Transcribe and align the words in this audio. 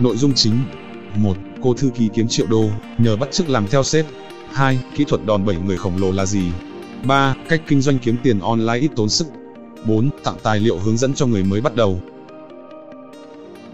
Nội 0.00 0.16
dung 0.16 0.34
chính 0.34 0.58
1. 1.16 1.36
Cô 1.62 1.74
thư 1.74 1.90
ký 1.94 2.08
kiếm 2.14 2.28
triệu 2.28 2.46
đô, 2.46 2.64
nhờ 2.98 3.16
bắt 3.16 3.32
chước 3.32 3.48
làm 3.48 3.66
theo 3.66 3.82
sếp 3.82 4.06
2. 4.52 4.78
Kỹ 4.96 5.04
thuật 5.04 5.26
đòn 5.26 5.44
bẩy 5.44 5.56
người 5.56 5.76
khổng 5.76 5.96
lồ 6.00 6.12
là 6.12 6.26
gì? 6.26 6.42
3. 7.04 7.34
Cách 7.48 7.62
kinh 7.68 7.80
doanh 7.80 7.98
kiếm 7.98 8.16
tiền 8.22 8.40
online 8.40 8.78
ít 8.80 8.90
tốn 8.96 9.08
sức 9.08 9.26
4. 9.84 10.10
Tặng 10.24 10.36
tài 10.42 10.60
liệu 10.60 10.78
hướng 10.78 10.96
dẫn 10.96 11.14
cho 11.14 11.26
người 11.26 11.42
mới 11.42 11.60
bắt 11.60 11.76
đầu 11.76 12.00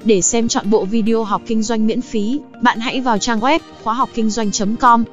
Để 0.05 0.21
xem 0.21 0.49
chọn 0.49 0.71
bộ 0.71 0.85
video 0.85 1.25
học 1.25 1.43
kinh 1.47 1.63
doanh 1.63 1.87
miễn 1.87 2.01
phí, 2.01 2.41
bạn 2.63 2.81
hãy 2.81 3.01
vào 3.01 3.19
trang 3.19 3.41
web 3.41 3.59
khóa 3.83 3.95
học 3.95 4.09
kinh 4.15 4.31
doanh.com. 4.31 5.05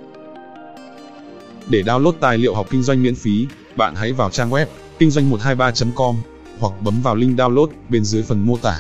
Để 1.70 1.82
download 1.82 2.12
tài 2.12 2.38
liệu 2.38 2.56
học 2.56 2.68
kinh 2.70 2.84
doanh 2.84 3.04
miễn 3.04 3.16
phí, 3.16 3.48
bạn 3.76 3.96
hãy 3.96 4.14
vào 4.14 4.30
trang 4.30 4.50
web 4.50 4.66
kinh 5.00 5.12
doanh 5.12 5.32
123.com 5.32 6.16
hoặc 6.60 6.74
bấm 6.82 7.02
vào 7.02 7.16
link 7.16 7.40
download 7.40 7.68
bên 7.90 8.04
dưới 8.04 8.24
phần 8.24 8.46
mô 8.46 8.58
tả. 8.58 8.80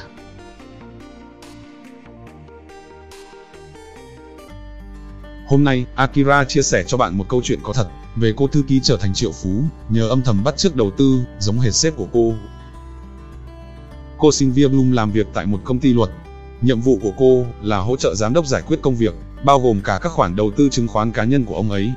Hôm 5.47 5.63
nay, 5.63 5.85
Akira 5.95 6.43
chia 6.43 6.61
sẻ 6.61 6.83
cho 6.87 6.97
bạn 6.97 7.17
một 7.17 7.25
câu 7.29 7.41
chuyện 7.43 7.59
có 7.63 7.73
thật 7.73 7.87
về 8.15 8.33
cô 8.37 8.47
thư 8.47 8.63
ký 8.67 8.79
trở 8.83 8.97
thành 8.97 9.13
triệu 9.13 9.31
phú 9.31 9.63
nhờ 9.89 10.09
âm 10.09 10.21
thầm 10.21 10.43
bắt 10.43 10.57
chước 10.57 10.75
đầu 10.75 10.91
tư 10.91 11.23
giống 11.39 11.59
hệt 11.59 11.73
sếp 11.73 11.95
của 11.95 12.07
cô. 12.13 12.33
Cô 14.17 14.31
Sylvia 14.31 14.67
Bloom 14.67 14.91
làm 14.91 15.11
việc 15.11 15.27
tại 15.33 15.45
một 15.45 15.59
công 15.63 15.79
ty 15.79 15.93
luật. 15.93 16.09
Nhiệm 16.61 16.81
vụ 16.81 16.99
của 17.01 17.11
cô 17.17 17.45
là 17.61 17.77
hỗ 17.77 17.95
trợ 17.95 18.15
giám 18.15 18.33
đốc 18.33 18.45
giải 18.45 18.61
quyết 18.67 18.81
công 18.81 18.95
việc, 18.95 19.13
bao 19.45 19.59
gồm 19.59 19.81
cả 19.81 19.99
các 20.01 20.11
khoản 20.11 20.35
đầu 20.35 20.51
tư 20.57 20.69
chứng 20.71 20.87
khoán 20.87 21.11
cá 21.11 21.23
nhân 21.23 21.45
của 21.45 21.55
ông 21.55 21.71
ấy. 21.71 21.91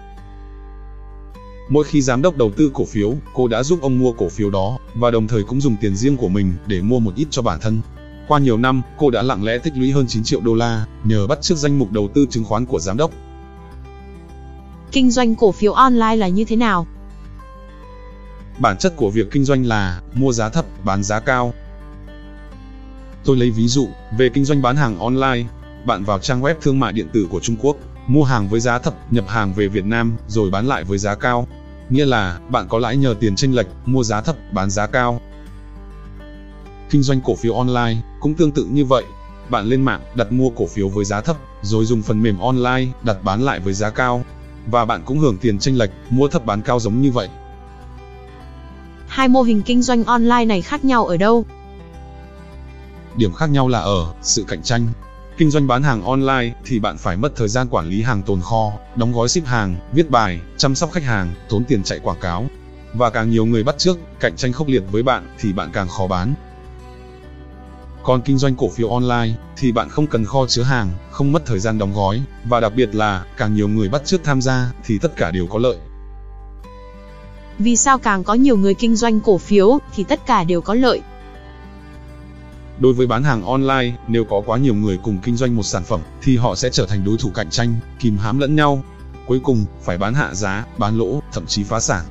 Mỗi 1.68 1.84
khi 1.84 2.02
giám 2.02 2.22
đốc 2.22 2.36
đầu 2.36 2.50
tư 2.56 2.70
cổ 2.74 2.84
phiếu, 2.84 3.14
cô 3.34 3.48
đã 3.48 3.62
giúp 3.62 3.78
ông 3.82 3.98
mua 3.98 4.12
cổ 4.12 4.28
phiếu 4.28 4.50
đó, 4.50 4.78
và 4.94 5.10
đồng 5.10 5.28
thời 5.28 5.42
cũng 5.42 5.60
dùng 5.60 5.76
tiền 5.80 5.96
riêng 5.96 6.16
của 6.16 6.28
mình 6.28 6.52
để 6.66 6.80
mua 6.82 6.98
một 6.98 7.12
ít 7.16 7.26
cho 7.30 7.42
bản 7.42 7.60
thân. 7.60 7.80
Qua 8.28 8.38
nhiều 8.38 8.56
năm, 8.56 8.82
cô 8.98 9.10
đã 9.10 9.22
lặng 9.22 9.44
lẽ 9.44 9.58
tích 9.58 9.72
lũy 9.76 9.90
hơn 9.90 10.06
9 10.08 10.24
triệu 10.24 10.40
đô 10.40 10.54
la, 10.54 10.86
nhờ 11.04 11.26
bắt 11.26 11.42
chước 11.42 11.58
danh 11.58 11.78
mục 11.78 11.92
đầu 11.92 12.08
tư 12.14 12.26
chứng 12.30 12.44
khoán 12.44 12.66
của 12.66 12.80
giám 12.80 12.96
đốc. 12.96 13.10
Kinh 14.96 15.10
doanh 15.10 15.34
cổ 15.34 15.52
phiếu 15.52 15.72
online 15.72 16.16
là 16.16 16.28
như 16.28 16.44
thế 16.44 16.56
nào? 16.56 16.86
Bản 18.58 18.76
chất 18.78 18.92
của 18.96 19.10
việc 19.10 19.30
kinh 19.30 19.44
doanh 19.44 19.66
là 19.66 20.00
mua 20.14 20.32
giá 20.32 20.48
thấp, 20.48 20.64
bán 20.84 21.02
giá 21.02 21.20
cao. 21.20 21.54
Tôi 23.24 23.36
lấy 23.36 23.50
ví 23.50 23.68
dụ 23.68 23.88
về 24.18 24.28
kinh 24.34 24.44
doanh 24.44 24.62
bán 24.62 24.76
hàng 24.76 24.98
online. 24.98 25.44
Bạn 25.86 26.04
vào 26.04 26.18
trang 26.18 26.42
web 26.42 26.54
thương 26.60 26.80
mại 26.80 26.92
điện 26.92 27.08
tử 27.12 27.26
của 27.30 27.40
Trung 27.40 27.56
Quốc, 27.62 27.76
mua 28.06 28.24
hàng 28.24 28.48
với 28.48 28.60
giá 28.60 28.78
thấp, 28.78 29.12
nhập 29.12 29.28
hàng 29.28 29.54
về 29.54 29.68
Việt 29.68 29.84
Nam 29.84 30.16
rồi 30.28 30.50
bán 30.50 30.66
lại 30.66 30.84
với 30.84 30.98
giá 30.98 31.14
cao. 31.14 31.48
Nghĩa 31.88 32.06
là 32.06 32.38
bạn 32.48 32.66
có 32.68 32.78
lãi 32.78 32.96
nhờ 32.96 33.14
tiền 33.20 33.36
chênh 33.36 33.54
lệch, 33.54 33.66
mua 33.86 34.02
giá 34.02 34.20
thấp, 34.20 34.36
bán 34.52 34.70
giá 34.70 34.86
cao. 34.86 35.20
Kinh 36.90 37.02
doanh 37.02 37.20
cổ 37.20 37.34
phiếu 37.34 37.54
online 37.54 38.02
cũng 38.20 38.34
tương 38.34 38.52
tự 38.52 38.66
như 38.70 38.84
vậy. 38.84 39.04
Bạn 39.50 39.66
lên 39.66 39.82
mạng 39.82 40.00
đặt 40.14 40.32
mua 40.32 40.50
cổ 40.50 40.66
phiếu 40.66 40.88
với 40.88 41.04
giá 41.04 41.20
thấp, 41.20 41.36
rồi 41.62 41.84
dùng 41.84 42.02
phần 42.02 42.22
mềm 42.22 42.38
online 42.38 42.86
đặt 43.02 43.16
bán 43.22 43.42
lại 43.42 43.60
với 43.60 43.74
giá 43.74 43.90
cao. 43.90 44.24
Và 44.66 44.84
bạn 44.84 45.02
cũng 45.04 45.18
hưởng 45.18 45.36
tiền 45.38 45.58
chênh 45.58 45.78
lệch, 45.78 45.90
mua 46.10 46.28
thấp 46.28 46.46
bán 46.46 46.62
cao 46.62 46.80
giống 46.80 47.00
như 47.02 47.10
vậy. 47.10 47.28
Hai 49.08 49.28
mô 49.28 49.42
hình 49.42 49.62
kinh 49.62 49.82
doanh 49.82 50.04
online 50.04 50.44
này 50.44 50.62
khác 50.62 50.84
nhau 50.84 51.06
ở 51.06 51.16
đâu? 51.16 51.44
Điểm 53.16 53.32
khác 53.32 53.50
nhau 53.50 53.68
là 53.68 53.78
ở 53.78 54.12
sự 54.22 54.44
cạnh 54.48 54.62
tranh. 54.62 54.86
Kinh 55.38 55.50
doanh 55.50 55.66
bán 55.66 55.82
hàng 55.82 56.02
online 56.02 56.54
thì 56.64 56.78
bạn 56.80 56.96
phải 56.98 57.16
mất 57.16 57.36
thời 57.36 57.48
gian 57.48 57.68
quản 57.68 57.88
lý 57.88 58.02
hàng 58.02 58.22
tồn 58.22 58.40
kho, 58.40 58.72
đóng 58.96 59.12
gói 59.12 59.28
ship 59.28 59.44
hàng, 59.44 59.76
viết 59.92 60.10
bài, 60.10 60.40
chăm 60.56 60.74
sóc 60.74 60.92
khách 60.92 61.04
hàng, 61.04 61.34
tốn 61.48 61.64
tiền 61.64 61.82
chạy 61.82 61.98
quảng 61.98 62.20
cáo. 62.20 62.46
Và 62.94 63.10
càng 63.10 63.30
nhiều 63.30 63.46
người 63.46 63.64
bắt 63.64 63.74
trước, 63.78 63.98
cạnh 64.20 64.36
tranh 64.36 64.52
khốc 64.52 64.68
liệt 64.68 64.82
với 64.90 65.02
bạn 65.02 65.34
thì 65.38 65.52
bạn 65.52 65.70
càng 65.72 65.88
khó 65.88 66.06
bán. 66.06 66.34
Còn 68.06 68.22
kinh 68.22 68.38
doanh 68.38 68.54
cổ 68.56 68.68
phiếu 68.68 68.90
online 68.90 69.34
thì 69.56 69.72
bạn 69.72 69.88
không 69.88 70.06
cần 70.06 70.24
kho 70.24 70.46
chứa 70.46 70.62
hàng, 70.62 70.90
không 71.10 71.32
mất 71.32 71.46
thời 71.46 71.58
gian 71.58 71.78
đóng 71.78 71.94
gói 71.94 72.22
và 72.48 72.60
đặc 72.60 72.72
biệt 72.76 72.94
là 72.94 73.24
càng 73.36 73.54
nhiều 73.54 73.68
người 73.68 73.88
bắt 73.88 74.02
trước 74.04 74.20
tham 74.24 74.42
gia 74.42 74.72
thì 74.84 74.98
tất 74.98 75.16
cả 75.16 75.30
đều 75.30 75.46
có 75.46 75.58
lợi. 75.58 75.76
Vì 77.58 77.76
sao 77.76 77.98
càng 77.98 78.24
có 78.24 78.34
nhiều 78.34 78.56
người 78.56 78.74
kinh 78.74 78.96
doanh 78.96 79.20
cổ 79.20 79.38
phiếu 79.38 79.78
thì 79.94 80.04
tất 80.04 80.26
cả 80.26 80.44
đều 80.44 80.60
có 80.60 80.74
lợi? 80.74 81.00
Đối 82.78 82.92
với 82.92 83.06
bán 83.06 83.22
hàng 83.22 83.44
online, 83.44 83.96
nếu 84.08 84.24
có 84.24 84.42
quá 84.46 84.58
nhiều 84.58 84.74
người 84.74 84.98
cùng 85.02 85.18
kinh 85.22 85.36
doanh 85.36 85.56
một 85.56 85.62
sản 85.62 85.84
phẩm 85.84 86.00
thì 86.22 86.36
họ 86.36 86.54
sẽ 86.54 86.70
trở 86.70 86.86
thành 86.86 87.04
đối 87.04 87.16
thủ 87.16 87.30
cạnh 87.34 87.50
tranh, 87.50 87.74
kìm 88.00 88.18
hãm 88.18 88.38
lẫn 88.38 88.56
nhau. 88.56 88.82
Cuối 89.26 89.40
cùng, 89.44 89.64
phải 89.82 89.98
bán 89.98 90.14
hạ 90.14 90.34
giá, 90.34 90.66
bán 90.78 90.98
lỗ, 90.98 91.22
thậm 91.32 91.46
chí 91.46 91.64
phá 91.64 91.80
sản. 91.80 92.04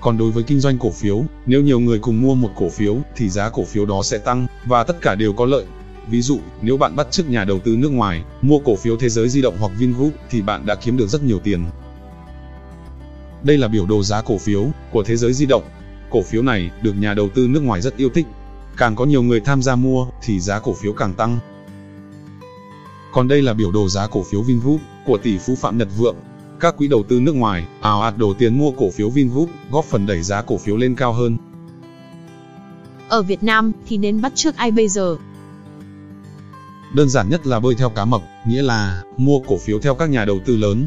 Còn 0.00 0.18
đối 0.18 0.30
với 0.30 0.42
kinh 0.42 0.60
doanh 0.60 0.78
cổ 0.78 0.90
phiếu, 0.90 1.24
nếu 1.46 1.62
nhiều 1.62 1.80
người 1.80 1.98
cùng 1.98 2.22
mua 2.22 2.34
một 2.34 2.50
cổ 2.56 2.68
phiếu 2.68 2.96
thì 3.16 3.28
giá 3.28 3.48
cổ 3.48 3.64
phiếu 3.64 3.86
đó 3.86 4.02
sẽ 4.02 4.18
tăng 4.18 4.46
và 4.66 4.84
tất 4.84 4.96
cả 5.00 5.14
đều 5.14 5.32
có 5.32 5.44
lợi. 5.44 5.64
Ví 6.10 6.22
dụ, 6.22 6.38
nếu 6.62 6.76
bạn 6.76 6.96
bắt 6.96 7.10
chước 7.10 7.28
nhà 7.28 7.44
đầu 7.44 7.58
tư 7.58 7.76
nước 7.76 7.92
ngoài 7.92 8.22
mua 8.42 8.58
cổ 8.58 8.76
phiếu 8.76 8.96
Thế 8.96 9.08
giới 9.08 9.28
di 9.28 9.42
động 9.42 9.56
hoặc 9.60 9.72
Vingroup 9.78 10.12
thì 10.30 10.42
bạn 10.42 10.66
đã 10.66 10.74
kiếm 10.74 10.96
được 10.96 11.06
rất 11.06 11.22
nhiều 11.22 11.38
tiền. 11.38 11.64
Đây 13.42 13.58
là 13.58 13.68
biểu 13.68 13.86
đồ 13.86 14.02
giá 14.02 14.22
cổ 14.22 14.38
phiếu 14.38 14.66
của 14.92 15.02
Thế 15.02 15.16
giới 15.16 15.32
di 15.32 15.46
động. 15.46 15.62
Cổ 16.10 16.22
phiếu 16.22 16.42
này 16.42 16.70
được 16.82 16.92
nhà 16.98 17.14
đầu 17.14 17.28
tư 17.28 17.48
nước 17.48 17.60
ngoài 17.60 17.80
rất 17.80 17.96
yêu 17.96 18.08
thích. 18.14 18.26
Càng 18.76 18.96
có 18.96 19.04
nhiều 19.04 19.22
người 19.22 19.40
tham 19.40 19.62
gia 19.62 19.76
mua 19.76 20.06
thì 20.22 20.40
giá 20.40 20.58
cổ 20.58 20.74
phiếu 20.82 20.92
càng 20.92 21.14
tăng. 21.14 21.38
Còn 23.12 23.28
đây 23.28 23.42
là 23.42 23.54
biểu 23.54 23.72
đồ 23.72 23.88
giá 23.88 24.06
cổ 24.06 24.22
phiếu 24.30 24.42
Vingroup 24.42 24.80
của 25.06 25.18
tỷ 25.18 25.38
phú 25.38 25.54
Phạm 25.54 25.78
Nhật 25.78 25.88
Vượng 25.96 26.16
các 26.60 26.76
quỹ 26.76 26.88
đầu 26.88 27.02
tư 27.08 27.20
nước 27.20 27.34
ngoài 27.34 27.66
ào 27.80 28.02
ạt 28.02 28.18
đổ 28.18 28.34
tiền 28.38 28.58
mua 28.58 28.70
cổ 28.70 28.90
phiếu 28.90 29.10
Vingroup, 29.10 29.50
góp 29.70 29.84
phần 29.84 30.06
đẩy 30.06 30.22
giá 30.22 30.42
cổ 30.42 30.58
phiếu 30.58 30.76
lên 30.76 30.94
cao 30.94 31.12
hơn. 31.12 31.36
Ở 33.08 33.22
Việt 33.22 33.42
Nam 33.42 33.72
thì 33.86 33.98
nên 33.98 34.20
bắt 34.20 34.32
trước 34.34 34.56
ai 34.56 34.70
bây 34.70 34.88
giờ? 34.88 35.16
Đơn 36.94 37.08
giản 37.08 37.28
nhất 37.28 37.46
là 37.46 37.60
bơi 37.60 37.74
theo 37.74 37.90
cá 37.90 38.04
mập, 38.04 38.22
nghĩa 38.46 38.62
là 38.62 39.02
mua 39.16 39.40
cổ 39.40 39.58
phiếu 39.58 39.78
theo 39.78 39.94
các 39.94 40.10
nhà 40.10 40.24
đầu 40.24 40.38
tư 40.44 40.56
lớn. 40.56 40.86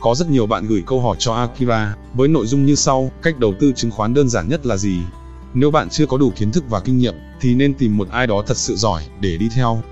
Có 0.00 0.14
rất 0.14 0.30
nhiều 0.30 0.46
bạn 0.46 0.66
gửi 0.66 0.82
câu 0.86 1.00
hỏi 1.00 1.16
cho 1.18 1.34
Akira 1.34 1.96
với 2.14 2.28
nội 2.28 2.46
dung 2.46 2.66
như 2.66 2.74
sau: 2.74 3.10
cách 3.22 3.38
đầu 3.38 3.54
tư 3.60 3.72
chứng 3.76 3.90
khoán 3.90 4.14
đơn 4.14 4.28
giản 4.28 4.48
nhất 4.48 4.66
là 4.66 4.76
gì? 4.76 4.98
Nếu 5.54 5.70
bạn 5.70 5.88
chưa 5.88 6.06
có 6.06 6.18
đủ 6.18 6.32
kiến 6.36 6.52
thức 6.52 6.64
và 6.68 6.80
kinh 6.80 6.98
nghiệm 6.98 7.14
thì 7.40 7.54
nên 7.54 7.74
tìm 7.74 7.96
một 7.96 8.08
ai 8.10 8.26
đó 8.26 8.42
thật 8.46 8.56
sự 8.56 8.76
giỏi 8.76 9.02
để 9.20 9.36
đi 9.36 9.48
theo 9.54 9.82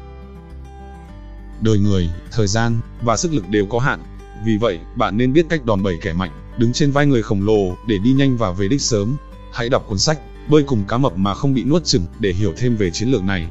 đời 1.60 1.78
người, 1.78 2.10
thời 2.32 2.46
gian 2.46 2.80
và 3.02 3.16
sức 3.16 3.32
lực 3.32 3.48
đều 3.48 3.66
có 3.66 3.78
hạn. 3.78 4.02
Vì 4.44 4.56
vậy, 4.56 4.78
bạn 4.96 5.16
nên 5.16 5.32
biết 5.32 5.46
cách 5.48 5.64
đòn 5.64 5.82
bẩy 5.82 5.98
kẻ 6.02 6.12
mạnh, 6.12 6.30
đứng 6.58 6.72
trên 6.72 6.90
vai 6.90 7.06
người 7.06 7.22
khổng 7.22 7.46
lồ 7.46 7.76
để 7.86 7.98
đi 8.04 8.12
nhanh 8.12 8.36
và 8.36 8.52
về 8.52 8.68
đích 8.68 8.80
sớm. 8.80 9.16
Hãy 9.52 9.68
đọc 9.68 9.84
cuốn 9.88 9.98
sách 9.98 10.18
Bơi 10.50 10.62
cùng 10.62 10.84
cá 10.88 10.98
mập 10.98 11.16
mà 11.16 11.34
không 11.34 11.54
bị 11.54 11.64
nuốt 11.64 11.84
chửng 11.84 12.02
để 12.18 12.32
hiểu 12.32 12.52
thêm 12.56 12.76
về 12.76 12.90
chiến 12.90 13.08
lược 13.08 13.22
này. 13.22 13.50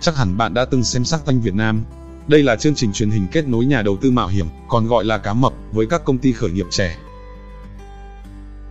Chắc 0.00 0.16
hẳn 0.16 0.36
bạn 0.36 0.54
đã 0.54 0.64
từng 0.64 0.84
xem 0.84 1.04
Sắc 1.04 1.26
Tanh 1.26 1.40
Việt 1.40 1.54
Nam. 1.54 1.84
Đây 2.28 2.42
là 2.42 2.56
chương 2.56 2.74
trình 2.74 2.92
truyền 2.92 3.10
hình 3.10 3.26
kết 3.32 3.48
nối 3.48 3.64
nhà 3.64 3.82
đầu 3.82 3.96
tư 3.96 4.10
mạo 4.10 4.28
hiểm, 4.28 4.46
còn 4.68 4.86
gọi 4.86 5.04
là 5.04 5.18
cá 5.18 5.34
mập, 5.34 5.52
với 5.72 5.86
các 5.86 6.04
công 6.04 6.18
ty 6.18 6.32
khởi 6.32 6.50
nghiệp 6.50 6.66
trẻ. 6.70 6.96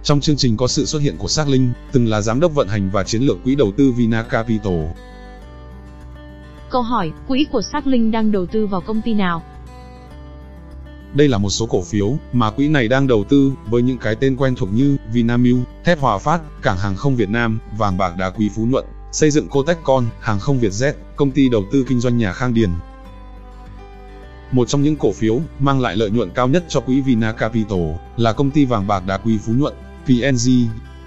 Trong 0.03 0.21
chương 0.21 0.37
trình 0.37 0.57
có 0.57 0.67
sự 0.67 0.85
xuất 0.85 0.99
hiện 0.99 1.17
của 1.17 1.27
Sắc 1.27 1.47
Linh, 1.47 1.71
từng 1.91 2.07
là 2.07 2.21
giám 2.21 2.39
đốc 2.39 2.55
vận 2.55 2.67
hành 2.67 2.89
và 2.93 3.03
chiến 3.03 3.21
lược 3.21 3.43
quỹ 3.43 3.55
đầu 3.55 3.71
tư 3.77 3.91
Vina 3.91 4.23
Capital, 4.23 4.85
Câu 6.69 6.81
hỏi, 6.81 7.11
quỹ 7.27 7.47
của 7.51 7.61
Sắc 7.61 7.87
Linh 7.87 8.11
đang 8.11 8.31
đầu 8.31 8.45
tư 8.45 8.67
vào 8.67 8.81
công 8.81 9.01
ty 9.01 9.13
nào? 9.13 9.43
Đây 11.13 11.27
là 11.27 11.37
một 11.37 11.49
số 11.49 11.65
cổ 11.65 11.81
phiếu 11.81 12.17
mà 12.33 12.51
quỹ 12.51 12.67
này 12.67 12.87
đang 12.87 13.07
đầu 13.07 13.23
tư 13.23 13.51
với 13.69 13.81
những 13.81 13.97
cái 13.97 14.15
tên 14.15 14.35
quen 14.35 14.55
thuộc 14.55 14.69
như 14.73 14.97
Vinamilk, 15.13 15.57
Thép 15.85 15.99
Hòa 15.99 16.17
Phát, 16.17 16.41
Cảng 16.61 16.77
hàng 16.77 16.95
không 16.95 17.15
Việt 17.15 17.29
Nam, 17.29 17.59
Vàng 17.77 17.97
bạc 17.97 18.13
đá 18.17 18.29
quý 18.29 18.49
Phú 18.55 18.65
Nhuận, 18.65 18.85
xây 19.11 19.31
dựng 19.31 19.47
Cotechcon, 19.47 20.05
Hàng 20.19 20.39
không 20.39 20.59
Vietjet, 20.59 20.93
công 21.15 21.31
ty 21.31 21.49
đầu 21.49 21.63
tư 21.71 21.85
kinh 21.87 21.99
doanh 21.99 22.17
nhà 22.17 22.33
Khang 22.33 22.53
Điền. 22.53 22.69
Một 24.51 24.67
trong 24.67 24.83
những 24.83 24.95
cổ 24.95 25.11
phiếu 25.11 25.41
mang 25.59 25.81
lại 25.81 25.95
lợi 25.95 26.09
nhuận 26.09 26.29
cao 26.29 26.47
nhất 26.47 26.65
cho 26.67 26.79
quỹ 26.79 27.01
Vina 27.01 27.31
Capital 27.31 27.91
là 28.17 28.33
công 28.33 28.51
ty 28.51 28.65
vàng 28.65 28.87
bạc 28.87 29.03
đá 29.07 29.17
quý 29.17 29.37
Phú 29.45 29.53
Nhuận, 29.53 29.73
PNG. 30.05 30.49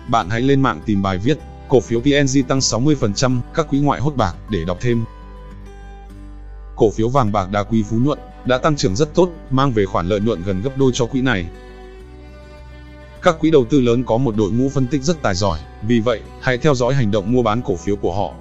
Bạn 0.08 0.30
hãy 0.30 0.40
lên 0.40 0.60
mạng 0.60 0.80
tìm 0.86 1.02
bài 1.02 1.18
viết 1.18 1.38
cổ 1.68 1.80
phiếu 1.80 2.00
PNG 2.00 2.42
tăng 2.48 2.58
60%, 2.58 3.40
các 3.54 3.68
quỹ 3.70 3.78
ngoại 3.78 4.00
hốt 4.00 4.16
bạc 4.16 4.34
để 4.50 4.64
đọc 4.64 4.78
thêm 4.80 5.04
cổ 6.76 6.90
phiếu 6.90 7.08
vàng 7.08 7.32
bạc 7.32 7.50
đá 7.50 7.62
quý 7.62 7.82
Phú 7.82 7.96
Nhuận 7.96 8.18
đã 8.44 8.58
tăng 8.58 8.76
trưởng 8.76 8.96
rất 8.96 9.14
tốt, 9.14 9.30
mang 9.50 9.72
về 9.72 9.86
khoản 9.86 10.08
lợi 10.08 10.20
nhuận 10.20 10.42
gần 10.42 10.62
gấp 10.62 10.70
đôi 10.76 10.90
cho 10.94 11.06
quỹ 11.06 11.20
này. 11.20 11.46
Các 13.22 13.36
quỹ 13.40 13.50
đầu 13.50 13.64
tư 13.64 13.80
lớn 13.80 14.04
có 14.04 14.16
một 14.16 14.36
đội 14.36 14.50
ngũ 14.50 14.68
phân 14.68 14.86
tích 14.86 15.02
rất 15.02 15.22
tài 15.22 15.34
giỏi, 15.34 15.58
vì 15.82 16.00
vậy, 16.00 16.20
hãy 16.40 16.58
theo 16.58 16.74
dõi 16.74 16.94
hành 16.94 17.10
động 17.10 17.32
mua 17.32 17.42
bán 17.42 17.62
cổ 17.62 17.76
phiếu 17.76 17.96
của 17.96 18.14
họ. 18.14 18.34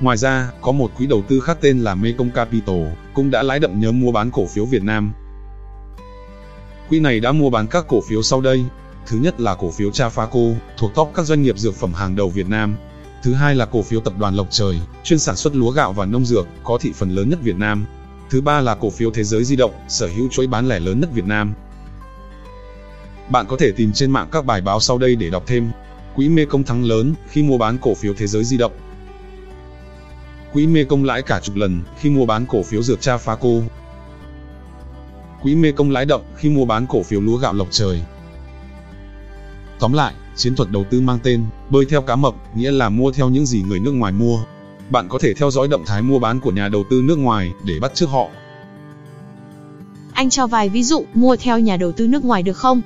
Ngoài 0.00 0.16
ra, 0.16 0.50
có 0.60 0.72
một 0.72 0.90
quỹ 0.98 1.06
đầu 1.06 1.22
tư 1.28 1.40
khác 1.40 1.58
tên 1.60 1.78
là 1.78 1.94
Mekong 1.94 2.30
Capital, 2.30 2.86
cũng 3.14 3.30
đã 3.30 3.42
lái 3.42 3.58
đậm 3.58 3.80
nhớ 3.80 3.92
mua 3.92 4.12
bán 4.12 4.30
cổ 4.30 4.46
phiếu 4.46 4.64
Việt 4.64 4.82
Nam. 4.82 5.12
Quỹ 6.88 7.00
này 7.00 7.20
đã 7.20 7.32
mua 7.32 7.50
bán 7.50 7.66
các 7.66 7.84
cổ 7.88 8.00
phiếu 8.00 8.22
sau 8.22 8.40
đây. 8.40 8.64
Thứ 9.06 9.18
nhất 9.18 9.40
là 9.40 9.54
cổ 9.54 9.70
phiếu 9.70 9.90
Trafaco, 9.90 10.54
thuộc 10.76 10.94
top 10.94 11.10
các 11.14 11.22
doanh 11.22 11.42
nghiệp 11.42 11.58
dược 11.58 11.74
phẩm 11.74 11.94
hàng 11.94 12.16
đầu 12.16 12.28
Việt 12.28 12.48
Nam, 12.48 12.76
Thứ 13.22 13.34
hai 13.34 13.54
là 13.54 13.66
cổ 13.66 13.82
phiếu 13.82 14.00
tập 14.00 14.12
đoàn 14.18 14.34
Lộc 14.34 14.46
Trời, 14.50 14.80
chuyên 15.04 15.18
sản 15.18 15.36
xuất 15.36 15.56
lúa 15.56 15.70
gạo 15.70 15.92
và 15.92 16.06
nông 16.06 16.24
dược, 16.24 16.46
có 16.64 16.78
thị 16.78 16.92
phần 16.94 17.10
lớn 17.10 17.30
nhất 17.30 17.38
Việt 17.42 17.56
Nam. 17.56 17.86
Thứ 18.30 18.40
ba 18.40 18.60
là 18.60 18.74
cổ 18.74 18.90
phiếu 18.90 19.10
Thế 19.10 19.24
giới 19.24 19.44
di 19.44 19.56
động, 19.56 19.72
sở 19.88 20.06
hữu 20.06 20.28
chuỗi 20.28 20.46
bán 20.46 20.68
lẻ 20.68 20.80
lớn 20.80 21.00
nhất 21.00 21.10
Việt 21.12 21.24
Nam. 21.24 21.54
Bạn 23.30 23.46
có 23.48 23.56
thể 23.56 23.72
tìm 23.72 23.92
trên 23.92 24.10
mạng 24.10 24.28
các 24.32 24.44
bài 24.44 24.60
báo 24.60 24.80
sau 24.80 24.98
đây 24.98 25.16
để 25.16 25.30
đọc 25.30 25.42
thêm. 25.46 25.70
Quỹ 26.14 26.28
Mê 26.28 26.44
Công 26.44 26.64
thắng 26.64 26.84
lớn 26.84 27.14
khi 27.28 27.42
mua 27.42 27.58
bán 27.58 27.78
cổ 27.78 27.94
phiếu 27.94 28.14
Thế 28.14 28.26
giới 28.26 28.44
di 28.44 28.56
động. 28.56 28.72
Quỹ 30.52 30.66
mê 30.66 30.84
công 30.84 31.04
lãi 31.04 31.22
cả 31.22 31.40
chục 31.40 31.56
lần 31.56 31.82
khi 31.98 32.10
mua 32.10 32.26
bán 32.26 32.46
cổ 32.46 32.62
phiếu 32.62 32.82
dược 32.82 33.00
cha 33.00 33.16
Faco. 33.16 33.62
Quỹ 35.42 35.54
mê 35.54 35.72
công 35.72 35.90
lãi 35.90 36.04
động 36.04 36.22
khi 36.36 36.48
mua 36.48 36.64
bán 36.64 36.86
cổ 36.86 37.02
phiếu 37.02 37.20
lúa 37.20 37.36
gạo 37.36 37.52
lộc 37.52 37.68
trời. 37.70 38.02
Tóm 39.78 39.92
lại, 39.92 40.14
chiến 40.36 40.54
thuật 40.56 40.70
đầu 40.70 40.84
tư 40.90 41.00
mang 41.00 41.18
tên 41.22 41.44
bơi 41.70 41.84
theo 41.84 42.02
cá 42.02 42.16
mập, 42.16 42.34
nghĩa 42.56 42.70
là 42.70 42.88
mua 42.88 43.12
theo 43.12 43.28
những 43.28 43.46
gì 43.46 43.62
người 43.62 43.80
nước 43.80 43.92
ngoài 43.92 44.12
mua. 44.12 44.38
Bạn 44.90 45.08
có 45.08 45.18
thể 45.18 45.34
theo 45.34 45.50
dõi 45.50 45.68
động 45.68 45.84
thái 45.86 46.02
mua 46.02 46.18
bán 46.18 46.40
của 46.40 46.50
nhà 46.50 46.68
đầu 46.68 46.84
tư 46.90 47.02
nước 47.04 47.18
ngoài 47.18 47.52
để 47.64 47.80
bắt 47.80 47.94
chước 47.94 48.08
họ. 48.08 48.28
Anh 50.12 50.30
cho 50.30 50.46
vài 50.46 50.68
ví 50.68 50.84
dụ 50.84 51.04
mua 51.14 51.36
theo 51.36 51.58
nhà 51.58 51.76
đầu 51.76 51.92
tư 51.92 52.06
nước 52.06 52.24
ngoài 52.24 52.42
được 52.42 52.56
không? 52.56 52.80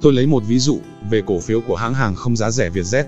Tôi 0.00 0.12
lấy 0.12 0.26
một 0.26 0.42
ví 0.46 0.58
dụ 0.58 0.78
về 1.10 1.22
cổ 1.26 1.40
phiếu 1.40 1.60
của 1.60 1.76
hãng 1.76 1.94
hàng 1.94 2.14
không 2.14 2.36
giá 2.36 2.50
rẻ 2.50 2.70
Vietjet. 2.70 3.04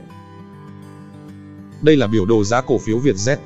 Đây 1.83 1.97
là 1.97 2.07
biểu 2.07 2.27
đồ 2.27 2.45
giá 2.45 2.61
cổ 2.61 2.79
phiếu 2.79 2.99
Vietjet. 2.99 3.37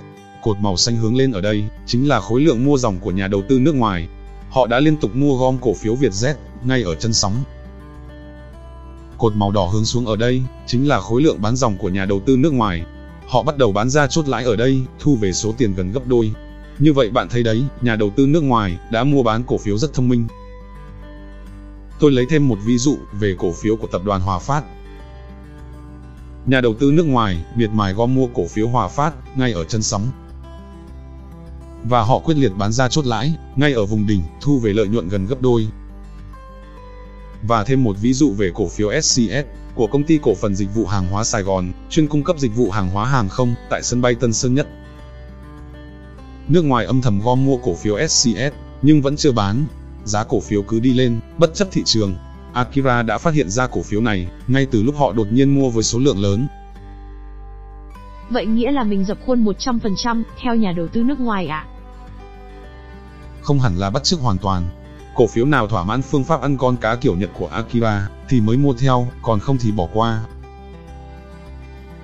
Cột 0.43 0.57
màu 0.61 0.77
xanh 0.77 0.97
hướng 0.97 1.17
lên 1.17 1.33
ở 1.33 1.41
đây 1.41 1.65
chính 1.87 2.09
là 2.09 2.21
khối 2.21 2.41
lượng 2.41 2.65
mua 2.65 2.79
dòng 2.79 2.99
của 2.99 3.11
nhà 3.11 3.29
đầu 3.29 3.43
tư 3.49 3.59
nước 3.59 3.75
ngoài. 3.75 4.09
Họ 4.51 4.67
đã 4.67 4.81
liên 4.81 4.97
tục 4.97 5.17
mua 5.17 5.39
gom 5.39 5.59
cổ 5.61 5.75
phiếu 5.75 5.97
Vietjet 5.97 6.35
ngay 6.65 6.83
ở 6.83 6.95
chân 6.95 7.13
sóng. 7.13 7.35
Cột 9.21 9.37
màu 9.37 9.51
đỏ 9.51 9.65
hướng 9.67 9.85
xuống 9.85 10.07
ở 10.07 10.17
đây 10.17 10.43
chính 10.67 10.89
là 10.89 11.01
khối 11.01 11.23
lượng 11.23 11.43
bán 11.43 11.57
dòng 11.57 11.77
của 11.77 11.89
nhà 11.89 12.05
đầu 12.05 12.21
tư 12.27 12.37
nước 12.37 12.53
ngoài. 12.53 12.83
Họ 13.29 13.43
bắt 13.43 13.59
đầu 13.59 13.73
bán 13.73 13.91
ra 13.91 14.07
chốt 14.07 14.29
lãi 14.29 14.45
ở 14.45 14.57
đây, 14.57 14.81
thu 14.99 15.17
về 15.17 15.33
số 15.33 15.55
tiền 15.59 15.75
gần 15.75 15.93
gấp 15.93 16.01
đôi. 16.07 16.33
Như 16.79 16.93
vậy 16.93 17.11
bạn 17.11 17.29
thấy 17.29 17.43
đấy, 17.43 17.63
nhà 17.81 17.97
đầu 17.97 18.11
tư 18.17 18.27
nước 18.27 18.43
ngoài 18.43 18.79
đã 18.93 19.05
mua 19.05 19.23
bán 19.23 19.43
cổ 19.47 19.59
phiếu 19.59 19.79
rất 19.79 19.95
thông 19.95 20.09
minh. 20.09 20.27
Tôi 22.01 22.11
lấy 22.11 22.27
thêm 22.31 22.49
một 22.49 22.59
ví 22.65 22.79
dụ 22.79 22.99
về 23.13 23.35
cổ 23.39 23.53
phiếu 23.53 23.77
của 23.77 23.87
tập 23.87 24.03
đoàn 24.05 24.21
Hòa 24.21 24.39
Phát. 24.39 24.65
Nhà 26.47 26.61
đầu 26.61 26.75
tư 26.75 26.93
nước 26.93 27.07
ngoài 27.07 27.45
miệt 27.57 27.71
mài 27.71 27.93
gom 27.93 28.15
mua 28.15 28.27
cổ 28.35 28.47
phiếu 28.47 28.69
Hòa 28.69 28.89
Phát 28.89 29.39
ngay 29.39 29.53
ở 29.53 29.65
chân 29.65 29.83
sóng. 29.83 30.07
Và 31.85 32.03
họ 32.03 32.19
quyết 32.19 32.37
liệt 32.37 32.53
bán 32.59 32.73
ra 32.73 32.89
chốt 32.89 33.07
lãi, 33.07 33.35
ngay 33.57 33.73
ở 33.73 33.87
vùng 33.87 34.07
đỉnh, 34.07 34.23
thu 34.41 34.59
về 34.59 34.73
lợi 34.73 34.89
nhuận 34.89 35.09
gần 35.09 35.27
gấp 35.27 35.43
đôi. 35.43 35.69
Và 37.43 37.65
thêm 37.65 37.85
một 37.85 37.97
ví 38.01 38.13
dụ 38.13 38.33
về 38.33 38.51
cổ 38.55 38.69
phiếu 38.69 39.01
SCS 39.01 39.47
của 39.75 39.87
công 39.87 40.05
ty 40.05 40.19
cổ 40.23 40.35
phần 40.35 40.55
dịch 40.55 40.75
vụ 40.75 40.87
hàng 40.87 41.09
hóa 41.09 41.25
Sài 41.25 41.43
Gòn, 41.43 41.73
chuyên 41.91 42.07
cung 42.07 42.25
cấp 42.25 42.39
dịch 42.39 42.57
vụ 42.57 42.71
hàng 42.71 42.91
hóa 42.91 43.07
hàng 43.07 43.29
không 43.29 43.55
tại 43.71 43.83
sân 43.83 44.03
bay 44.03 44.15
Tân 44.15 44.33
Sơn 44.33 44.55
Nhất. 44.55 44.69
Nước 46.49 46.65
ngoài 46.65 46.85
âm 46.85 47.03
thầm 47.03 47.21
gom 47.21 47.45
mua 47.45 47.57
cổ 47.57 47.75
phiếu 47.75 48.09
SCS, 48.09 48.55
nhưng 48.83 49.03
vẫn 49.03 49.17
chưa 49.17 49.33
bán. 49.33 49.67
Giá 50.05 50.25
cổ 50.25 50.41
phiếu 50.41 50.63
cứ 50.63 50.81
đi 50.81 50.93
lên, 50.93 51.21
bất 51.39 51.55
chấp 51.55 51.69
thị 51.73 51.83
trường. 51.85 52.15
Akira 52.53 53.03
đã 53.03 53.19
phát 53.19 53.35
hiện 53.35 53.51
ra 53.51 53.67
cổ 53.67 53.83
phiếu 53.83 54.01
này, 54.01 54.29
ngay 54.47 54.67
từ 54.67 54.83
lúc 54.83 54.95
họ 54.99 55.13
đột 55.13 55.27
nhiên 55.33 55.55
mua 55.55 55.71
với 55.71 55.83
số 55.83 55.99
lượng 55.99 56.23
lớn. 56.23 56.49
Vậy 58.31 58.47
nghĩa 58.47 58.71
là 58.71 58.85
mình 58.85 59.05
dập 59.05 59.19
khuôn 59.27 59.45
100% 59.45 60.23
theo 60.43 60.55
nhà 60.55 60.73
đầu 60.73 60.89
tư 60.89 61.03
nước 61.03 61.21
ngoài 61.21 61.47
à? 61.47 61.67
Không 63.43 63.61
hẳn 63.61 63.77
là 63.77 63.91
bắt 63.91 64.05
chước 64.05 64.21
hoàn 64.21 64.39
toàn. 64.39 64.63
Cổ 65.21 65.27
phiếu 65.27 65.47
nào 65.47 65.69
thỏa 65.69 65.85
mãn 65.85 66.03
phương 66.03 66.25
pháp 66.25 66.41
ăn 66.41 66.57
con 66.57 66.77
cá 66.77 66.97
kiểu 66.97 67.17
Nhật 67.17 67.31
của 67.39 67.47
Akira 67.47 68.09
thì 68.29 68.41
mới 68.41 68.57
mua 68.57 68.75
theo, 68.75 69.07
còn 69.23 69.41
không 69.41 69.59
thì 69.61 69.73
bỏ 69.73 69.89
qua. 69.93 70.25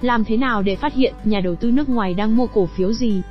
Làm 0.00 0.24
thế 0.24 0.36
nào 0.36 0.62
để 0.62 0.76
phát 0.76 0.94
hiện 0.94 1.14
nhà 1.24 1.40
đầu 1.40 1.54
tư 1.56 1.70
nước 1.70 1.88
ngoài 1.88 2.14
đang 2.14 2.36
mua 2.36 2.46
cổ 2.46 2.68
phiếu 2.76 2.92
gì? 2.92 3.22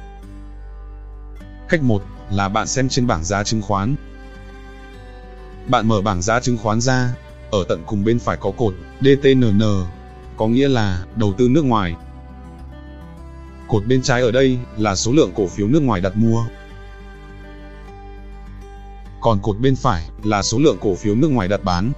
Cách 1.70 1.84
1 1.84 2.04
là 2.32 2.50
bạn 2.50 2.68
xem 2.68 2.90
trên 2.90 3.08
bảng 3.08 3.24
giá 3.24 3.44
chứng 3.44 3.62
khoán. 3.62 3.96
Bạn 5.68 5.88
mở 5.88 6.02
bảng 6.02 6.22
giá 6.22 6.40
chứng 6.40 6.58
khoán 6.58 6.82
ra, 6.82 7.16
ở 7.52 7.66
tận 7.70 7.84
cùng 7.86 8.04
bên 8.04 8.20
phải 8.20 8.38
có 8.38 8.52
cột 8.52 8.74
DTNN, 9.02 9.62
có 10.38 10.48
nghĩa 10.48 10.68
là 10.68 11.06
đầu 11.16 11.34
tư 11.38 11.50
nước 11.50 11.66
ngoài. 11.66 11.96
Cột 13.68 13.86
bên 13.86 14.02
trái 14.02 14.22
ở 14.22 14.32
đây 14.32 14.58
là 14.78 14.96
số 14.96 15.12
lượng 15.12 15.32
cổ 15.36 15.48
phiếu 15.48 15.68
nước 15.68 15.82
ngoài 15.82 16.02
đặt 16.02 16.18
mua. 16.18 16.46
Còn 19.26 19.40
cột 19.42 19.60
bên 19.60 19.76
phải 19.76 20.10
là 20.24 20.42
số 20.42 20.60
lượng 20.60 20.78
cổ 20.82 20.96
phiếu 20.96 21.16
nước 21.16 21.28
ngoài 21.28 21.48
đặt 21.48 21.64
bán. 21.64 21.92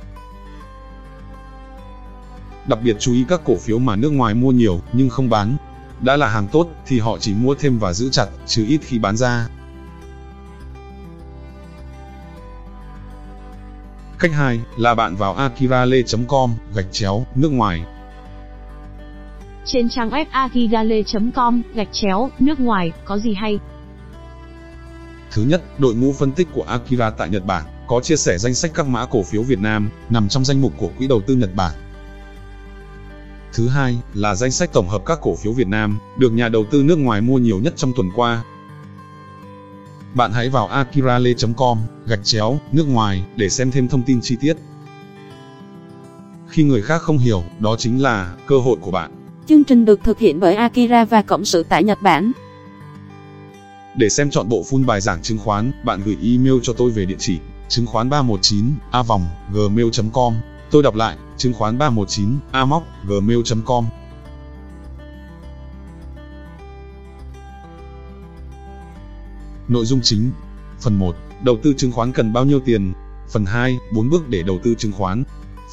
Đặc 2.67 2.79
biệt 2.83 2.95
chú 2.99 3.13
ý 3.13 3.25
các 3.27 3.41
cổ 3.45 3.55
phiếu 3.55 3.79
mà 3.79 3.95
nước 3.95 4.09
ngoài 4.09 4.33
mua 4.33 4.51
nhiều 4.51 4.81
nhưng 4.93 5.09
không 5.09 5.29
bán. 5.29 5.57
Đã 6.01 6.17
là 6.17 6.29
hàng 6.29 6.47
tốt 6.47 6.67
thì 6.85 6.99
họ 6.99 7.17
chỉ 7.19 7.33
mua 7.33 7.55
thêm 7.55 7.79
và 7.79 7.93
giữ 7.93 8.09
chặt, 8.09 8.27
chứ 8.45 8.65
ít 8.67 8.79
khi 8.81 8.99
bán 8.99 9.17
ra. 9.17 9.47
Cách 14.19 14.31
2 14.33 14.59
là 14.77 14.95
bạn 14.95 15.15
vào 15.15 15.33
akirale.com, 15.33 16.53
gạch 16.75 16.91
chéo, 16.91 17.25
nước 17.35 17.49
ngoài. 17.49 17.83
Trên 19.65 19.89
trang 19.89 20.09
web 20.09 20.25
akigale.com, 20.31 21.61
gạch 21.73 21.89
chéo, 21.91 22.29
nước 22.39 22.59
ngoài, 22.59 22.91
có 23.05 23.17
gì 23.17 23.33
hay? 23.33 23.59
Thứ 25.31 25.43
nhất, 25.43 25.79
đội 25.79 25.95
ngũ 25.95 26.13
phân 26.13 26.31
tích 26.31 26.47
của 26.53 26.63
Akira 26.63 27.09
tại 27.09 27.29
Nhật 27.29 27.45
Bản 27.45 27.63
có 27.87 28.01
chia 28.01 28.15
sẻ 28.15 28.37
danh 28.37 28.53
sách 28.53 28.71
các 28.73 28.87
mã 28.87 29.05
cổ 29.05 29.23
phiếu 29.23 29.43
Việt 29.43 29.59
Nam 29.59 29.89
nằm 30.09 30.29
trong 30.29 30.45
danh 30.45 30.61
mục 30.61 30.73
của 30.77 30.89
Quỹ 30.97 31.07
đầu 31.07 31.21
tư 31.21 31.35
Nhật 31.35 31.55
Bản. 31.55 31.73
Thứ 33.53 33.67
hai 33.67 33.97
là 34.13 34.35
danh 34.35 34.51
sách 34.51 34.73
tổng 34.73 34.89
hợp 34.89 35.01
các 35.05 35.19
cổ 35.21 35.35
phiếu 35.35 35.53
Việt 35.53 35.67
Nam 35.67 35.99
được 36.17 36.29
nhà 36.29 36.49
đầu 36.49 36.65
tư 36.71 36.83
nước 36.83 36.97
ngoài 36.97 37.21
mua 37.21 37.37
nhiều 37.37 37.59
nhất 37.59 37.73
trong 37.75 37.93
tuần 37.95 38.09
qua. 38.15 38.43
Bạn 40.13 40.31
hãy 40.31 40.49
vào 40.49 40.67
akirale.com, 40.67 41.77
gạch 42.07 42.23
chéo, 42.23 42.59
nước 42.71 42.87
ngoài 42.87 43.23
để 43.35 43.49
xem 43.49 43.71
thêm 43.71 43.87
thông 43.87 44.03
tin 44.03 44.19
chi 44.21 44.37
tiết. 44.41 44.57
Khi 46.47 46.63
người 46.63 46.81
khác 46.81 47.01
không 47.01 47.17
hiểu, 47.17 47.43
đó 47.59 47.75
chính 47.79 48.01
là 48.01 48.35
cơ 48.47 48.57
hội 48.57 48.77
của 48.81 48.91
bạn. 48.91 49.11
Chương 49.47 49.63
trình 49.63 49.85
được 49.85 49.99
thực 50.03 50.19
hiện 50.19 50.39
bởi 50.39 50.55
Akira 50.55 51.05
và 51.05 51.21
Cộng 51.21 51.45
sự 51.45 51.63
tại 51.69 51.83
Nhật 51.83 52.01
Bản. 52.01 52.31
Để 53.97 54.09
xem 54.09 54.29
chọn 54.29 54.49
bộ 54.49 54.63
full 54.69 54.85
bài 54.85 55.01
giảng 55.01 55.21
chứng 55.21 55.37
khoán, 55.37 55.71
bạn 55.85 56.01
gửi 56.05 56.17
email 56.23 56.53
cho 56.63 56.73
tôi 56.73 56.91
về 56.91 57.05
địa 57.05 57.15
chỉ 57.19 57.39
chứng 57.69 57.85
khoán 57.85 58.09
319 58.09 58.65
a 58.91 59.03
vòng 59.03 59.27
gmail.com. 59.53 60.33
Tôi 60.71 60.83
đọc 60.83 60.95
lại, 60.95 61.17
chứng 61.37 61.53
khoán 61.53 61.77
319 61.77 62.39
a 62.51 62.65
móc 62.65 62.83
gmail.com. 63.07 63.85
Nội 69.67 69.85
dung 69.85 69.99
chính 70.03 70.31
Phần 70.79 70.99
1. 70.99 71.15
Đầu 71.43 71.57
tư 71.63 71.73
chứng 71.77 71.91
khoán 71.91 72.11
cần 72.11 72.33
bao 72.33 72.45
nhiêu 72.45 72.59
tiền? 72.59 72.93
Phần 73.29 73.45
2. 73.45 73.77
4 73.93 74.09
bước 74.09 74.29
để 74.29 74.43
đầu 74.43 74.59
tư 74.63 74.75
chứng 74.77 74.91
khoán. 74.91 75.23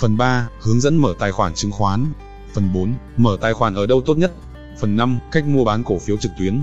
Phần 0.01 0.17
3. 0.17 0.49
Hướng 0.61 0.81
dẫn 0.81 0.97
mở 0.97 1.15
tài 1.19 1.33
khoản 1.33 1.55
chứng 1.55 1.71
khoán. 1.71 2.07
Phần 2.53 2.73
4. 2.75 2.95
Mở 3.17 3.37
tài 3.41 3.55
khoản 3.55 3.75
ở 3.75 3.87
đâu 3.87 4.01
tốt 4.01 4.19
nhất? 4.19 4.33
Phần 4.81 4.97
5. 4.97 5.19
Cách 5.33 5.47
mua 5.47 5.65
bán 5.65 5.85
cổ 5.85 5.99
phiếu 5.99 6.17
trực 6.17 6.33
tuyến. 6.39 6.63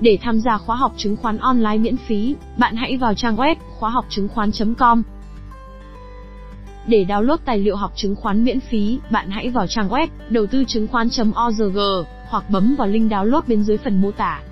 Để 0.00 0.18
tham 0.22 0.40
gia 0.40 0.58
khóa 0.58 0.76
học 0.76 0.94
chứng 0.96 1.16
khoán 1.16 1.38
online 1.38 1.78
miễn 1.78 1.96
phí, 1.96 2.34
bạn 2.58 2.76
hãy 2.76 2.96
vào 2.96 3.14
trang 3.14 3.36
web 3.36 3.54
khóa 3.78 3.90
học 3.90 4.06
chứng 4.08 4.28
khoán.com. 4.28 5.02
Để 6.86 7.04
download 7.08 7.36
tài 7.44 7.58
liệu 7.58 7.76
học 7.76 7.92
chứng 7.96 8.16
khoán 8.16 8.44
miễn 8.44 8.60
phí, 8.60 8.98
bạn 9.10 9.30
hãy 9.30 9.50
vào 9.50 9.66
trang 9.66 9.88
web 9.88 10.06
đầu 10.28 10.46
tư 10.46 10.64
chứng 10.68 10.86
khoán.org 10.86 11.78
hoặc 12.28 12.50
bấm 12.50 12.74
vào 12.78 12.88
link 12.88 13.12
download 13.12 13.42
bên 13.46 13.62
dưới 13.62 13.76
phần 13.76 14.00
mô 14.00 14.10
tả. 14.10 14.42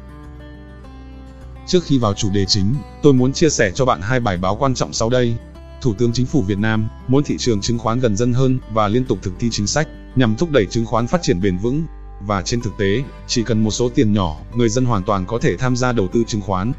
Trước 1.67 1.85
khi 1.85 1.99
vào 1.99 2.15
chủ 2.15 2.31
đề 2.33 2.45
chính, 2.45 2.75
tôi 3.03 3.13
muốn 3.13 3.33
chia 3.33 3.49
sẻ 3.49 3.71
cho 3.75 3.85
bạn 3.85 4.01
hai 4.01 4.21
bài 4.21 4.37
báo 4.37 4.57
quan 4.57 4.75
trọng 4.75 4.93
sau 4.93 5.11
đây. 5.11 5.37
Thủ 5.81 5.95
tướng 5.99 6.13
Chính 6.13 6.27
phủ 6.27 6.43
Việt 6.43 6.59
Nam 6.59 6.89
muốn 7.09 7.25
thị 7.25 7.37
trường 7.39 7.61
chứng 7.61 7.79
khoán 7.79 8.01
gần 8.01 8.17
dân 8.17 8.33
hơn 8.33 8.59
và 8.71 8.89
liên 8.89 9.05
tục 9.05 9.19
thực 9.23 9.33
thi 9.39 9.49
chính 9.51 9.67
sách 9.67 9.89
nhằm 10.17 10.37
thúc 10.37 10.51
đẩy 10.51 10.67
chứng 10.67 10.87
khoán 10.87 11.07
phát 11.07 11.23
triển 11.23 11.41
bền 11.41 11.59
vững. 11.59 11.85
Và 12.21 12.43
trên 12.43 12.61
thực 12.61 12.77
tế, 12.79 13.03
chỉ 13.27 13.43
cần 13.43 13.65
một 13.65 13.71
số 13.71 13.89
tiền 13.89 14.13
nhỏ, 14.13 14.37
người 14.55 14.69
dân 14.69 14.85
hoàn 14.85 15.03
toàn 15.03 15.27
có 15.27 15.39
thể 15.39 15.57
tham 15.57 15.77
gia 15.77 15.93
đầu 15.93 16.09
tư 16.09 16.25
chứng 16.27 16.41
khoán. 16.41 16.73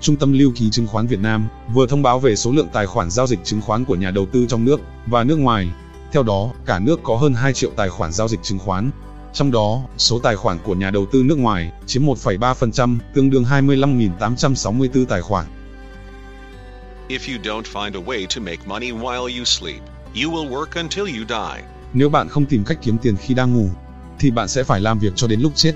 Trung 0.00 0.16
tâm 0.16 0.32
Lưu 0.32 0.52
ký 0.56 0.70
Chứng 0.70 0.86
khoán 0.86 1.06
Việt 1.06 1.20
Nam 1.20 1.48
vừa 1.72 1.86
thông 1.86 2.02
báo 2.02 2.18
về 2.18 2.36
số 2.36 2.52
lượng 2.52 2.68
tài 2.72 2.86
khoản 2.86 3.10
giao 3.10 3.26
dịch 3.26 3.44
chứng 3.44 3.60
khoán 3.60 3.84
của 3.84 3.94
nhà 3.94 4.10
đầu 4.10 4.26
tư 4.32 4.46
trong 4.48 4.64
nước 4.64 4.80
và 5.06 5.24
nước 5.24 5.36
ngoài. 5.36 5.68
Theo 6.12 6.22
đó, 6.22 6.50
cả 6.66 6.78
nước 6.78 7.00
có 7.02 7.16
hơn 7.16 7.34
2 7.34 7.52
triệu 7.52 7.70
tài 7.76 7.88
khoản 7.88 8.12
giao 8.12 8.28
dịch 8.28 8.42
chứng 8.42 8.58
khoán. 8.58 8.90
Trong 9.32 9.50
đó, 9.50 9.82
số 9.96 10.18
tài 10.18 10.36
khoản 10.36 10.58
của 10.64 10.74
nhà 10.74 10.90
đầu 10.90 11.06
tư 11.12 11.22
nước 11.22 11.38
ngoài 11.38 11.72
chiếm 11.86 12.02
1,3%, 12.02 12.98
tương 13.14 13.30
đương 13.30 13.44
25.864 13.44 15.04
tài 15.04 15.20
khoản. 15.20 15.46
If 17.08 17.18
you 17.32 17.38
don't 17.42 17.64
find 17.72 17.94
a 17.94 18.04
way 18.06 18.26
to 18.36 18.40
make 18.40 18.66
money 18.66 18.92
while 18.92 19.38
you 19.38 19.44
sleep, 19.44 19.80
you 20.14 20.30
will 20.30 20.50
work 20.50 20.66
until 20.74 21.04
you 21.04 21.24
die. 21.28 21.73
Nếu 21.94 22.08
bạn 22.08 22.28
không 22.28 22.46
tìm 22.46 22.64
cách 22.64 22.78
kiếm 22.82 22.98
tiền 22.98 23.16
khi 23.16 23.34
đang 23.34 23.54
ngủ, 23.54 23.68
thì 24.18 24.30
bạn 24.30 24.48
sẽ 24.48 24.64
phải 24.64 24.80
làm 24.80 24.98
việc 24.98 25.12
cho 25.16 25.26
đến 25.26 25.40
lúc 25.40 25.52
chết. 25.54 25.74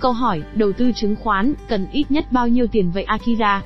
Câu 0.00 0.12
hỏi, 0.12 0.42
đầu 0.54 0.72
tư 0.72 0.92
chứng 0.96 1.16
khoán, 1.16 1.54
cần 1.68 1.88
ít 1.92 2.10
nhất 2.10 2.32
bao 2.32 2.48
nhiêu 2.48 2.66
tiền 2.66 2.90
vậy 2.90 3.04
Akira? 3.04 3.62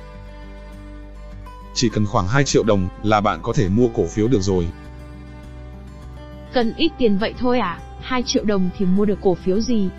Chỉ 1.73 1.89
cần 1.89 2.05
khoảng 2.05 2.27
2 2.27 2.43
triệu 2.43 2.63
đồng 2.63 2.87
là 3.03 3.21
bạn 3.21 3.39
có 3.43 3.53
thể 3.53 3.69
mua 3.69 3.87
cổ 3.87 4.07
phiếu 4.07 4.27
được 4.27 4.41
rồi. 4.41 4.67
Cần 6.53 6.73
ít 6.77 6.91
tiền 6.97 7.17
vậy 7.17 7.33
thôi 7.39 7.59
à? 7.59 7.79
2 8.01 8.23
triệu 8.23 8.43
đồng 8.43 8.69
thì 8.77 8.85
mua 8.85 9.05
được 9.05 9.19
cổ 9.21 9.35
phiếu 9.35 9.59
gì? 9.59 9.89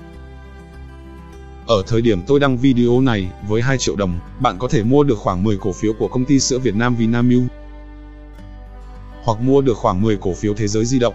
Ở 1.67 1.83
thời 1.87 2.03
điểm 2.03 2.23
tôi 2.27 2.41
đăng 2.41 2.57
video 2.57 3.01
này, 3.01 3.29
với 3.49 3.63
2 3.63 3.79
triệu 3.79 3.97
đồng, 3.97 4.19
bạn 4.41 4.59
có 4.59 4.69
thể 4.69 4.83
mua 4.83 5.05
được 5.05 5.19
khoảng 5.19 5.45
10 5.45 5.57
cổ 5.57 5.73
phiếu 5.73 5.93
của 5.93 6.09
công 6.09 6.25
ty 6.25 6.41
sữa 6.41 6.59
Việt 6.59 6.75
Nam 6.75 6.95
Vinamilk. 6.95 7.58
Hoặc 9.29 9.41
mua 9.41 9.61
được 9.61 9.77
khoảng 9.77 10.03
10 10.03 10.17
cổ 10.17 10.35
phiếu 10.35 10.55
thế 10.55 10.69
giới 10.69 10.85
di 10.85 10.99
động. 10.99 11.15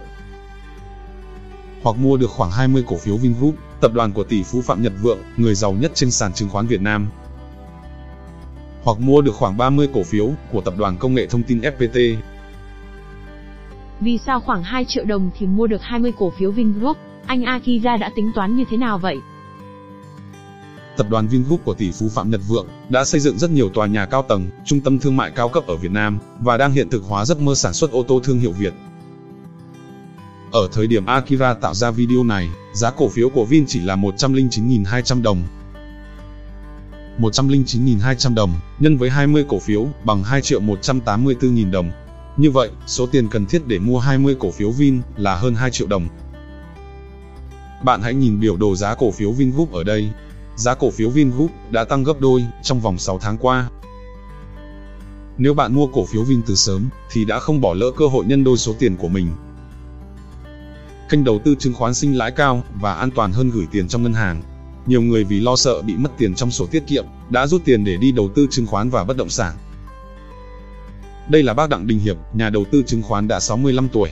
hoặc 1.82 1.96
mua 1.98 2.16
được 2.16 2.30
khoảng 2.30 2.50
20 2.50 2.84
cổ 2.86 2.96
phiếu 2.96 3.16
Vingroup, 3.16 3.54
tập 3.80 3.92
đoàn 3.94 4.12
của 4.12 4.24
tỷ 4.24 4.42
phú 4.42 4.62
Phạm 4.62 4.82
Nhật 4.82 4.92
Vượng, 5.02 5.18
người 5.36 5.54
giàu 5.54 5.72
nhất 5.72 5.92
trên 5.94 6.10
sàn 6.10 6.32
chứng 6.32 6.48
khoán 6.48 6.66
Việt 6.66 6.80
Nam. 6.80 7.08
Hoặc 8.84 9.00
mua 9.00 9.20
được 9.20 9.34
khoảng 9.34 9.56
30 9.56 9.88
cổ 9.94 10.02
phiếu 10.02 10.30
của 10.52 10.60
tập 10.60 10.74
đoàn 10.78 10.96
công 10.96 11.14
nghệ 11.14 11.26
thông 11.26 11.42
tin 11.42 11.60
FPT. 11.60 12.16
Vì 14.00 14.18
sao 14.26 14.40
khoảng 14.40 14.62
2 14.62 14.84
triệu 14.84 15.04
đồng 15.04 15.30
thì 15.38 15.46
mua 15.46 15.66
được 15.66 15.82
20 15.82 16.12
cổ 16.18 16.32
phiếu 16.38 16.50
Vingroup? 16.50 16.96
Anh 17.26 17.44
Akira 17.44 17.96
đã 17.96 18.10
tính 18.16 18.32
toán 18.34 18.56
như 18.56 18.64
thế 18.70 18.76
nào 18.76 18.98
vậy? 18.98 19.16
Tập 20.96 21.06
đoàn 21.10 21.28
Vingroup 21.28 21.64
của 21.64 21.74
tỷ 21.74 21.90
phú 21.92 22.08
Phạm 22.08 22.30
Nhật 22.30 22.40
Vượng 22.48 22.66
đã 22.88 23.04
xây 23.04 23.20
dựng 23.20 23.38
rất 23.38 23.50
nhiều 23.50 23.68
tòa 23.68 23.86
nhà 23.86 24.06
cao 24.06 24.22
tầng, 24.22 24.50
trung 24.64 24.80
tâm 24.80 24.98
thương 24.98 25.16
mại 25.16 25.30
cao 25.30 25.48
cấp 25.48 25.66
ở 25.66 25.76
Việt 25.76 25.90
Nam 25.90 26.18
và 26.40 26.56
đang 26.56 26.72
hiện 26.72 26.90
thực 26.90 27.04
hóa 27.04 27.24
giấc 27.24 27.40
mơ 27.40 27.54
sản 27.54 27.72
xuất 27.72 27.90
ô 27.90 28.02
tô 28.02 28.20
thương 28.24 28.38
hiệu 28.38 28.52
Việt. 28.52 28.74
Ở 30.52 30.68
thời 30.72 30.86
điểm 30.86 31.06
Akira 31.06 31.54
tạo 31.54 31.74
ra 31.74 31.90
video 31.90 32.24
này, 32.24 32.48
giá 32.74 32.90
cổ 32.90 33.08
phiếu 33.08 33.28
của 33.28 33.44
Vin 33.44 33.64
chỉ 33.66 33.80
là 33.80 33.96
109.200 33.96 35.22
đồng. 35.22 35.42
109.200 37.18 38.34
đồng, 38.34 38.54
nhân 38.78 38.96
với 38.96 39.10
20 39.10 39.44
cổ 39.48 39.58
phiếu, 39.58 39.86
bằng 40.04 40.24
2 40.24 40.42
triệu 40.42 40.60
184.000 40.60 41.70
đồng. 41.70 41.90
Như 42.36 42.50
vậy, 42.50 42.70
số 42.86 43.06
tiền 43.06 43.28
cần 43.28 43.46
thiết 43.46 43.66
để 43.66 43.78
mua 43.78 43.98
20 43.98 44.36
cổ 44.38 44.50
phiếu 44.50 44.70
Vin 44.70 45.02
là 45.16 45.36
hơn 45.36 45.54
2 45.54 45.70
triệu 45.70 45.86
đồng. 45.86 46.08
Bạn 47.84 48.02
hãy 48.02 48.14
nhìn 48.14 48.40
biểu 48.40 48.56
đồ 48.56 48.76
giá 48.76 48.94
cổ 48.94 49.10
phiếu 49.10 49.32
Vingroup 49.32 49.72
ở 49.72 49.84
đây. 49.84 50.10
Giá 50.56 50.74
cổ 50.74 50.90
phiếu 50.90 51.10
Vingroup 51.10 51.50
đã 51.70 51.84
tăng 51.84 52.04
gấp 52.04 52.20
đôi 52.20 52.44
trong 52.62 52.80
vòng 52.80 52.98
6 52.98 53.18
tháng 53.18 53.38
qua. 53.38 53.68
Nếu 55.38 55.54
bạn 55.54 55.74
mua 55.74 55.86
cổ 55.86 56.04
phiếu 56.04 56.22
Vin 56.22 56.42
từ 56.46 56.54
sớm, 56.54 56.88
thì 57.10 57.24
đã 57.24 57.38
không 57.38 57.60
bỏ 57.60 57.74
lỡ 57.74 57.86
cơ 57.96 58.06
hội 58.06 58.24
nhân 58.24 58.44
đôi 58.44 58.56
số 58.56 58.74
tiền 58.78 58.96
của 58.96 59.08
mình. 59.08 59.28
Kênh 61.10 61.24
đầu 61.24 61.38
tư 61.44 61.54
chứng 61.58 61.74
khoán 61.74 61.94
sinh 61.94 62.18
lãi 62.18 62.30
cao 62.30 62.62
và 62.80 62.94
an 62.94 63.10
toàn 63.10 63.32
hơn 63.32 63.50
gửi 63.50 63.66
tiền 63.70 63.88
trong 63.88 64.02
ngân 64.02 64.12
hàng. 64.12 64.42
Nhiều 64.86 65.02
người 65.02 65.24
vì 65.24 65.40
lo 65.40 65.56
sợ 65.56 65.82
bị 65.82 65.96
mất 65.96 66.10
tiền 66.18 66.34
trong 66.34 66.50
sổ 66.50 66.66
tiết 66.66 66.86
kiệm, 66.86 67.04
đã 67.30 67.46
rút 67.46 67.64
tiền 67.64 67.84
để 67.84 67.96
đi 67.96 68.12
đầu 68.12 68.28
tư 68.34 68.46
chứng 68.50 68.66
khoán 68.66 68.90
và 68.90 69.04
bất 69.04 69.16
động 69.16 69.28
sản. 69.30 69.54
Đây 71.28 71.42
là 71.42 71.54
bác 71.54 71.68
Đặng 71.68 71.86
Đình 71.86 71.98
Hiệp, 71.98 72.16
nhà 72.34 72.50
đầu 72.50 72.64
tư 72.70 72.82
chứng 72.86 73.02
khoán 73.02 73.28
đã 73.28 73.40
65 73.40 73.88
tuổi. 73.88 74.10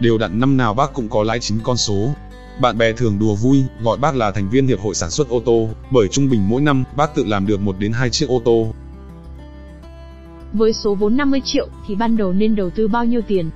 Đều 0.00 0.18
đặn 0.18 0.40
năm 0.40 0.56
nào 0.56 0.74
bác 0.74 0.92
cũng 0.94 1.08
có 1.08 1.22
lãi 1.22 1.38
chính 1.40 1.58
con 1.62 1.76
số. 1.76 2.14
Bạn 2.60 2.78
bè 2.78 2.92
thường 2.92 3.18
đùa 3.18 3.34
vui, 3.34 3.64
gọi 3.82 3.98
bác 3.98 4.14
là 4.14 4.30
thành 4.30 4.50
viên 4.50 4.66
hiệp 4.66 4.80
hội 4.80 4.94
sản 4.94 5.10
xuất 5.10 5.28
ô 5.28 5.42
tô, 5.44 5.68
bởi 5.90 6.08
trung 6.08 6.30
bình 6.30 6.48
mỗi 6.48 6.62
năm, 6.62 6.84
bác 6.96 7.14
tự 7.14 7.24
làm 7.24 7.46
được 7.46 7.60
1 7.60 7.76
đến 7.78 7.92
2 7.92 8.10
chiếc 8.10 8.28
ô 8.28 8.42
tô. 8.44 8.72
Với 10.52 10.72
số 10.72 10.94
vốn 10.94 11.16
50 11.16 11.40
triệu 11.44 11.68
thì 11.86 11.94
ban 11.94 12.16
đầu 12.16 12.32
nên 12.32 12.56
đầu 12.56 12.70
tư 12.70 12.88
bao 12.88 13.04
nhiêu 13.04 13.20
tiền? 13.28 13.50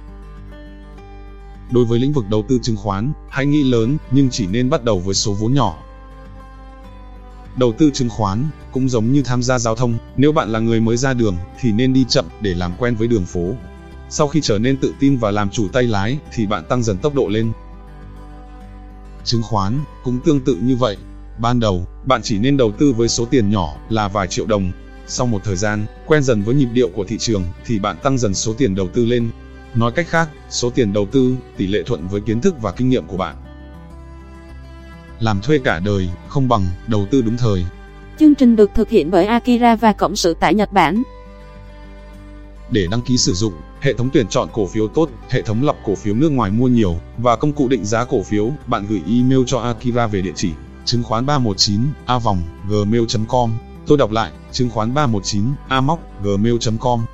Đối 1.71 1.85
với 1.85 1.99
lĩnh 1.99 2.13
vực 2.13 2.25
đầu 2.31 2.45
tư 2.49 2.59
chứng 2.63 2.77
khoán, 2.77 3.13
hãy 3.31 3.47
nghĩ 3.47 3.63
lớn, 3.63 3.97
nhưng 4.11 4.31
chỉ 4.31 4.47
nên 4.47 4.71
bắt 4.71 4.85
đầu 4.85 4.99
với 4.99 5.15
số 5.15 5.33
vốn 5.33 5.55
nhỏ. 5.55 5.79
Đầu 7.57 7.73
tư 7.73 7.91
chứng 7.95 8.09
khoán 8.09 8.45
cũng 8.73 8.89
giống 8.89 9.13
như 9.13 9.23
tham 9.23 9.43
gia 9.43 9.59
giao 9.59 9.77
thông, 9.77 9.95
nếu 10.17 10.33
bạn 10.33 10.49
là 10.49 10.59
người 10.59 10.81
mới 10.81 10.97
ra 10.97 11.15
đường 11.15 11.37
thì 11.61 11.73
nên 11.73 11.93
đi 11.93 12.05
chậm 12.09 12.25
để 12.41 12.55
làm 12.55 12.73
quen 12.79 12.95
với 12.95 13.09
đường 13.09 13.25
phố. 13.25 13.55
Sau 14.09 14.29
khi 14.29 14.41
trở 14.41 14.59
nên 14.59 14.77
tự 14.77 14.95
tin 15.01 15.17
và 15.17 15.31
làm 15.31 15.51
chủ 15.51 15.69
tay 15.73 15.83
lái 15.83 16.19
thì 16.33 16.47
bạn 16.47 16.65
tăng 16.69 16.83
dần 16.83 16.99
tốc 16.99 17.15
độ 17.15 17.29
lên. 17.29 17.53
Chứng 19.25 19.43
khoán 19.43 19.79
cũng 20.05 20.19
tương 20.25 20.41
tự 20.41 20.59
như 20.63 20.77
vậy. 20.77 20.97
Ban 21.39 21.61
đầu, 21.61 21.87
bạn 22.05 22.21
chỉ 22.23 22.39
nên 22.39 22.57
đầu 22.57 22.73
tư 22.79 22.93
với 22.93 23.09
số 23.09 23.25
tiền 23.25 23.51
nhỏ 23.51 23.77
là 23.89 24.09
vài 24.09 24.27
triệu 24.27 24.47
đồng. 24.47 24.73
Sau 25.07 25.27
một 25.27 25.41
thời 25.45 25.57
gian, 25.57 25.87
quen 26.07 26.23
dần 26.23 26.43
với 26.43 26.55
nhịp 26.55 26.69
điệu 26.73 26.89
của 26.89 27.05
thị 27.05 27.19
trường 27.19 27.45
thì 27.67 27.79
bạn 27.79 27.97
tăng 28.03 28.19
dần 28.19 28.35
số 28.35 28.55
tiền 28.59 28.75
đầu 28.75 28.89
tư 28.89 29.05
lên. 29.05 29.31
Nói 29.75 29.93
cách 29.93 30.07
khác, 30.09 30.29
số 30.51 30.71
tiền 30.71 30.93
đầu 30.93 31.07
tư 31.07 31.37
tỷ 31.57 31.67
lệ 31.67 31.83
thuận 31.87 32.09
với 32.09 32.21
kiến 32.21 32.41
thức 32.41 32.55
và 32.63 32.73
kinh 32.73 32.89
nghiệm 32.89 33.07
của 33.07 33.17
bạn. 33.17 33.37
Làm 35.21 35.41
thuê 35.41 35.59
cả 35.65 35.81
đời 35.85 36.09
không 36.29 36.49
bằng 36.49 36.67
đầu 36.87 37.07
tư 37.11 37.23
đúng 37.23 37.37
thời. 37.37 37.65
Chương 38.19 38.35
trình 38.35 38.57
được 38.57 38.71
thực 38.75 38.89
hiện 38.89 39.11
bởi 39.11 39.27
Akira 39.27 39.77
và 39.77 39.93
Cộng 39.93 40.17
sự 40.17 40.35
tại 40.41 40.55
Nhật 40.55 40.73
Bản. 40.73 41.03
Để 42.71 42.87
đăng 42.91 43.03
ký 43.03 43.19
sử 43.19 43.33
dụng, 43.35 43.53
hệ 43.81 43.93
thống 43.93 44.11
tuyển 44.13 44.27
chọn 44.29 44.49
cổ 44.53 44.67
phiếu 44.67 44.89
tốt, 44.89 45.11
hệ 45.31 45.43
thống 45.43 45.65
lọc 45.65 45.77
cổ 45.85 45.95
phiếu 45.95 46.15
nước 46.15 46.33
ngoài 46.33 46.51
mua 46.51 46.69
nhiều 46.69 46.97
và 47.19 47.37
công 47.37 47.53
cụ 47.53 47.69
định 47.69 47.85
giá 47.85 48.05
cổ 48.05 48.23
phiếu, 48.23 48.53
bạn 48.67 48.87
gửi 48.89 49.03
email 49.07 49.41
cho 49.47 49.59
Akira 49.59 50.07
về 50.07 50.23
địa 50.23 50.33
chỉ 50.37 50.51
chứng 50.85 51.03
khoán 51.03 51.27
319 51.27 51.81
a 52.07 52.19
vòng 52.19 52.43
gmail.com. 52.69 53.53
Tôi 53.87 53.99
đọc 53.99 54.11
lại, 54.11 54.33
chứng 54.53 54.71
khoán 54.71 54.95
319 54.95 55.45
a 55.69 55.81
móc 55.81 56.01
gmail.com. 56.23 57.05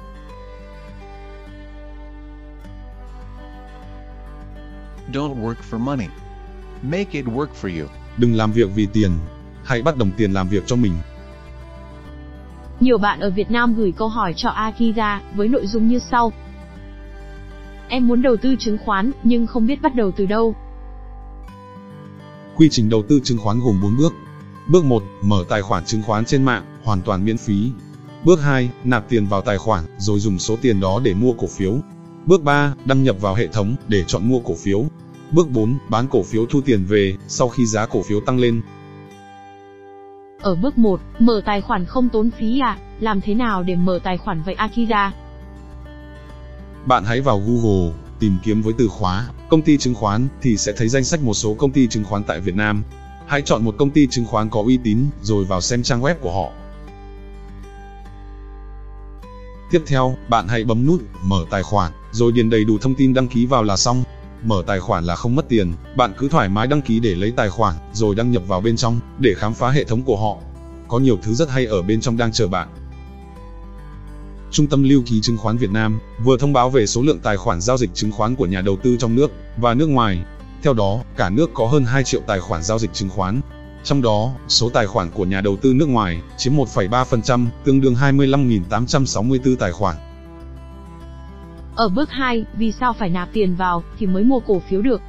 Don't 5.12 5.42
work 5.42 5.54
for 5.70 5.78
money. 5.78 6.06
Make 6.82 7.08
it 7.10 7.24
work 7.24 7.46
for 7.62 7.80
you. 7.80 7.88
Đừng 8.16 8.34
làm 8.34 8.52
việc 8.52 8.70
vì 8.74 8.86
tiền, 8.86 9.10
hãy 9.64 9.82
bắt 9.82 9.96
đồng 9.96 10.10
tiền 10.16 10.32
làm 10.32 10.48
việc 10.48 10.62
cho 10.66 10.76
mình. 10.76 10.92
Nhiều 12.80 12.98
bạn 12.98 13.20
ở 13.20 13.30
Việt 13.30 13.50
Nam 13.50 13.74
gửi 13.74 13.92
câu 13.92 14.08
hỏi 14.08 14.34
cho 14.36 14.48
Akira 14.48 15.20
với 15.34 15.48
nội 15.48 15.66
dung 15.66 15.88
như 15.88 15.98
sau. 16.10 16.32
Em 17.88 18.08
muốn 18.08 18.22
đầu 18.22 18.36
tư 18.36 18.56
chứng 18.58 18.78
khoán 18.84 19.12
nhưng 19.22 19.46
không 19.46 19.66
biết 19.66 19.82
bắt 19.82 19.94
đầu 19.94 20.10
từ 20.16 20.26
đâu. 20.26 20.54
Quy 22.56 22.68
trình 22.70 22.88
đầu 22.88 23.02
tư 23.08 23.20
chứng 23.24 23.38
khoán 23.38 23.60
gồm 23.60 23.80
4 23.82 23.96
bước. 23.96 24.12
Bước 24.68 24.84
1, 24.84 25.02
mở 25.22 25.44
tài 25.48 25.62
khoản 25.62 25.84
chứng 25.84 26.02
khoán 26.02 26.24
trên 26.24 26.44
mạng, 26.44 26.64
hoàn 26.84 27.02
toàn 27.02 27.24
miễn 27.24 27.36
phí. 27.36 27.70
Bước 28.24 28.40
2, 28.42 28.70
nạp 28.84 29.08
tiền 29.08 29.26
vào 29.26 29.40
tài 29.40 29.58
khoản 29.58 29.84
rồi 29.98 30.18
dùng 30.18 30.38
số 30.38 30.56
tiền 30.62 30.80
đó 30.80 31.00
để 31.04 31.14
mua 31.14 31.32
cổ 31.32 31.46
phiếu. 31.46 31.74
Bước 32.26 32.42
3, 32.42 32.74
đăng 32.84 33.02
nhập 33.02 33.16
vào 33.20 33.34
hệ 33.34 33.46
thống 33.46 33.76
để 33.88 34.04
chọn 34.06 34.28
mua 34.28 34.38
cổ 34.38 34.54
phiếu. 34.54 34.84
Bước 35.30 35.50
4, 35.50 35.78
bán 35.88 36.06
cổ 36.10 36.22
phiếu 36.22 36.46
thu 36.46 36.60
tiền 36.60 36.84
về 36.84 37.16
sau 37.28 37.48
khi 37.48 37.66
giá 37.66 37.86
cổ 37.86 38.02
phiếu 38.02 38.20
tăng 38.20 38.38
lên. 38.38 38.62
Ở 40.44 40.54
bước 40.54 40.78
1, 40.78 41.00
mở 41.18 41.40
tài 41.44 41.60
khoản 41.60 41.84
không 41.84 42.08
tốn 42.08 42.30
phí 42.38 42.60
à? 42.60 42.78
Làm 43.00 43.20
thế 43.20 43.34
nào 43.34 43.62
để 43.62 43.76
mở 43.76 43.98
tài 44.04 44.18
khoản 44.18 44.42
vậy 44.42 44.54
Akira? 44.54 45.12
Bạn 46.86 47.04
hãy 47.04 47.20
vào 47.20 47.42
Google, 47.46 47.92
tìm 48.18 48.36
kiếm 48.42 48.62
với 48.62 48.74
từ 48.78 48.88
khóa 48.88 49.28
công 49.50 49.62
ty 49.62 49.78
chứng 49.78 49.94
khoán 49.94 50.28
thì 50.42 50.56
sẽ 50.56 50.72
thấy 50.76 50.88
danh 50.88 51.04
sách 51.04 51.22
một 51.22 51.34
số 51.34 51.54
công 51.54 51.70
ty 51.70 51.88
chứng 51.88 52.04
khoán 52.04 52.24
tại 52.24 52.40
Việt 52.40 52.54
Nam. 52.54 52.82
Hãy 53.26 53.42
chọn 53.42 53.64
một 53.64 53.74
công 53.78 53.90
ty 53.90 54.06
chứng 54.06 54.24
khoán 54.24 54.50
có 54.50 54.62
uy 54.62 54.78
tín 54.84 54.98
rồi 55.22 55.44
vào 55.44 55.60
xem 55.60 55.82
trang 55.82 56.00
web 56.00 56.14
của 56.14 56.32
họ. 56.32 56.50
Tiếp 59.70 59.82
theo, 59.86 60.16
bạn 60.28 60.48
hãy 60.48 60.64
bấm 60.64 60.86
nút 60.86 61.02
mở 61.22 61.44
tài 61.50 61.62
khoản, 61.62 61.92
rồi 62.12 62.32
điền 62.32 62.50
đầy 62.50 62.64
đủ 62.64 62.78
thông 62.78 62.94
tin 62.94 63.14
đăng 63.14 63.28
ký 63.28 63.46
vào 63.46 63.62
là 63.62 63.76
xong. 63.76 64.04
Mở 64.44 64.62
tài 64.66 64.80
khoản 64.80 65.04
là 65.04 65.16
không 65.16 65.34
mất 65.34 65.48
tiền, 65.48 65.72
bạn 65.96 66.12
cứ 66.18 66.28
thoải 66.28 66.48
mái 66.48 66.66
đăng 66.66 66.82
ký 66.82 67.00
để 67.00 67.14
lấy 67.14 67.32
tài 67.36 67.50
khoản, 67.50 67.74
rồi 67.92 68.14
đăng 68.14 68.30
nhập 68.30 68.42
vào 68.46 68.60
bên 68.60 68.76
trong, 68.76 69.00
để 69.18 69.34
khám 69.34 69.54
phá 69.54 69.70
hệ 69.70 69.84
thống 69.84 70.02
của 70.02 70.16
họ. 70.16 70.36
Có 70.88 70.98
nhiều 70.98 71.18
thứ 71.22 71.34
rất 71.34 71.50
hay 71.50 71.66
ở 71.66 71.82
bên 71.82 72.00
trong 72.00 72.16
đang 72.16 72.32
chờ 72.32 72.48
bạn. 72.48 72.68
Trung 74.50 74.66
tâm 74.66 74.82
Lưu 74.82 75.02
ký 75.06 75.20
Chứng 75.20 75.38
khoán 75.38 75.56
Việt 75.56 75.70
Nam 75.70 76.00
vừa 76.24 76.36
thông 76.38 76.52
báo 76.52 76.70
về 76.70 76.86
số 76.86 77.02
lượng 77.02 77.18
tài 77.22 77.36
khoản 77.36 77.60
giao 77.60 77.76
dịch 77.76 77.90
chứng 77.94 78.12
khoán 78.12 78.34
của 78.34 78.46
nhà 78.46 78.60
đầu 78.60 78.76
tư 78.82 78.96
trong 78.98 79.14
nước 79.14 79.32
và 79.56 79.74
nước 79.74 79.86
ngoài. 79.86 80.24
Theo 80.62 80.74
đó, 80.74 81.00
cả 81.16 81.30
nước 81.30 81.50
có 81.54 81.66
hơn 81.66 81.84
2 81.84 82.04
triệu 82.04 82.20
tài 82.26 82.40
khoản 82.40 82.62
giao 82.62 82.78
dịch 82.78 82.92
chứng 82.92 83.10
khoán. 83.10 83.40
Trong 83.84 84.02
đó, 84.02 84.30
số 84.48 84.68
tài 84.68 84.86
khoản 84.86 85.10
của 85.10 85.24
nhà 85.24 85.40
đầu 85.40 85.56
tư 85.56 85.74
nước 85.74 85.88
ngoài 85.88 86.20
chiếm 86.38 86.56
1,3%, 86.56 87.46
tương 87.64 87.80
đương 87.80 87.94
25.864 87.94 89.56
tài 89.56 89.72
khoản. 89.72 89.96
Ở 91.76 91.88
bước 91.88 92.10
2, 92.10 92.44
vì 92.54 92.72
sao 92.72 92.92
phải 92.92 93.08
nạp 93.08 93.28
tiền 93.32 93.54
vào 93.54 93.82
thì 93.98 94.06
mới 94.06 94.24
mua 94.24 94.40
cổ 94.40 94.62
phiếu 94.68 94.82
được? 94.82 95.00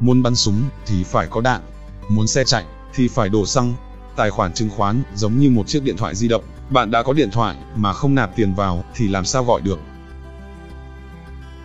Muốn 0.00 0.22
bắn 0.22 0.34
súng 0.34 0.62
thì 0.86 1.04
phải 1.04 1.26
có 1.30 1.40
đạn, 1.40 1.60
muốn 2.08 2.26
xe 2.26 2.44
chạy 2.44 2.64
thì 2.94 3.08
phải 3.08 3.28
đổ 3.28 3.46
xăng. 3.46 3.74
Tài 4.16 4.30
khoản 4.30 4.52
chứng 4.52 4.70
khoán 4.70 5.02
giống 5.14 5.38
như 5.38 5.50
một 5.50 5.66
chiếc 5.66 5.82
điện 5.82 5.96
thoại 5.96 6.14
di 6.14 6.28
động, 6.28 6.44
bạn 6.70 6.90
đã 6.90 7.02
có 7.02 7.12
điện 7.12 7.30
thoại 7.30 7.56
mà 7.74 7.92
không 7.92 8.14
nạp 8.14 8.36
tiền 8.36 8.54
vào 8.54 8.84
thì 8.94 9.08
làm 9.08 9.24
sao 9.24 9.44
gọi 9.44 9.60
được? 9.60 9.78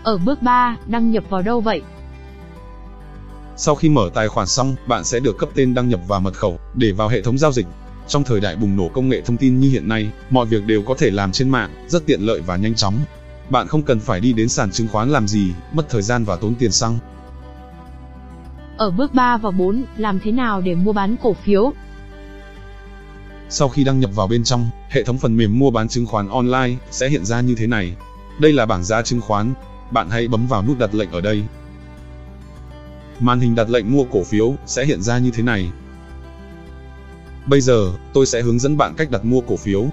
Ở 0.03 0.17
bước 0.17 0.41
3, 0.41 0.77
đăng 0.85 1.11
nhập 1.11 1.23
vào 1.29 1.41
đâu 1.41 1.61
vậy? 1.61 1.81
Sau 3.57 3.75
khi 3.75 3.89
mở 3.89 4.09
tài 4.13 4.27
khoản 4.27 4.47
xong, 4.47 4.75
bạn 4.87 5.03
sẽ 5.03 5.19
được 5.19 5.37
cấp 5.37 5.49
tên 5.55 5.73
đăng 5.73 5.89
nhập 5.89 5.99
và 6.07 6.19
mật 6.19 6.33
khẩu 6.33 6.59
để 6.75 6.91
vào 6.91 7.07
hệ 7.07 7.21
thống 7.21 7.37
giao 7.37 7.51
dịch. 7.51 7.65
Trong 8.07 8.23
thời 8.23 8.39
đại 8.39 8.55
bùng 8.55 8.77
nổ 8.77 8.89
công 8.89 9.09
nghệ 9.09 9.21
thông 9.21 9.37
tin 9.37 9.59
như 9.59 9.69
hiện 9.69 9.87
nay, 9.87 10.11
mọi 10.29 10.45
việc 10.45 10.65
đều 10.65 10.81
có 10.81 10.95
thể 10.97 11.11
làm 11.11 11.31
trên 11.31 11.49
mạng, 11.49 11.85
rất 11.87 12.05
tiện 12.05 12.21
lợi 12.21 12.41
và 12.41 12.55
nhanh 12.55 12.75
chóng. 12.75 12.99
Bạn 13.51 13.67
không 13.67 13.83
cần 13.83 13.99
phải 13.99 14.19
đi 14.19 14.33
đến 14.33 14.49
sàn 14.49 14.71
chứng 14.71 14.87
khoán 14.87 15.09
làm 15.09 15.27
gì, 15.27 15.53
mất 15.73 15.89
thời 15.89 16.01
gian 16.01 16.23
và 16.23 16.35
tốn 16.35 16.55
tiền 16.55 16.71
xăng. 16.71 16.99
Ở 18.77 18.91
bước 18.91 19.13
3 19.13 19.37
và 19.37 19.51
4, 19.51 19.85
làm 19.97 20.19
thế 20.19 20.31
nào 20.31 20.61
để 20.61 20.75
mua 20.75 20.93
bán 20.93 21.15
cổ 21.23 21.33
phiếu? 21.33 21.73
Sau 23.49 23.69
khi 23.69 23.83
đăng 23.83 23.99
nhập 23.99 24.11
vào 24.15 24.27
bên 24.27 24.43
trong, 24.43 24.69
hệ 24.89 25.03
thống 25.03 25.17
phần 25.17 25.37
mềm 25.37 25.59
mua 25.59 25.71
bán 25.71 25.87
chứng 25.87 26.05
khoán 26.05 26.29
online 26.29 26.75
sẽ 26.91 27.09
hiện 27.09 27.25
ra 27.25 27.41
như 27.41 27.55
thế 27.55 27.67
này. 27.67 27.95
Đây 28.39 28.53
là 28.53 28.65
bảng 28.65 28.83
giá 28.83 29.01
chứng 29.01 29.21
khoán. 29.21 29.53
Bạn 29.91 30.09
hãy 30.09 30.27
bấm 30.27 30.47
vào 30.47 30.63
nút 30.63 30.79
đặt 30.79 30.95
lệnh 30.95 31.11
ở 31.11 31.21
đây. 31.21 31.43
Màn 33.19 33.39
hình 33.39 33.55
đặt 33.55 33.69
lệnh 33.69 33.91
mua 33.91 34.03
cổ 34.03 34.23
phiếu 34.23 34.55
sẽ 34.65 34.85
hiện 34.85 35.01
ra 35.01 35.17
như 35.17 35.31
thế 35.31 35.43
này. 35.43 35.71
Bây 37.45 37.61
giờ, 37.61 37.91
tôi 38.13 38.25
sẽ 38.25 38.41
hướng 38.41 38.59
dẫn 38.59 38.77
bạn 38.77 38.93
cách 38.97 39.11
đặt 39.11 39.25
mua 39.25 39.41
cổ 39.41 39.57
phiếu. 39.57 39.85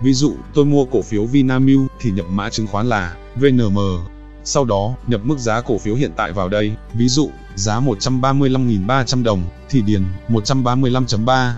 Ví 0.00 0.12
dụ, 0.12 0.34
tôi 0.54 0.64
mua 0.64 0.84
cổ 0.84 1.02
phiếu 1.02 1.24
Vinamilk 1.24 1.92
thì 2.00 2.10
nhập 2.10 2.26
mã 2.30 2.50
chứng 2.50 2.66
khoán 2.66 2.88
là 2.88 3.16
VNM. 3.36 3.78
Sau 4.44 4.64
đó, 4.64 4.94
nhập 5.06 5.20
mức 5.24 5.38
giá 5.38 5.60
cổ 5.60 5.78
phiếu 5.78 5.94
hiện 5.94 6.10
tại 6.16 6.32
vào 6.32 6.48
đây, 6.48 6.72
ví 6.94 7.08
dụ, 7.08 7.30
giá 7.54 7.80
135.300 7.80 9.22
đồng, 9.22 9.42
thì 9.68 9.82
điền 9.82 10.04
135.3. 10.28 11.52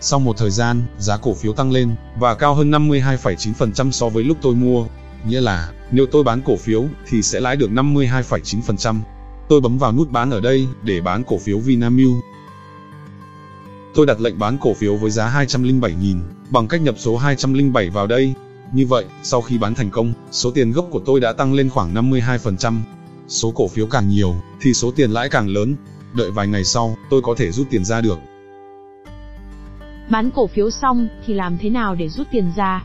Sau 0.00 0.18
một 0.18 0.36
thời 0.36 0.50
gian, 0.50 0.82
giá 0.98 1.16
cổ 1.16 1.34
phiếu 1.34 1.52
tăng 1.52 1.72
lên, 1.72 1.94
và 2.18 2.34
cao 2.34 2.54
hơn 2.54 2.70
52,9% 2.70 3.90
so 3.90 4.08
với 4.08 4.24
lúc 4.24 4.36
tôi 4.42 4.54
mua. 4.54 4.86
Nghĩa 5.26 5.40
là, 5.40 5.72
nếu 5.90 6.06
tôi 6.06 6.24
bán 6.24 6.42
cổ 6.42 6.56
phiếu, 6.56 6.84
thì 7.08 7.22
sẽ 7.22 7.40
lãi 7.40 7.56
được 7.56 7.70
52,9%. 7.70 9.00
Tôi 9.48 9.60
bấm 9.60 9.78
vào 9.78 9.92
nút 9.92 10.10
bán 10.10 10.30
ở 10.30 10.40
đây, 10.40 10.66
để 10.82 11.00
bán 11.00 11.24
cổ 11.24 11.38
phiếu 11.38 11.58
Vinamilk. 11.58 12.24
Tôi 13.94 14.06
đặt 14.06 14.20
lệnh 14.20 14.38
bán 14.38 14.58
cổ 14.60 14.74
phiếu 14.74 14.96
với 14.96 15.10
giá 15.10 15.44
207.000, 15.44 16.20
bằng 16.50 16.68
cách 16.68 16.82
nhập 16.82 16.94
số 16.98 17.16
207 17.16 17.90
vào 17.90 18.06
đây. 18.06 18.34
Như 18.72 18.86
vậy, 18.86 19.04
sau 19.22 19.40
khi 19.40 19.58
bán 19.58 19.74
thành 19.74 19.90
công, 19.90 20.12
số 20.30 20.50
tiền 20.50 20.72
gốc 20.72 20.86
của 20.90 21.00
tôi 21.06 21.20
đã 21.20 21.32
tăng 21.32 21.54
lên 21.54 21.70
khoảng 21.70 21.94
52%. 21.94 22.80
Số 23.28 23.50
cổ 23.50 23.68
phiếu 23.68 23.86
càng 23.86 24.08
nhiều, 24.08 24.34
thì 24.60 24.74
số 24.74 24.90
tiền 24.90 25.10
lãi 25.10 25.28
càng 25.28 25.48
lớn. 25.48 25.76
Đợi 26.12 26.30
vài 26.30 26.46
ngày 26.46 26.64
sau, 26.64 26.96
tôi 27.10 27.22
có 27.22 27.34
thể 27.36 27.50
rút 27.50 27.66
tiền 27.70 27.84
ra 27.84 28.00
được. 28.00 28.18
Bán 30.10 30.30
cổ 30.30 30.46
phiếu 30.46 30.70
xong, 30.70 31.08
thì 31.26 31.34
làm 31.34 31.58
thế 31.58 31.70
nào 31.70 31.94
để 31.94 32.08
rút 32.08 32.26
tiền 32.32 32.52
ra? 32.56 32.84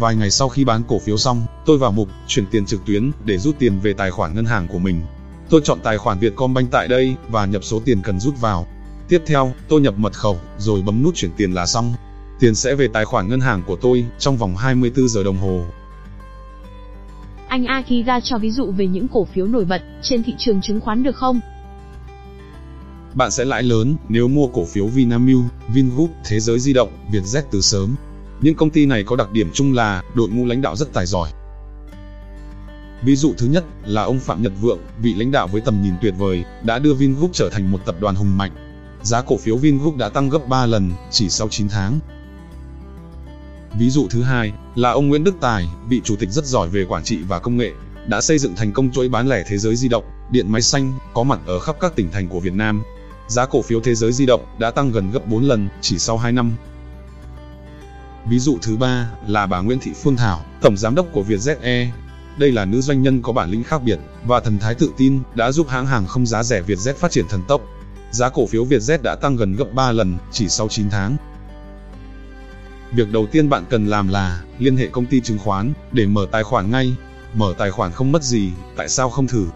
Vài 0.00 0.16
ngày 0.16 0.30
sau 0.30 0.48
khi 0.48 0.64
bán 0.64 0.82
cổ 0.88 0.98
phiếu 0.98 1.16
xong, 1.16 1.46
tôi 1.66 1.78
vào 1.78 1.92
mục 1.92 2.08
chuyển 2.26 2.46
tiền 2.46 2.66
trực 2.66 2.84
tuyến 2.86 3.10
để 3.24 3.38
rút 3.38 3.58
tiền 3.58 3.78
về 3.82 3.92
tài 3.92 4.10
khoản 4.10 4.34
ngân 4.34 4.44
hàng 4.44 4.68
của 4.68 4.78
mình. 4.78 5.02
Tôi 5.50 5.60
chọn 5.64 5.78
tài 5.82 5.98
khoản 5.98 6.18
Vietcombank 6.18 6.70
tại 6.70 6.88
đây 6.88 7.14
và 7.28 7.46
nhập 7.46 7.64
số 7.64 7.80
tiền 7.84 8.02
cần 8.02 8.20
rút 8.20 8.40
vào. 8.40 8.66
Tiếp 9.12 9.22
theo, 9.26 9.52
tôi 9.68 9.80
nhập 9.80 9.94
mật 9.96 10.12
khẩu 10.12 10.38
rồi 10.58 10.82
bấm 10.82 11.02
nút 11.02 11.14
chuyển 11.14 11.30
tiền 11.36 11.52
là 11.52 11.66
xong. 11.66 11.94
Tiền 12.40 12.54
sẽ 12.54 12.74
về 12.74 12.88
tài 12.92 13.04
khoản 13.04 13.28
ngân 13.28 13.40
hàng 13.40 13.62
của 13.66 13.76
tôi 13.76 14.04
trong 14.18 14.36
vòng 14.36 14.56
24 14.56 15.08
giờ 15.08 15.22
đồng 15.22 15.36
hồ. 15.36 15.64
Anh 17.48 17.64
Akira 17.66 18.20
cho 18.20 18.38
ví 18.38 18.50
dụ 18.50 18.72
về 18.72 18.86
những 18.86 19.08
cổ 19.08 19.24
phiếu 19.24 19.46
nổi 19.46 19.64
bật 19.64 19.82
trên 20.02 20.22
thị 20.22 20.34
trường 20.38 20.60
chứng 20.60 20.80
khoán 20.80 21.02
được 21.02 21.16
không? 21.16 21.40
Bạn 23.14 23.30
sẽ 23.30 23.44
lãi 23.44 23.62
lớn 23.62 23.96
nếu 24.08 24.28
mua 24.28 24.46
cổ 24.46 24.64
phiếu 24.64 24.86
Vinamilk, 24.86 25.44
Vingroup, 25.74 26.10
Thế 26.24 26.40
giới 26.40 26.58
di 26.58 26.72
động, 26.72 26.90
Vietjet 27.12 27.42
từ 27.50 27.60
sớm. 27.60 27.94
Những 28.40 28.54
công 28.54 28.70
ty 28.70 28.86
này 28.86 29.04
có 29.04 29.16
đặc 29.16 29.32
điểm 29.32 29.50
chung 29.52 29.72
là 29.72 30.02
đội 30.14 30.28
ngũ 30.28 30.46
lãnh 30.46 30.62
đạo 30.62 30.76
rất 30.76 30.92
tài 30.92 31.06
giỏi. 31.06 31.30
Ví 33.02 33.16
dụ 33.16 33.34
thứ 33.38 33.46
nhất 33.46 33.64
là 33.84 34.02
ông 34.02 34.18
Phạm 34.18 34.42
Nhật 34.42 34.52
Vượng, 34.60 34.78
vị 35.02 35.14
lãnh 35.14 35.30
đạo 35.30 35.48
với 35.48 35.60
tầm 35.60 35.82
nhìn 35.82 35.94
tuyệt 36.02 36.14
vời, 36.18 36.44
đã 36.64 36.78
đưa 36.78 36.94
Vingroup 36.94 37.30
trở 37.32 37.48
thành 37.52 37.70
một 37.72 37.78
tập 37.86 37.94
đoàn 38.00 38.14
hùng 38.14 38.38
mạnh. 38.38 38.61
Giá 39.02 39.22
cổ 39.22 39.36
phiếu 39.36 39.56
Vingroup 39.56 39.96
đã 39.96 40.08
tăng 40.08 40.28
gấp 40.28 40.48
3 40.48 40.66
lần 40.66 40.92
chỉ 41.10 41.28
sau 41.28 41.48
9 41.48 41.68
tháng. 41.68 41.98
Ví 43.78 43.90
dụ 43.90 44.06
thứ 44.10 44.22
hai 44.22 44.52
là 44.74 44.90
ông 44.90 45.08
Nguyễn 45.08 45.24
Đức 45.24 45.34
Tài, 45.40 45.68
vị 45.88 46.00
chủ 46.04 46.16
tịch 46.16 46.30
rất 46.30 46.44
giỏi 46.44 46.68
về 46.68 46.84
quản 46.84 47.04
trị 47.04 47.18
và 47.28 47.38
công 47.38 47.56
nghệ, 47.56 47.72
đã 48.06 48.20
xây 48.20 48.38
dựng 48.38 48.56
thành 48.56 48.72
công 48.72 48.90
chuỗi 48.90 49.08
bán 49.08 49.28
lẻ 49.28 49.44
thế 49.48 49.58
giới 49.58 49.76
di 49.76 49.88
động, 49.88 50.04
điện 50.30 50.52
máy 50.52 50.62
xanh, 50.62 50.92
có 51.14 51.22
mặt 51.22 51.40
ở 51.46 51.58
khắp 51.58 51.76
các 51.80 51.96
tỉnh 51.96 52.10
thành 52.10 52.28
của 52.28 52.40
Việt 52.40 52.54
Nam. 52.54 52.82
Giá 53.28 53.46
cổ 53.46 53.62
phiếu 53.62 53.80
thế 53.80 53.94
giới 53.94 54.12
di 54.12 54.26
động 54.26 54.44
đã 54.58 54.70
tăng 54.70 54.92
gần 54.92 55.10
gấp 55.10 55.26
4 55.26 55.44
lần 55.44 55.68
chỉ 55.80 55.98
sau 55.98 56.18
2 56.18 56.32
năm. 56.32 56.52
Ví 58.28 58.38
dụ 58.38 58.58
thứ 58.62 58.76
ba 58.76 59.10
là 59.26 59.46
bà 59.46 59.60
Nguyễn 59.60 59.78
Thị 59.78 59.92
Phương 60.02 60.16
Thảo, 60.16 60.44
tổng 60.60 60.76
giám 60.76 60.94
đốc 60.94 61.06
của 61.12 61.22
Vietjet 61.28 61.56
Air. 61.62 61.88
Đây 62.38 62.52
là 62.52 62.64
nữ 62.64 62.80
doanh 62.80 63.02
nhân 63.02 63.22
có 63.22 63.32
bản 63.32 63.50
lĩnh 63.50 63.64
khác 63.64 63.82
biệt 63.82 63.98
và 64.26 64.40
thần 64.40 64.58
thái 64.58 64.74
tự 64.74 64.90
tin 64.96 65.20
đã 65.34 65.52
giúp 65.52 65.68
hãng 65.68 65.86
hàng 65.86 66.06
không 66.06 66.26
giá 66.26 66.42
rẻ 66.42 66.62
Vietjet 66.62 66.94
phát 66.94 67.10
triển 67.10 67.28
thần 67.28 67.42
tốc. 67.48 67.62
Giá 68.12 68.28
cổ 68.28 68.46
phiếu 68.46 68.64
Vietjet 68.64 69.02
đã 69.02 69.16
tăng 69.16 69.36
gần 69.36 69.56
gấp 69.56 69.64
3 69.74 69.92
lần 69.92 70.16
chỉ 70.32 70.48
sau 70.48 70.68
9 70.68 70.90
tháng. 70.90 71.16
Việc 72.92 73.12
đầu 73.12 73.26
tiên 73.26 73.48
bạn 73.48 73.64
cần 73.70 73.86
làm 73.86 74.08
là 74.08 74.42
liên 74.58 74.76
hệ 74.76 74.86
công 74.86 75.06
ty 75.06 75.20
chứng 75.20 75.38
khoán 75.38 75.72
để 75.92 76.06
mở 76.06 76.26
tài 76.30 76.42
khoản 76.42 76.70
ngay. 76.70 76.94
Mở 77.34 77.54
tài 77.58 77.70
khoản 77.70 77.92
không 77.92 78.12
mất 78.12 78.22
gì, 78.22 78.50
tại 78.76 78.88
sao 78.88 79.10
không 79.10 79.26
thử? 79.26 79.46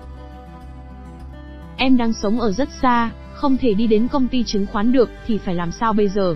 Em 1.76 1.96
đang 1.96 2.12
sống 2.22 2.40
ở 2.40 2.52
rất 2.52 2.68
xa, 2.82 3.10
không 3.34 3.56
thể 3.56 3.74
đi 3.74 3.86
đến 3.86 4.08
công 4.08 4.28
ty 4.28 4.44
chứng 4.44 4.66
khoán 4.72 4.92
được 4.92 5.10
thì 5.26 5.38
phải 5.44 5.54
làm 5.54 5.72
sao 5.72 5.92
bây 5.92 6.08
giờ? 6.08 6.34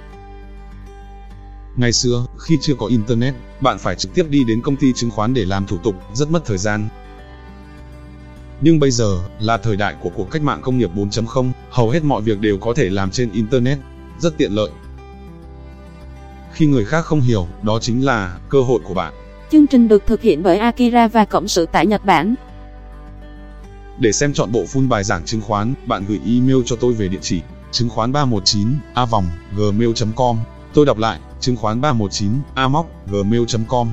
Ngày 1.77 1.93
xưa, 1.93 2.27
khi 2.39 2.59
chưa 2.63 2.75
có 2.79 2.87
Internet, 2.87 3.35
bạn 3.61 3.79
phải 3.79 3.95
trực 3.95 4.15
tiếp 4.15 4.27
đi 4.31 4.45
đến 4.45 4.63
công 4.63 4.77
ty 4.77 4.93
chứng 4.93 5.11
khoán 5.11 5.35
để 5.35 5.45
làm 5.45 5.67
thủ 5.67 5.79
tục, 5.79 5.95
rất 6.15 6.31
mất 6.31 6.45
thời 6.45 6.59
gian. 6.59 6.89
Nhưng 8.61 8.79
bây 8.79 8.91
giờ, 8.91 9.19
là 9.41 9.57
thời 9.59 9.77
đại 9.77 9.95
của 10.01 10.11
cuộc 10.15 10.31
cách 10.31 10.43
mạng 10.43 10.61
công 10.63 10.79
nghiệp 10.79 10.91
4.0, 10.95 11.51
hầu 11.71 11.91
hết 11.91 12.05
mọi 12.05 12.23
việc 12.23 12.41
đều 12.41 12.59
có 12.59 12.75
thể 12.77 12.91
làm 12.91 13.11
trên 13.11 13.33
Internet, 13.33 13.79
rất 14.19 14.37
tiện 14.37 14.53
lợi. 14.53 14.71
Khi 16.53 16.67
người 16.67 16.85
khác 16.85 17.05
không 17.05 17.21
hiểu, 17.21 17.47
đó 17.63 17.79
chính 17.81 18.05
là 18.05 18.39
cơ 18.49 18.61
hội 18.61 18.81
của 18.85 18.95
bạn. 18.95 19.13
Chương 19.51 19.67
trình 19.67 19.89
được 19.89 20.07
thực 20.07 20.23
hiện 20.23 20.43
bởi 20.43 20.59
Akira 20.59 21.09
và 21.09 21.25
Cộng 21.25 21.49
sự 21.49 21.67
tại 21.73 21.87
Nhật 21.87 22.05
Bản. 22.05 22.35
Để 23.99 24.13
xem 24.13 24.33
chọn 24.33 24.53
bộ 24.53 24.65
full 24.65 24.89
bài 24.89 25.05
giảng 25.05 25.25
chứng 25.25 25.41
khoán, 25.41 25.75
bạn 25.87 26.05
gửi 26.09 26.21
email 26.27 26.59
cho 26.67 26.77
tôi 26.77 26.93
về 26.93 27.09
địa 27.09 27.19
chỉ 27.23 27.41
chứng 27.73 27.89
khoán 27.89 28.13
319 28.13 28.69
a 28.95 29.05
vòng 29.05 29.27
gmail.com. 29.57 30.39
Tôi 30.75 30.87
đọc 30.87 30.99
lại, 30.99 31.19
chứng 31.41 31.57
khoán 31.57 31.81
319 31.81 32.33
a 32.55 32.69
gmail.com. 33.07 33.89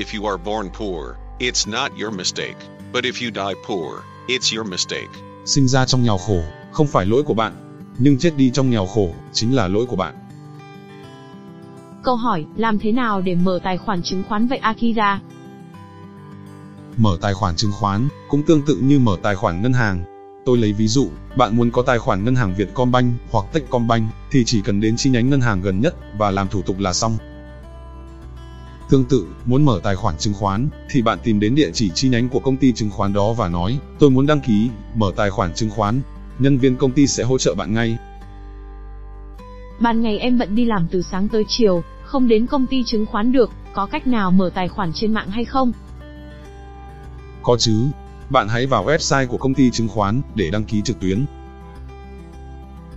If 0.00 0.18
you 0.18 0.26
are 0.26 0.38
born 0.44 0.68
poor, 0.78 1.14
it's 1.38 1.70
not 1.70 1.92
your 2.02 2.16
mistake. 2.16 2.56
But 2.92 3.04
if 3.04 3.22
you 3.22 3.30
die 3.30 3.60
poor, 3.68 4.02
it's 4.28 4.56
your 4.56 4.70
mistake. 4.70 5.08
Sinh 5.44 5.68
ra 5.68 5.86
trong 5.86 6.02
nghèo 6.02 6.18
khổ, 6.18 6.42
không 6.72 6.86
phải 6.86 7.06
lỗi 7.06 7.22
của 7.22 7.34
bạn, 7.34 7.82
nhưng 7.98 8.18
chết 8.18 8.36
đi 8.36 8.50
trong 8.50 8.70
nghèo 8.70 8.86
khổ, 8.86 9.14
chính 9.32 9.56
là 9.56 9.68
lỗi 9.68 9.86
của 9.86 9.96
bạn. 9.96 10.14
Câu 12.02 12.16
hỏi, 12.16 12.44
làm 12.56 12.78
thế 12.78 12.92
nào 12.92 13.20
để 13.20 13.34
mở 13.34 13.60
tài 13.64 13.78
khoản 13.78 14.02
chứng 14.02 14.22
khoán 14.28 14.46
vậy 14.46 14.58
Akira? 14.58 15.20
Mở 16.96 17.18
tài 17.20 17.34
khoản 17.34 17.56
chứng 17.56 17.72
khoán 17.72 18.08
cũng 18.28 18.42
tương 18.42 18.62
tự 18.62 18.76
như 18.76 18.98
mở 18.98 19.16
tài 19.22 19.34
khoản 19.34 19.62
ngân 19.62 19.72
hàng. 19.72 20.04
Tôi 20.44 20.58
lấy 20.58 20.72
ví 20.72 20.88
dụ, 20.88 21.08
bạn 21.36 21.56
muốn 21.56 21.70
có 21.70 21.82
tài 21.82 21.98
khoản 21.98 22.24
ngân 22.24 22.36
hàng 22.36 22.54
Vietcombank 22.54 23.14
hoặc 23.30 23.44
Techcombank 23.52 24.10
thì 24.30 24.44
chỉ 24.44 24.62
cần 24.62 24.80
đến 24.80 24.96
chi 24.96 25.10
nhánh 25.10 25.30
ngân 25.30 25.40
hàng 25.40 25.62
gần 25.62 25.80
nhất 25.80 25.94
và 26.18 26.30
làm 26.30 26.48
thủ 26.48 26.62
tục 26.62 26.78
là 26.78 26.92
xong. 26.92 27.18
Tương 28.90 29.04
tự, 29.04 29.26
muốn 29.44 29.64
mở 29.64 29.80
tài 29.82 29.96
khoản 29.96 30.14
chứng 30.18 30.34
khoán 30.34 30.68
thì 30.90 31.02
bạn 31.02 31.18
tìm 31.22 31.40
đến 31.40 31.54
địa 31.54 31.70
chỉ 31.72 31.90
chi 31.94 32.08
nhánh 32.08 32.28
của 32.28 32.40
công 32.40 32.56
ty 32.56 32.72
chứng 32.72 32.90
khoán 32.90 33.12
đó 33.12 33.32
và 33.32 33.48
nói, 33.48 33.78
tôi 33.98 34.10
muốn 34.10 34.26
đăng 34.26 34.40
ký, 34.40 34.70
mở 34.94 35.12
tài 35.16 35.30
khoản 35.30 35.54
chứng 35.54 35.70
khoán. 35.70 36.00
Nhân 36.38 36.58
viên 36.58 36.76
công 36.76 36.92
ty 36.92 37.06
sẽ 37.06 37.24
hỗ 37.24 37.38
trợ 37.38 37.54
bạn 37.54 37.74
ngay. 37.74 37.98
Ban 39.80 40.02
ngày 40.02 40.18
em 40.18 40.38
bận 40.38 40.54
đi 40.54 40.64
làm 40.64 40.86
từ 40.90 41.02
sáng 41.02 41.28
tới 41.28 41.44
chiều, 41.48 41.82
không 42.04 42.28
đến 42.28 42.46
công 42.46 42.66
ty 42.66 42.84
chứng 42.84 43.06
khoán 43.06 43.32
được, 43.32 43.50
có 43.74 43.86
cách 43.86 44.06
nào 44.06 44.30
mở 44.30 44.50
tài 44.54 44.68
khoản 44.68 44.92
trên 44.94 45.14
mạng 45.14 45.30
hay 45.30 45.44
không? 45.44 45.72
Có 47.42 47.56
chứ. 47.58 47.84
Bạn 48.30 48.48
hãy 48.48 48.66
vào 48.66 48.86
website 48.86 49.26
của 49.26 49.38
công 49.38 49.54
ty 49.54 49.70
chứng 49.70 49.88
khoán 49.88 50.22
để 50.34 50.50
đăng 50.50 50.64
ký 50.64 50.82
trực 50.82 51.00
tuyến. 51.00 51.24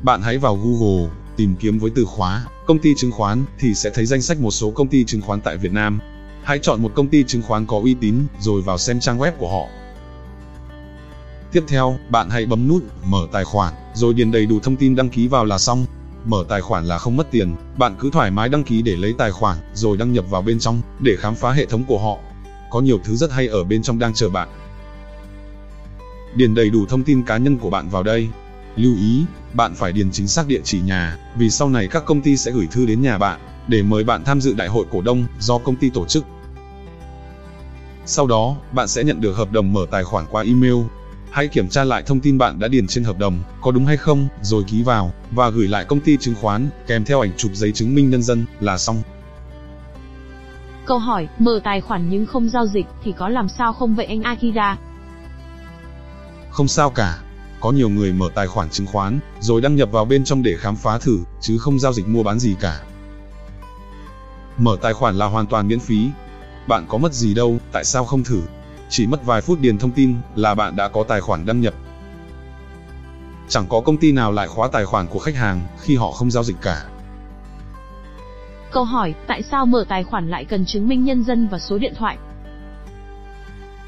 Bạn 0.01 0.21
hãy 0.21 0.37
vào 0.37 0.55
Google, 0.55 1.09
tìm 1.37 1.55
kiếm 1.59 1.79
với 1.79 1.91
từ 1.95 2.05
khóa 2.05 2.45
công 2.65 2.79
ty 2.79 2.93
chứng 2.97 3.11
khoán 3.11 3.45
thì 3.59 3.73
sẽ 3.73 3.89
thấy 3.93 4.05
danh 4.05 4.21
sách 4.21 4.39
một 4.39 4.51
số 4.51 4.71
công 4.71 4.87
ty 4.87 5.05
chứng 5.05 5.21
khoán 5.21 5.41
tại 5.41 5.57
Việt 5.57 5.71
Nam. 5.71 5.99
Hãy 6.43 6.59
chọn 6.59 6.81
một 6.81 6.91
công 6.95 7.07
ty 7.07 7.23
chứng 7.23 7.41
khoán 7.41 7.65
có 7.65 7.79
uy 7.83 7.93
tín 7.93 8.15
rồi 8.39 8.61
vào 8.61 8.77
xem 8.77 8.99
trang 8.99 9.19
web 9.19 9.31
của 9.31 9.49
họ. 9.49 9.67
Tiếp 11.51 11.63
theo, 11.67 11.97
bạn 12.09 12.29
hãy 12.29 12.45
bấm 12.45 12.67
nút 12.67 12.83
mở 13.05 13.27
tài 13.31 13.43
khoản 13.43 13.73
rồi 13.93 14.13
điền 14.13 14.31
đầy 14.31 14.45
đủ 14.45 14.59
thông 14.59 14.75
tin 14.75 14.95
đăng 14.95 15.09
ký 15.09 15.27
vào 15.27 15.45
là 15.45 15.57
xong. 15.57 15.85
Mở 16.25 16.45
tài 16.49 16.61
khoản 16.61 16.85
là 16.85 16.97
không 16.97 17.17
mất 17.17 17.31
tiền, 17.31 17.55
bạn 17.77 17.95
cứ 17.99 18.09
thoải 18.13 18.31
mái 18.31 18.49
đăng 18.49 18.63
ký 18.63 18.81
để 18.81 18.95
lấy 18.95 19.13
tài 19.17 19.31
khoản 19.31 19.57
rồi 19.73 19.97
đăng 19.97 20.13
nhập 20.13 20.25
vào 20.29 20.41
bên 20.41 20.59
trong 20.59 20.81
để 20.99 21.15
khám 21.15 21.35
phá 21.35 21.51
hệ 21.51 21.65
thống 21.65 21.83
của 21.83 21.99
họ. 21.99 22.17
Có 22.71 22.81
nhiều 22.81 22.99
thứ 23.03 23.15
rất 23.15 23.31
hay 23.31 23.47
ở 23.47 23.63
bên 23.63 23.83
trong 23.83 23.99
đang 23.99 24.13
chờ 24.13 24.29
bạn. 24.29 24.49
Điền 26.35 26.55
đầy 26.55 26.69
đủ 26.69 26.85
thông 26.85 27.03
tin 27.03 27.23
cá 27.23 27.37
nhân 27.37 27.57
của 27.57 27.69
bạn 27.69 27.89
vào 27.89 28.03
đây. 28.03 28.29
Lưu 28.75 28.95
ý, 28.95 29.25
bạn 29.53 29.73
phải 29.75 29.91
điền 29.91 30.11
chính 30.11 30.27
xác 30.27 30.47
địa 30.47 30.61
chỉ 30.63 30.81
nhà, 30.81 31.17
vì 31.35 31.49
sau 31.49 31.69
này 31.69 31.87
các 31.87 32.05
công 32.05 32.21
ty 32.21 32.37
sẽ 32.37 32.51
gửi 32.51 32.67
thư 32.71 32.85
đến 32.85 33.01
nhà 33.01 33.17
bạn 33.17 33.39
để 33.67 33.83
mời 33.83 34.03
bạn 34.03 34.23
tham 34.23 34.41
dự 34.41 34.53
đại 34.53 34.67
hội 34.67 34.85
cổ 34.91 35.01
đông 35.01 35.25
do 35.39 35.57
công 35.57 35.75
ty 35.75 35.89
tổ 35.89 36.05
chức. 36.05 36.25
Sau 38.05 38.27
đó, 38.27 38.55
bạn 38.71 38.87
sẽ 38.87 39.03
nhận 39.03 39.21
được 39.21 39.33
hợp 39.33 39.51
đồng 39.51 39.73
mở 39.73 39.85
tài 39.91 40.03
khoản 40.03 40.25
qua 40.31 40.43
email. 40.43 40.75
Hãy 41.31 41.47
kiểm 41.47 41.69
tra 41.69 41.83
lại 41.83 42.03
thông 42.03 42.19
tin 42.19 42.37
bạn 42.37 42.59
đã 42.59 42.67
điền 42.67 42.87
trên 42.87 43.03
hợp 43.03 43.19
đồng, 43.19 43.39
có 43.61 43.71
đúng 43.71 43.85
hay 43.85 43.97
không, 43.97 44.27
rồi 44.41 44.63
ký 44.67 44.83
vào, 44.83 45.13
và 45.31 45.49
gửi 45.49 45.67
lại 45.67 45.85
công 45.85 45.99
ty 45.99 46.17
chứng 46.17 46.35
khoán, 46.41 46.69
kèm 46.87 47.05
theo 47.05 47.21
ảnh 47.21 47.31
chụp 47.37 47.51
giấy 47.53 47.71
chứng 47.71 47.95
minh 47.95 48.09
nhân 48.09 48.23
dân, 48.23 48.45
là 48.59 48.77
xong. 48.77 49.01
Câu 50.85 50.99
hỏi, 50.99 51.27
mở 51.39 51.59
tài 51.63 51.81
khoản 51.81 52.09
nhưng 52.09 52.25
không 52.25 52.49
giao 52.49 52.67
dịch 52.67 52.85
thì 53.03 53.13
có 53.17 53.29
làm 53.29 53.47
sao 53.49 53.73
không 53.73 53.95
vậy 53.95 54.05
anh 54.05 54.21
Akira? 54.21 54.77
Không 56.49 56.67
sao 56.67 56.89
cả. 56.89 57.22
Có 57.63 57.71
nhiều 57.71 57.89
người 57.89 58.13
mở 58.13 58.29
tài 58.35 58.47
khoản 58.47 58.69
chứng 58.69 58.87
khoán, 58.87 59.19
rồi 59.39 59.61
đăng 59.61 59.75
nhập 59.75 59.89
vào 59.91 60.05
bên 60.05 60.23
trong 60.23 60.43
để 60.43 60.57
khám 60.57 60.75
phá 60.75 60.97
thử, 60.97 61.19
chứ 61.41 61.57
không 61.57 61.79
giao 61.79 61.93
dịch 61.93 62.07
mua 62.07 62.23
bán 62.23 62.39
gì 62.39 62.55
cả. 62.59 62.81
Mở 64.57 64.77
tài 64.81 64.93
khoản 64.93 65.15
là 65.15 65.25
hoàn 65.25 65.47
toàn 65.47 65.67
miễn 65.67 65.79
phí. 65.79 66.09
Bạn 66.67 66.85
có 66.89 66.97
mất 66.97 67.13
gì 67.13 67.33
đâu, 67.33 67.57
tại 67.71 67.83
sao 67.83 68.05
không 68.05 68.23
thử? 68.23 68.41
Chỉ 68.89 69.07
mất 69.07 69.25
vài 69.25 69.41
phút 69.41 69.59
điền 69.59 69.77
thông 69.77 69.91
tin 69.91 70.15
là 70.35 70.55
bạn 70.55 70.75
đã 70.75 70.87
có 70.87 71.03
tài 71.03 71.21
khoản 71.21 71.45
đăng 71.45 71.61
nhập. 71.61 71.73
Chẳng 73.47 73.65
có 73.69 73.81
công 73.81 73.97
ty 73.97 74.11
nào 74.11 74.31
lại 74.31 74.47
khóa 74.47 74.67
tài 74.67 74.85
khoản 74.85 75.07
của 75.07 75.19
khách 75.19 75.35
hàng 75.35 75.61
khi 75.81 75.95
họ 75.95 76.11
không 76.11 76.31
giao 76.31 76.43
dịch 76.43 76.57
cả. 76.61 76.85
Câu 78.71 78.83
hỏi, 78.83 79.13
tại 79.27 79.43
sao 79.51 79.65
mở 79.65 79.85
tài 79.89 80.03
khoản 80.03 80.29
lại 80.29 80.45
cần 80.45 80.65
chứng 80.65 80.87
minh 80.87 81.03
nhân 81.03 81.23
dân 81.23 81.47
và 81.47 81.59
số 81.59 81.77
điện 81.77 81.93
thoại? 81.97 82.17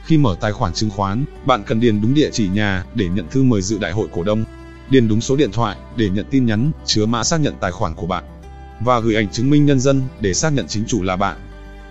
Khi 0.05 0.17
mở 0.17 0.35
tài 0.39 0.51
khoản 0.51 0.73
chứng 0.73 0.89
khoán, 0.89 1.25
bạn 1.45 1.63
cần 1.63 1.79
điền 1.79 2.01
đúng 2.01 2.13
địa 2.13 2.29
chỉ 2.31 2.47
nhà 2.47 2.85
để 2.95 3.09
nhận 3.09 3.25
thư 3.31 3.43
mời 3.43 3.61
dự 3.61 3.77
đại 3.77 3.91
hội 3.91 4.07
cổ 4.11 4.23
đông, 4.23 4.45
điền 4.89 5.07
đúng 5.07 5.21
số 5.21 5.35
điện 5.35 5.51
thoại 5.51 5.77
để 5.95 6.09
nhận 6.09 6.25
tin 6.29 6.45
nhắn 6.45 6.71
chứa 6.85 7.05
mã 7.05 7.23
xác 7.23 7.39
nhận 7.39 7.53
tài 7.59 7.71
khoản 7.71 7.95
của 7.95 8.07
bạn 8.07 8.23
và 8.79 8.99
gửi 8.99 9.15
ảnh 9.15 9.29
chứng 9.29 9.49
minh 9.49 9.65
nhân 9.65 9.79
dân 9.79 10.01
để 10.19 10.33
xác 10.33 10.53
nhận 10.53 10.67
chính 10.67 10.85
chủ 10.87 11.03
là 11.03 11.15
bạn. 11.15 11.37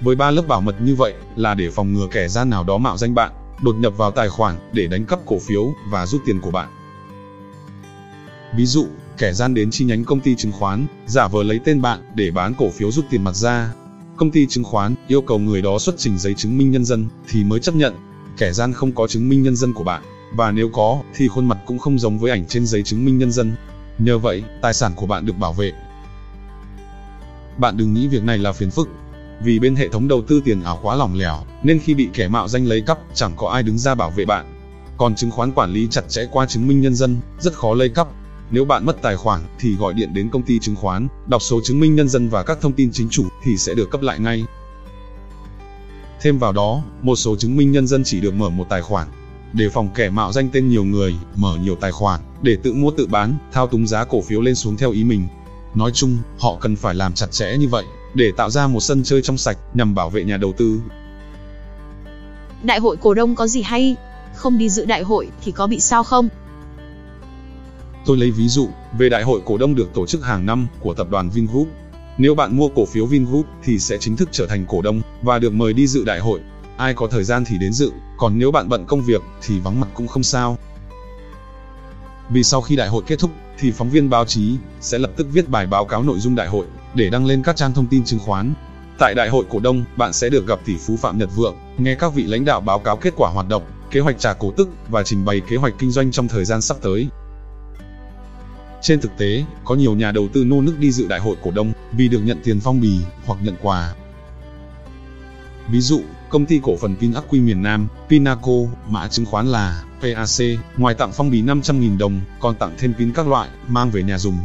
Với 0.00 0.16
ba 0.16 0.31
lớp 0.31 0.42
bảo 0.48 0.61
mật 0.61 0.81
như 0.81 0.94
vậy 0.94 1.14
là 1.37 1.55
để 1.55 1.70
phòng 1.70 1.92
ngừa 1.92 2.07
kẻ 2.11 2.29
gian 2.29 2.50
nào 2.50 2.64
đó 2.64 2.79
mạo 2.79 2.96
danh 2.96 3.14
bạn, 3.14 3.33
đột 3.62 3.72
nhập 3.72 3.92
vào 3.96 4.11
tài 4.11 4.29
khoản 4.29 4.57
để 4.72 4.87
đánh 4.87 5.07
cắp 5.07 5.18
cổ 5.27 5.38
phiếu 5.38 5.74
và 5.90 6.07
rút 6.07 6.22
tiền 6.27 6.40
của 6.40 6.50
bạn. 6.50 6.68
Ví 8.57 8.66
dụ, 8.66 8.87
kẻ 9.18 9.33
gian 9.33 9.55
đến 9.55 9.70
chi 9.70 9.85
nhánh 9.85 10.05
công 10.05 10.20
ty 10.20 10.35
chứng 10.35 10.53
khoán, 10.53 10.87
giả 11.07 11.29
vờ 11.29 11.42
lấy 11.42 11.61
tên 11.64 11.83
bạn 11.83 12.00
để 12.14 12.31
bán 12.31 12.55
cổ 12.55 12.70
phiếu 12.70 12.90
rút 12.90 13.05
tiền 13.11 13.24
mặt 13.24 13.35
ra. 13.35 13.72
Công 14.16 14.31
ty 14.31 14.46
chứng 14.46 14.64
khoán 14.64 14.94
yêu 15.09 15.20
cầu 15.20 15.38
người 15.38 15.62
đó 15.62 15.79
xuất 15.79 15.94
trình 15.98 16.18
giấy 16.18 16.35
chứng 16.35 16.59
minh 16.59 16.70
nhân 16.70 16.85
dân 16.85 17.09
thì 17.29 17.44
mới 17.44 17.61
chấp 17.61 17.74
nhận. 17.74 17.94
Kẻ 18.38 18.53
gian 18.53 18.72
không 18.72 18.92
có 18.92 19.07
chứng 19.07 19.29
minh 19.29 19.42
nhân 19.42 19.57
dân 19.57 19.72
của 19.72 19.85
bạn, 19.85 20.03
và 20.37 20.50
nếu 20.50 20.68
có 20.68 21.03
thì 21.14 21.29
khuôn 21.29 21.48
mặt 21.48 21.59
cũng 21.66 21.79
không 21.79 21.98
giống 21.98 22.18
với 22.18 22.31
ảnh 22.31 22.46
trên 22.46 22.66
giấy 22.66 22.83
chứng 22.83 23.05
minh 23.05 23.18
nhân 23.18 23.33
dân. 23.33 23.53
Nhờ 23.98 24.18
vậy, 24.18 24.42
tài 24.62 24.74
sản 24.74 24.92
của 24.96 25.07
bạn 25.07 25.27
được 25.27 25.38
bảo 25.38 25.53
vệ. 25.53 25.72
Bạn 27.59 27.77
đừng 27.77 27.94
nghĩ 27.94 28.09
việc 28.09 28.24
này 28.24 28.38
là 28.38 28.53
phiền 28.53 28.70
phức, 28.70 28.88
vì 29.42 29.59
bên 29.59 29.77
hệ 29.77 29.88
thống 29.88 30.09
đầu 30.09 30.22
tư 30.22 30.42
tiền 30.44 30.62
ảo 30.62 30.79
quá 30.83 30.96
lỏng 30.96 31.18
lẻo, 31.18 31.44
nên 31.62 31.79
khi 31.79 31.94
bị 31.94 32.09
kẻ 32.12 32.29
mạo 32.29 32.48
danh 32.48 32.66
lấy 32.66 32.81
cắp, 32.81 32.98
chẳng 33.14 33.33
có 33.37 33.48
ai 33.48 33.62
đứng 33.62 33.79
ra 33.79 33.94
bảo 33.94 34.11
vệ 34.11 34.24
bạn. 34.24 34.46
Còn 34.96 35.14
chứng 35.14 35.31
khoán 35.31 35.53
quản 35.53 35.72
lý 35.72 35.88
chặt 35.90 36.09
chẽ 36.09 36.27
qua 36.31 36.46
chứng 36.46 36.68
minh 36.68 36.81
nhân 36.81 36.94
dân, 36.94 37.16
rất 37.40 37.55
khó 37.55 37.74
lấy 37.74 37.88
cắp. 37.88 38.09
Nếu 38.51 38.65
bạn 38.65 38.87
mất 38.87 39.03
tài 39.03 39.17
khoản 39.17 39.41
thì 39.59 39.77
gọi 39.77 39.95
điện 39.95 40.15
đến 40.15 40.31
công 40.31 40.43
ty 40.43 40.59
chứng 40.59 40.77
khoán, 40.77 41.09
đọc 41.27 41.43
số 41.43 41.61
chứng 41.65 41.81
minh 41.81 41.95
nhân 41.95 42.09
dân 42.09 42.29
và 42.29 42.43
các 42.43 42.59
thông 42.61 42.73
tin 42.73 42.93
chính 42.93 43.09
chủ 43.09 43.25
thì 43.43 43.57
sẽ 43.57 43.75
được 43.75 43.91
cấp 43.91 44.03
lại 44.03 44.19
ngay. 44.19 44.45
Thêm 46.21 46.39
vào 46.39 46.53
đó, 46.53 46.83
một 47.03 47.17
số 47.17 47.37
chứng 47.37 47.57
minh 47.57 47.73
nhân 47.73 47.87
dân 47.87 48.05
chỉ 48.05 48.21
được 48.21 48.35
mở 48.35 48.49
một 48.49 48.67
tài 48.69 48.83
khoản. 48.83 49.09
Để 49.53 49.69
phòng 49.69 49.89
kẻ 49.95 50.11
mạo 50.11 50.33
danh 50.33 50.49
tên 50.53 50.69
nhiều 50.69 50.85
người, 50.85 51.15
mở 51.37 51.57
nhiều 51.63 51.77
tài 51.77 51.93
khoản, 51.93 52.21
để 52.43 52.57
tự 52.63 52.73
mua 52.75 52.91
tự 52.91 53.07
bán, 53.07 53.35
thao 53.53 53.67
túng 53.67 53.87
giá 53.87 54.05
cổ 54.05 54.21
phiếu 54.21 54.41
lên 54.41 54.55
xuống 54.55 54.77
theo 54.77 54.91
ý 54.91 55.05
mình. 55.05 55.27
Nói 55.75 55.91
chung, 55.95 56.19
họ 56.39 56.57
cần 56.61 56.77
phải 56.77 56.95
làm 56.95 57.15
chặt 57.15 57.27
chẽ 57.31 57.57
như 57.57 57.69
vậy, 57.69 57.85
để 58.15 58.33
tạo 58.37 58.51
ra 58.51 58.67
một 58.67 58.81
sân 58.81 59.03
chơi 59.05 59.23
trong 59.23 59.39
sạch 59.39 59.59
nhằm 59.75 59.95
bảo 59.95 60.11
vệ 60.11 60.25
nhà 60.25 60.37
đầu 60.37 60.53
tư. 60.57 60.81
Đại 62.63 62.79
hội 62.79 62.97
cổ 62.97 63.15
đông 63.15 63.35
có 63.35 63.47
gì 63.47 63.63
hay? 63.63 63.97
Không 64.35 64.59
đi 64.59 64.69
dự 64.69 64.85
đại 64.85 65.03
hội 65.03 65.29
thì 65.45 65.53
có 65.53 65.67
bị 65.67 65.81
sao 65.81 66.05
không? 66.05 66.29
Tôi 68.07 68.17
lấy 68.17 68.31
ví 68.31 68.49
dụ 68.49 68.69
về 68.99 69.09
đại 69.09 69.23
hội 69.23 69.40
cổ 69.45 69.59
đông 69.59 69.75
được 69.75 69.95
tổ 69.95 70.07
chức 70.07 70.25
hàng 70.25 70.47
năm 70.47 70.67
của 70.81 70.95
tập 70.95 71.07
đoàn 71.11 71.31
Vingroup. 71.31 71.69
Nếu 72.19 72.35
bạn 72.35 72.57
mua 72.57 72.69
cổ 72.69 72.87
phiếu 72.87 73.07
Vingroup 73.07 73.47
thì 73.64 73.79
sẽ 73.79 73.99
chính 73.99 74.17
thức 74.17 74.29
trở 74.33 74.47
thành 74.47 74.64
cổ 74.69 74.83
đông 74.83 75.01
và 75.23 75.38
được 75.38 75.53
mời 75.53 75.73
đi 75.73 75.87
dự 75.87 76.05
đại 76.05 76.21
hội. 76.21 76.40
Ai 76.77 76.95
có 76.95 77.07
thời 77.07 77.25
gian 77.25 77.45
thì 77.45 77.59
đến 77.59 77.73
dự, 77.73 77.90
còn 78.19 78.38
nếu 78.38 78.51
bạn 78.51 78.69
bận 78.69 78.85
công 78.87 79.01
việc 79.01 79.23
thì 79.43 79.61
vắng 79.61 79.81
mặt 79.81 79.88
cũng 79.95 80.09
không 80.09 80.23
sao. 80.23 80.59
Vì 82.31 82.43
sau 82.43 82.61
khi 82.61 82.77
đại 82.77 82.88
hội 82.88 83.03
kết 83.07 83.19
thúc 83.19 83.31
thì 83.59 83.73
phóng 83.73 83.90
viên 83.90 84.11
báo 84.11 84.25
chí 84.25 84.57
sẽ 84.81 84.99
lập 84.99 85.11
tức 85.17 85.27
viết 85.33 85.49
bài 85.49 85.67
báo 85.67 85.85
cáo 85.85 86.03
nội 86.03 86.19
dung 86.19 86.35
đại 86.35 86.49
hội 86.49 86.67
để 86.95 87.11
đăng 87.11 87.27
lên 87.27 87.43
các 87.43 87.57
trang 87.57 87.75
thông 87.75 87.87
tin 87.87 88.05
chứng 88.05 88.21
khoán. 88.21 88.55
Tại 88.99 89.14
đại 89.14 89.29
hội 89.29 89.45
cổ 89.51 89.61
đông, 89.61 89.85
bạn 89.97 90.12
sẽ 90.12 90.29
được 90.29 90.47
gặp 90.47 90.61
tỷ 90.64 90.77
phú 90.77 90.97
Phạm 90.97 91.19
Nhật 91.19 91.29
Vượng, 91.37 91.57
nghe 91.79 91.95
các 91.95 92.14
vị 92.14 92.23
lãnh 92.23 92.45
đạo 92.45 92.61
báo 92.61 92.79
cáo 92.79 92.97
kết 92.97 93.14
quả 93.17 93.31
hoạt 93.31 93.49
động, 93.49 93.62
kế 93.90 94.01
hoạch 94.01 94.19
trả 94.19 94.33
cổ 94.33 94.53
tức 94.57 94.69
và 94.88 95.03
trình 95.03 95.25
bày 95.25 95.40
kế 95.49 95.57
hoạch 95.57 95.75
kinh 95.79 95.90
doanh 95.90 96.11
trong 96.11 96.29
thời 96.29 96.45
gian 96.45 96.61
sắp 96.61 96.77
tới. 96.83 97.09
Trên 98.85 99.01
thực 99.01 99.16
tế, 99.18 99.44
có 99.64 99.75
nhiều 99.75 99.94
nhà 99.94 100.12
đầu 100.12 100.29
tư 100.33 100.44
nô 100.44 100.62
nức 100.62 100.79
đi 100.79 100.92
dự 100.92 101.07
đại 101.09 101.20
hội 101.20 101.37
cổ 101.42 101.51
đông 101.51 101.73
vì 101.92 102.09
được 102.09 102.20
nhận 102.20 102.38
tiền 102.44 102.61
phong 102.61 102.81
bì 102.81 103.01
hoặc 103.27 103.38
nhận 103.42 103.55
quà. 103.62 103.94
Ví 105.70 105.81
dụ, 105.81 106.01
công 106.29 106.47
ty 106.47 106.61
cổ 106.62 106.77
phần 106.77 106.97
Pinaqui 106.97 107.40
miền 107.40 107.62
Nam, 107.62 107.88
Pinaco, 108.09 108.53
mã 108.88 109.09
chứng 109.09 109.27
khoán 109.27 109.47
là 109.47 109.85
PAC, 110.03 110.59
ngoài 110.77 110.94
tặng 110.94 111.12
phong 111.12 111.31
bì 111.31 111.42
500.000 111.42 111.99
đồng, 111.99 112.20
còn 112.40 112.55
tặng 112.55 112.75
thêm 112.79 112.94
pin 112.94 113.12
các 113.12 113.29
loại, 113.29 113.49
mang 113.68 113.90
về 113.90 114.03
nhà 114.03 114.18
dùng. 114.18 114.38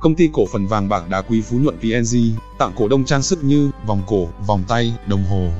Công 0.00 0.14
ty 0.14 0.30
cổ 0.32 0.46
phần 0.52 0.66
vàng 0.66 0.88
bạc 0.88 1.08
đá 1.08 1.22
quý 1.22 1.42
Phú 1.42 1.58
Nhuận 1.58 1.76
PNG, 1.78 2.16
tặng 2.58 2.72
cổ 2.76 2.88
đông 2.88 3.04
trang 3.04 3.22
sức 3.22 3.44
như 3.44 3.70
vòng 3.86 4.02
cổ, 4.06 4.28
vòng 4.46 4.64
tay, 4.68 4.94
đồng 5.06 5.24
hồ. 5.24 5.50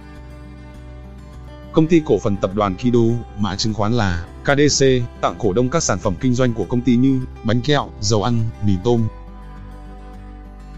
Công 1.73 1.87
ty 1.87 2.03
cổ 2.07 2.19
phần 2.19 2.37
tập 2.37 2.51
đoàn 2.55 2.77
Kido, 2.77 3.01
mã 3.39 3.57
chứng 3.57 3.75
khoán 3.75 3.93
là 3.93 4.27
KDC, 4.49 4.85
tặng 5.21 5.35
cổ 5.39 5.53
đông 5.53 5.69
các 5.69 5.83
sản 5.83 5.99
phẩm 5.99 6.15
kinh 6.21 6.35
doanh 6.35 6.55
của 6.55 6.65
công 6.65 6.81
ty 6.81 6.97
như 6.97 7.21
bánh 7.45 7.61
kẹo, 7.61 7.91
dầu 8.01 8.23
ăn, 8.23 8.41
mì 8.67 8.73
tôm. 8.85 9.09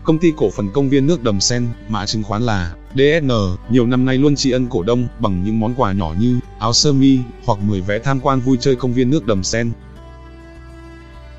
Công 0.05 0.19
ty 0.19 0.33
cổ 0.37 0.51
phần 0.51 0.71
công 0.73 0.89
viên 0.89 1.07
nước 1.07 1.23
Đầm 1.23 1.41
Sen, 1.41 1.69
mã 1.89 2.07
chứng 2.07 2.23
khoán 2.23 2.43
là 2.43 2.75
DSN, 2.95 3.31
nhiều 3.71 3.87
năm 3.87 4.05
nay 4.05 4.19
luôn 4.19 4.37
tri 4.37 4.51
ân 4.51 4.67
cổ 4.67 4.83
đông 4.83 5.09
bằng 5.19 5.45
những 5.45 5.61
món 5.61 5.75
quà 5.75 5.93
nhỏ 5.93 6.15
như 6.21 6.41
áo 6.59 6.73
sơ 6.73 6.93
mi 6.93 7.19
hoặc 7.45 7.59
10 7.63 7.81
vé 7.81 7.99
tham 7.99 8.21
quan 8.21 8.41
vui 8.41 8.57
chơi 8.61 8.77
công 8.77 8.93
viên 8.93 9.11
nước 9.11 9.27
Đầm 9.27 9.45
Sen. 9.45 9.73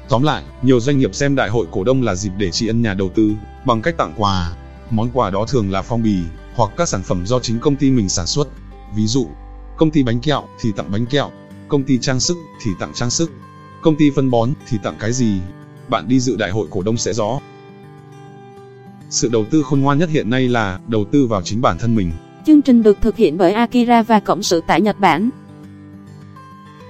Tóm 0.09 0.23
lại, 0.23 0.43
nhiều 0.61 0.79
doanh 0.79 0.99
nghiệp 0.99 1.15
xem 1.15 1.35
đại 1.35 1.49
hội 1.49 1.67
cổ 1.71 1.83
đông 1.83 2.03
là 2.03 2.15
dịp 2.15 2.31
để 2.37 2.51
tri 2.51 2.67
ân 2.67 2.81
nhà 2.81 2.93
đầu 2.93 3.09
tư 3.09 3.31
bằng 3.65 3.81
cách 3.81 3.97
tặng 3.97 4.13
quà. 4.17 4.51
Món 4.89 5.09
quà 5.13 5.29
đó 5.29 5.45
thường 5.47 5.71
là 5.71 5.81
phong 5.81 6.03
bì 6.03 6.17
hoặc 6.55 6.71
các 6.77 6.89
sản 6.89 7.03
phẩm 7.03 7.25
do 7.25 7.39
chính 7.39 7.59
công 7.59 7.75
ty 7.75 7.91
mình 7.91 8.09
sản 8.09 8.25
xuất. 8.25 8.47
Ví 8.95 9.07
dụ, 9.07 9.27
công 9.77 9.91
ty 9.91 10.03
bánh 10.03 10.19
kẹo 10.19 10.43
thì 10.61 10.71
tặng 10.77 10.91
bánh 10.91 11.05
kẹo, 11.05 11.31
công 11.71 11.83
ty 11.83 11.97
trang 11.97 12.19
sức 12.19 12.37
thì 12.61 12.71
tặng 12.79 12.91
trang 12.93 13.09
sức, 13.09 13.31
công 13.81 13.95
ty 13.95 14.09
phân 14.15 14.29
bón 14.29 14.49
thì 14.67 14.77
tặng 14.83 14.95
cái 14.99 15.13
gì. 15.13 15.39
Bạn 15.89 16.07
đi 16.07 16.19
dự 16.19 16.35
đại 16.35 16.51
hội 16.51 16.67
cổ 16.71 16.81
đông 16.81 16.97
sẽ 16.97 17.13
rõ. 17.13 17.39
Sự 19.09 19.29
đầu 19.31 19.45
tư 19.51 19.63
khôn 19.63 19.81
ngoan 19.81 19.99
nhất 19.99 20.09
hiện 20.09 20.29
nay 20.29 20.47
là 20.47 20.79
đầu 20.87 21.05
tư 21.11 21.27
vào 21.27 21.41
chính 21.41 21.61
bản 21.61 21.77
thân 21.77 21.95
mình. 21.95 22.11
Chương 22.45 22.61
trình 22.61 22.83
được 22.83 22.97
thực 23.01 23.15
hiện 23.15 23.37
bởi 23.37 23.53
Akira 23.53 24.03
và 24.03 24.19
Cộng 24.19 24.43
sự 24.43 24.61
tại 24.67 24.81
Nhật 24.81 24.99
Bản. 24.99 25.29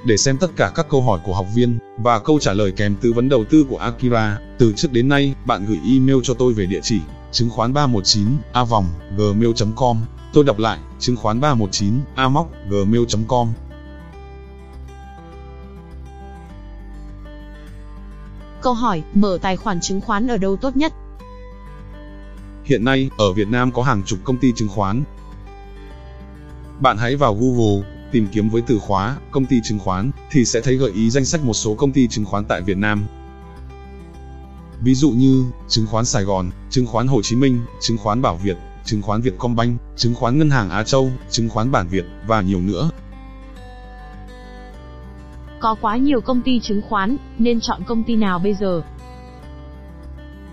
Để 0.05 0.17
xem 0.17 0.37
tất 0.37 0.47
cả 0.55 0.71
các 0.75 0.89
câu 0.89 1.01
hỏi 1.01 1.19
của 1.23 1.33
học 1.33 1.47
viên 1.55 1.77
và 1.97 2.19
câu 2.19 2.39
trả 2.39 2.53
lời 2.53 2.71
kèm 2.71 2.95
tư 3.01 3.13
vấn 3.13 3.29
đầu 3.29 3.45
tư 3.49 3.65
của 3.69 3.77
Akira, 3.77 4.39
từ 4.57 4.73
trước 4.75 4.91
đến 4.91 5.09
nay, 5.09 5.35
bạn 5.45 5.65
gửi 5.65 5.79
email 5.93 6.17
cho 6.23 6.33
tôi 6.33 6.53
về 6.53 6.65
địa 6.65 6.79
chỉ 6.83 6.99
chứng 7.31 7.49
khoán 7.49 7.73
319 7.73 8.25
a 8.53 8.63
vòng 8.63 8.85
gmail.com. 9.17 9.97
Tôi 10.33 10.43
đọc 10.43 10.59
lại, 10.59 10.79
chứng 10.99 11.15
khoán 11.15 11.41
319 11.41 11.93
a 12.15 12.29
móc 12.29 12.51
gmail.com. 12.69 13.47
Câu 18.62 18.74
hỏi, 18.74 19.04
mở 19.13 19.38
tài 19.41 19.58
khoản 19.58 19.82
chứng 19.82 20.02
khoán 20.02 20.28
ở 20.28 20.38
đâu 20.38 20.56
tốt 20.56 20.78
nhất? 20.78 20.93
Hiện 22.63 22.86
nay, 22.86 23.10
ở 23.17 23.34
Việt 23.34 23.47
Nam 23.47 23.71
có 23.71 23.84
hàng 23.84 24.04
chục 24.06 24.19
công 24.24 24.38
ty 24.38 24.54
chứng 24.56 24.69
khoán. 24.69 25.04
Bạn 26.80 26.97
hãy 26.97 27.15
vào 27.15 27.36
Google, 27.36 27.88
tìm 28.12 28.28
kiếm 28.32 28.50
với 28.50 28.62
từ 28.62 28.80
khóa 28.80 29.17
công 29.32 29.45
ty 29.45 29.62
chứng 29.63 29.80
khoán 29.80 30.12
thì 30.32 30.45
sẽ 30.45 30.62
thấy 30.62 30.76
gợi 30.76 30.91
ý 30.91 31.10
danh 31.10 31.26
sách 31.26 31.43
một 31.43 31.54
số 31.54 31.74
công 31.74 31.91
ty 31.91 32.08
chứng 32.08 32.26
khoán 32.26 32.45
tại 32.45 32.62
Việt 32.62 32.78
Nam. 32.78 33.06
Ví 34.82 34.95
dụ 34.95 35.12
như 35.12 35.45
chứng 35.67 35.88
khoán 35.88 36.06
Sài 36.06 36.24
Gòn, 36.24 36.52
chứng 36.69 36.86
khoán 36.86 37.08
Hồ 37.08 37.21
Chí 37.21 37.36
Minh, 37.36 37.60
chứng 37.80 37.97
khoán 37.97 38.21
Bảo 38.21 38.38
Việt, 38.38 38.58
chứng 38.86 39.02
khoán 39.02 39.21
Vietcombank, 39.21 39.82
chứng 39.95 40.15
khoán 40.15 40.38
Ngân 40.38 40.50
hàng 40.50 40.69
Á 40.69 40.84
Châu, 40.84 41.12
chứng 41.30 41.50
khoán 41.50 41.71
Bản 41.71 41.88
Việt 41.88 42.06
và 42.28 42.41
nhiều 42.41 42.62
nữa. 42.62 42.89
Có 45.62 45.76
quá 45.82 45.97
nhiều 45.97 46.21
công 46.21 46.41
ty 46.41 46.60
chứng 46.60 46.82
khoán, 46.82 47.17
nên 47.39 47.60
chọn 47.62 47.82
công 47.88 48.04
ty 48.04 48.15
nào 48.15 48.39
bây 48.39 48.54
giờ? 48.54 48.82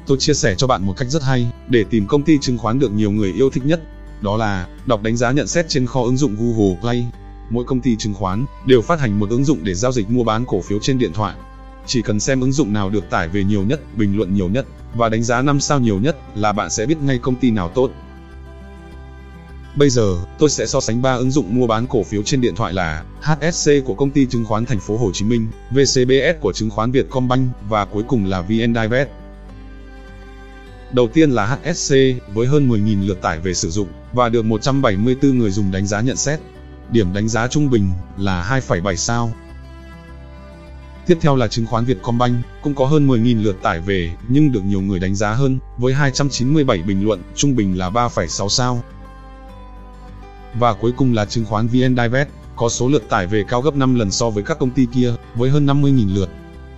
Tôi 0.06 0.18
chia 0.20 0.34
sẻ 0.34 0.54
cho 0.54 0.66
bạn 0.66 0.86
một 0.86 0.94
cách 0.96 1.08
rất 1.08 1.22
hay 1.22 1.52
để 1.68 1.84
tìm 1.90 2.06
công 2.06 2.22
ty 2.22 2.38
chứng 2.38 2.58
khoán 2.58 2.78
được 2.78 2.92
nhiều 2.92 3.10
người 3.10 3.32
yêu 3.32 3.50
thích 3.50 3.66
nhất. 3.66 3.80
Đó 4.20 4.36
là 4.36 4.66
đọc 4.86 5.02
đánh 5.02 5.16
giá 5.16 5.32
nhận 5.32 5.46
xét 5.46 5.68
trên 5.68 5.86
kho 5.86 6.02
ứng 6.02 6.16
dụng 6.16 6.36
Google 6.38 6.80
Play. 6.80 7.06
Mỗi 7.50 7.64
công 7.64 7.80
ty 7.80 7.96
chứng 7.96 8.14
khoán 8.14 8.46
đều 8.66 8.82
phát 8.82 9.00
hành 9.00 9.20
một 9.20 9.30
ứng 9.30 9.44
dụng 9.44 9.58
để 9.62 9.74
giao 9.74 9.92
dịch 9.92 10.10
mua 10.10 10.24
bán 10.24 10.44
cổ 10.46 10.60
phiếu 10.60 10.78
trên 10.82 10.98
điện 10.98 11.12
thoại. 11.12 11.34
Chỉ 11.86 12.02
cần 12.02 12.20
xem 12.20 12.40
ứng 12.40 12.52
dụng 12.52 12.72
nào 12.72 12.90
được 12.90 13.10
tải 13.10 13.28
về 13.28 13.44
nhiều 13.44 13.62
nhất, 13.62 13.80
bình 13.96 14.16
luận 14.16 14.34
nhiều 14.34 14.48
nhất 14.48 14.66
và 14.94 15.08
đánh 15.08 15.22
giá 15.22 15.42
5 15.42 15.60
sao 15.60 15.80
nhiều 15.80 16.00
nhất 16.00 16.16
là 16.34 16.52
bạn 16.52 16.70
sẽ 16.70 16.86
biết 16.86 16.98
ngay 17.02 17.18
công 17.18 17.36
ty 17.36 17.50
nào 17.50 17.68
tốt. 17.68 17.90
Bây 19.78 19.90
giờ, 19.90 20.16
tôi 20.38 20.50
sẽ 20.50 20.66
so 20.66 20.80
sánh 20.80 21.02
3 21.02 21.14
ứng 21.14 21.30
dụng 21.30 21.54
mua 21.54 21.66
bán 21.66 21.86
cổ 21.86 22.02
phiếu 22.02 22.22
trên 22.22 22.40
điện 22.40 22.54
thoại 22.54 22.72
là 22.72 23.04
HSC 23.22 23.70
của 23.84 23.94
công 23.94 24.10
ty 24.10 24.26
chứng 24.26 24.44
khoán 24.44 24.66
Thành 24.66 24.80
phố 24.80 24.96
Hồ 24.96 25.10
Chí 25.12 25.24
Minh, 25.24 25.46
VCBS 25.70 26.40
của 26.40 26.52
chứng 26.52 26.70
khoán 26.70 26.90
Vietcombank 26.90 27.48
và 27.68 27.84
cuối 27.84 28.02
cùng 28.08 28.24
là 28.24 28.40
VN 28.40 28.74
Đầu 30.92 31.08
tiên 31.08 31.30
là 31.30 31.46
HSC 31.46 31.94
với 32.34 32.46
hơn 32.46 32.68
10.000 32.68 33.06
lượt 33.06 33.22
tải 33.22 33.38
về 33.38 33.54
sử 33.54 33.70
dụng 33.70 33.88
và 34.12 34.28
được 34.28 34.44
174 34.44 35.38
người 35.38 35.50
dùng 35.50 35.70
đánh 35.70 35.86
giá 35.86 36.00
nhận 36.00 36.16
xét. 36.16 36.40
Điểm 36.90 37.12
đánh 37.12 37.28
giá 37.28 37.48
trung 37.48 37.70
bình 37.70 37.90
là 38.16 38.60
2,7 38.68 38.94
sao. 38.94 39.32
Tiếp 41.06 41.18
theo 41.20 41.36
là 41.36 41.48
chứng 41.48 41.66
khoán 41.66 41.84
Vietcombank, 41.84 42.36
cũng 42.62 42.74
có 42.74 42.86
hơn 42.86 43.08
10.000 43.08 43.42
lượt 43.42 43.56
tải 43.62 43.80
về, 43.80 44.10
nhưng 44.28 44.52
được 44.52 44.64
nhiều 44.64 44.80
người 44.80 44.98
đánh 44.98 45.14
giá 45.14 45.32
hơn, 45.32 45.58
với 45.78 45.94
297 45.94 46.82
bình 46.82 47.04
luận, 47.04 47.22
trung 47.34 47.56
bình 47.56 47.78
là 47.78 47.90
3,6 47.90 48.48
sao. 48.48 48.82
Và 50.54 50.72
cuối 50.72 50.92
cùng 50.96 51.14
là 51.14 51.24
chứng 51.24 51.44
khoán 51.44 51.66
VN 51.66 51.96
Direct, 51.96 52.30
có 52.56 52.68
số 52.68 52.88
lượt 52.88 53.08
tải 53.08 53.26
về 53.26 53.44
cao 53.48 53.60
gấp 53.62 53.76
5 53.76 53.94
lần 53.94 54.10
so 54.10 54.30
với 54.30 54.44
các 54.44 54.58
công 54.58 54.70
ty 54.70 54.86
kia, 54.94 55.12
với 55.34 55.50
hơn 55.50 55.66
50.000 55.66 56.14
lượt. 56.14 56.28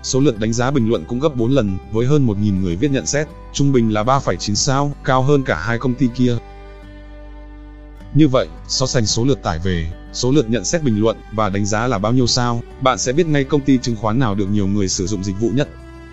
số 0.02 0.20
lượt 0.20 0.38
đánh 0.38 0.52
giá 0.52 0.70
bình 0.70 0.88
luận 0.88 1.04
cũng 1.08 1.20
gấp 1.20 1.36
4 1.36 1.50
lần, 1.50 1.78
với 1.92 2.06
hơn 2.06 2.26
1.000 2.26 2.60
người 2.60 2.76
viết 2.76 2.90
nhận 2.90 3.06
xét, 3.06 3.28
trung 3.52 3.72
bình 3.72 3.92
là 3.92 4.02
3,9 4.02 4.54
sao, 4.54 4.92
cao 5.04 5.22
hơn 5.22 5.42
cả 5.42 5.60
hai 5.60 5.78
công 5.78 5.94
ty 5.94 6.08
kia. 6.14 6.36
Như 8.14 8.28
vậy, 8.28 8.48
so 8.68 8.86
sánh 8.86 9.06
số 9.06 9.24
lượt 9.24 9.42
tải 9.42 9.58
về, 9.58 9.92
số 10.12 10.32
lượt 10.32 10.50
nhận 10.50 10.64
xét 10.64 10.82
bình 10.82 11.00
luận 11.00 11.16
và 11.32 11.48
đánh 11.48 11.66
giá 11.66 11.86
là 11.86 11.98
bao 11.98 12.12
nhiêu 12.12 12.26
sao, 12.26 12.62
bạn 12.80 12.98
sẽ 12.98 13.12
biết 13.12 13.26
ngay 13.26 13.44
công 13.44 13.60
ty 13.60 13.78
chứng 13.78 13.96
khoán 13.96 14.18
nào 14.18 14.34
được 14.34 14.46
nhiều 14.50 14.66
người 14.66 14.88
sử 14.88 15.06
dụng 15.06 15.24
dịch 15.24 15.40
vụ 15.40 15.50
nhất. 15.54 15.68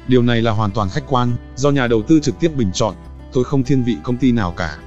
Điều 0.07 0.21
này 0.21 0.41
là 0.41 0.51
hoàn 0.51 0.71
toàn 0.71 0.89
khách 0.89 1.03
quan, 1.07 1.35
do 1.55 1.71
nhà 1.71 1.87
đầu 1.87 2.01
tư 2.01 2.19
trực 2.19 2.39
tiếp 2.39 2.51
bình 2.55 2.71
chọn. 2.73 2.95
Tôi 3.33 3.43
không 3.43 3.63
thiên 3.63 3.83
vị 3.83 3.97
công 4.03 4.17
ty 4.17 4.31
nào 4.31 4.53
cả. 4.57 4.77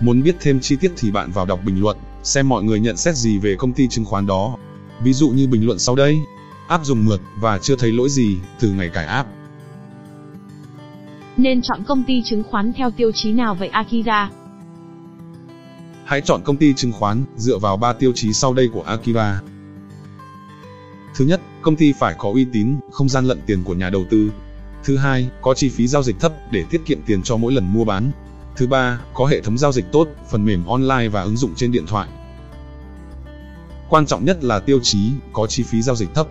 Muốn 0.00 0.22
biết 0.22 0.36
thêm 0.40 0.60
chi 0.60 0.76
tiết 0.76 0.92
thì 0.96 1.10
bạn 1.10 1.30
vào 1.30 1.46
đọc 1.46 1.60
bình 1.64 1.80
luận, 1.80 1.96
xem 2.22 2.48
mọi 2.48 2.62
người 2.62 2.80
nhận 2.80 2.96
xét 2.96 3.16
gì 3.16 3.38
về 3.38 3.56
công 3.58 3.72
ty 3.72 3.88
chứng 3.88 4.04
khoán 4.04 4.26
đó. 4.26 4.56
Ví 5.02 5.12
dụ 5.12 5.28
như 5.28 5.46
bình 5.46 5.66
luận 5.66 5.78
sau 5.78 5.94
đây. 5.94 6.18
App 6.68 6.84
dùng 6.84 7.04
mượt 7.04 7.20
và 7.40 7.58
chưa 7.58 7.76
thấy 7.76 7.92
lỗi 7.92 8.08
gì 8.08 8.36
từ 8.60 8.72
ngày 8.72 8.88
cài 8.88 9.06
app. 9.06 9.28
Nên 11.36 11.62
chọn 11.62 11.84
công 11.86 12.04
ty 12.06 12.22
chứng 12.24 12.42
khoán 12.50 12.72
theo 12.72 12.90
tiêu 12.90 13.10
chí 13.14 13.32
nào 13.32 13.54
vậy 13.54 13.68
Akira? 13.68 14.30
Hãy 16.04 16.20
chọn 16.20 16.40
công 16.44 16.56
ty 16.56 16.74
chứng 16.74 16.92
khoán 16.92 17.24
dựa 17.36 17.58
vào 17.58 17.76
3 17.76 17.92
tiêu 17.92 18.12
chí 18.14 18.32
sau 18.32 18.54
đây 18.54 18.68
của 18.72 18.82
Akira. 18.82 19.40
Thứ 21.16 21.24
nhất, 21.24 21.40
công 21.62 21.76
ty 21.76 21.92
phải 21.92 22.14
có 22.18 22.30
uy 22.32 22.46
tín, 22.52 22.76
không 22.90 23.08
gian 23.08 23.24
lận 23.24 23.40
tiền 23.46 23.64
của 23.64 23.74
nhà 23.74 23.90
đầu 23.90 24.04
tư. 24.10 24.30
Thứ 24.84 24.96
hai, 24.96 25.28
có 25.42 25.54
chi 25.54 25.68
phí 25.68 25.86
giao 25.86 26.02
dịch 26.02 26.20
thấp 26.20 26.32
để 26.50 26.64
tiết 26.70 26.80
kiệm 26.86 26.98
tiền 27.06 27.22
cho 27.22 27.36
mỗi 27.36 27.52
lần 27.52 27.72
mua 27.72 27.84
bán. 27.84 28.10
Thứ 28.56 28.66
ba, 28.66 29.00
có 29.14 29.26
hệ 29.26 29.40
thống 29.40 29.58
giao 29.58 29.72
dịch 29.72 29.84
tốt, 29.92 30.08
phần 30.30 30.44
mềm 30.44 30.66
online 30.66 31.08
và 31.08 31.22
ứng 31.22 31.36
dụng 31.36 31.54
trên 31.56 31.72
điện 31.72 31.86
thoại. 31.86 32.08
Quan 33.88 34.06
trọng 34.06 34.24
nhất 34.24 34.44
là 34.44 34.58
tiêu 34.58 34.80
chí 34.82 35.10
có 35.32 35.46
chi 35.46 35.62
phí 35.62 35.82
giao 35.82 35.96
dịch 35.96 36.14
thấp. 36.14 36.26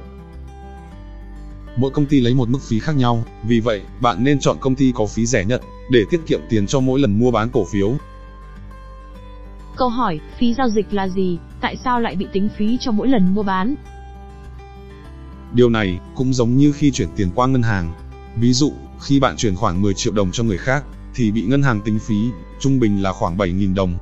Mỗi 1.75 1.91
công 1.91 2.05
ty 2.05 2.21
lấy 2.21 2.33
một 2.33 2.49
mức 2.49 2.59
phí 2.61 2.79
khác 2.79 2.95
nhau, 2.95 3.23
vì 3.47 3.59
vậy, 3.59 3.81
bạn 4.01 4.23
nên 4.23 4.39
chọn 4.39 4.57
công 4.59 4.75
ty 4.75 4.91
có 4.95 5.05
phí 5.05 5.25
rẻ 5.25 5.45
nhất 5.45 5.61
để 5.91 6.05
tiết 6.09 6.21
kiệm 6.27 6.39
tiền 6.49 6.67
cho 6.67 6.79
mỗi 6.79 6.99
lần 6.99 7.19
mua 7.19 7.31
bán 7.31 7.49
cổ 7.49 7.65
phiếu. 7.71 7.93
Câu 9.75 9.89
hỏi, 9.89 10.19
phí 10.39 10.53
giao 10.53 10.69
dịch 10.69 10.93
là 10.93 11.07
gì? 11.07 11.37
Tại 11.61 11.77
sao 11.83 11.99
lại 11.99 12.15
bị 12.15 12.27
tính 12.33 12.49
phí 12.57 12.77
cho 12.81 12.91
mỗi 12.91 13.07
lần 13.07 13.33
mua 13.33 13.43
bán? 13.43 13.75
Điều 15.53 15.69
này 15.69 15.99
cũng 16.15 16.33
giống 16.33 16.57
như 16.57 16.71
khi 16.71 16.91
chuyển 16.91 17.09
tiền 17.15 17.29
qua 17.35 17.47
ngân 17.47 17.63
hàng. 17.63 17.93
Ví 18.35 18.53
dụ, 18.53 18.73
khi 19.01 19.19
bạn 19.19 19.37
chuyển 19.37 19.55
khoảng 19.55 19.81
10 19.81 19.93
triệu 19.93 20.13
đồng 20.13 20.31
cho 20.31 20.43
người 20.43 20.57
khác, 20.57 20.83
thì 21.15 21.31
bị 21.31 21.41
ngân 21.41 21.63
hàng 21.63 21.81
tính 21.81 21.99
phí, 21.99 22.29
trung 22.59 22.79
bình 22.79 23.03
là 23.03 23.13
khoảng 23.13 23.37
7.000 23.37 23.75
đồng. 23.75 23.97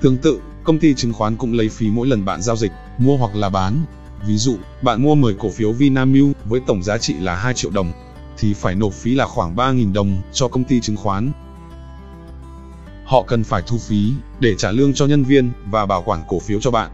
Tương 0.00 0.16
tự, 0.16 0.40
công 0.64 0.78
ty 0.78 0.94
chứng 0.94 1.12
khoán 1.12 1.36
cũng 1.36 1.52
lấy 1.52 1.68
phí 1.68 1.90
mỗi 1.90 2.06
lần 2.06 2.24
bạn 2.24 2.42
giao 2.42 2.56
dịch, 2.56 2.72
mua 2.98 3.16
hoặc 3.16 3.36
là 3.36 3.48
bán. 3.48 3.84
Ví 4.26 4.36
dụ, 4.36 4.56
bạn 4.82 5.02
mua 5.02 5.14
10 5.14 5.34
cổ 5.34 5.50
phiếu 5.50 5.72
Vinamilk 5.72 6.36
với 6.44 6.60
tổng 6.66 6.82
giá 6.82 6.98
trị 6.98 7.14
là 7.14 7.36
2 7.36 7.54
triệu 7.54 7.70
đồng, 7.70 7.92
thì 8.38 8.54
phải 8.54 8.74
nộp 8.74 8.92
phí 8.92 9.14
là 9.14 9.26
khoảng 9.26 9.56
3.000 9.56 9.92
đồng 9.92 10.22
cho 10.32 10.48
công 10.48 10.64
ty 10.64 10.80
chứng 10.80 10.96
khoán. 10.96 11.32
Họ 13.04 13.22
cần 13.22 13.44
phải 13.44 13.62
thu 13.66 13.78
phí 13.78 14.12
để 14.40 14.54
trả 14.54 14.70
lương 14.70 14.94
cho 14.94 15.06
nhân 15.06 15.24
viên 15.24 15.50
và 15.70 15.86
bảo 15.86 16.02
quản 16.02 16.22
cổ 16.28 16.38
phiếu 16.38 16.60
cho 16.60 16.70
bạn. 16.70 16.90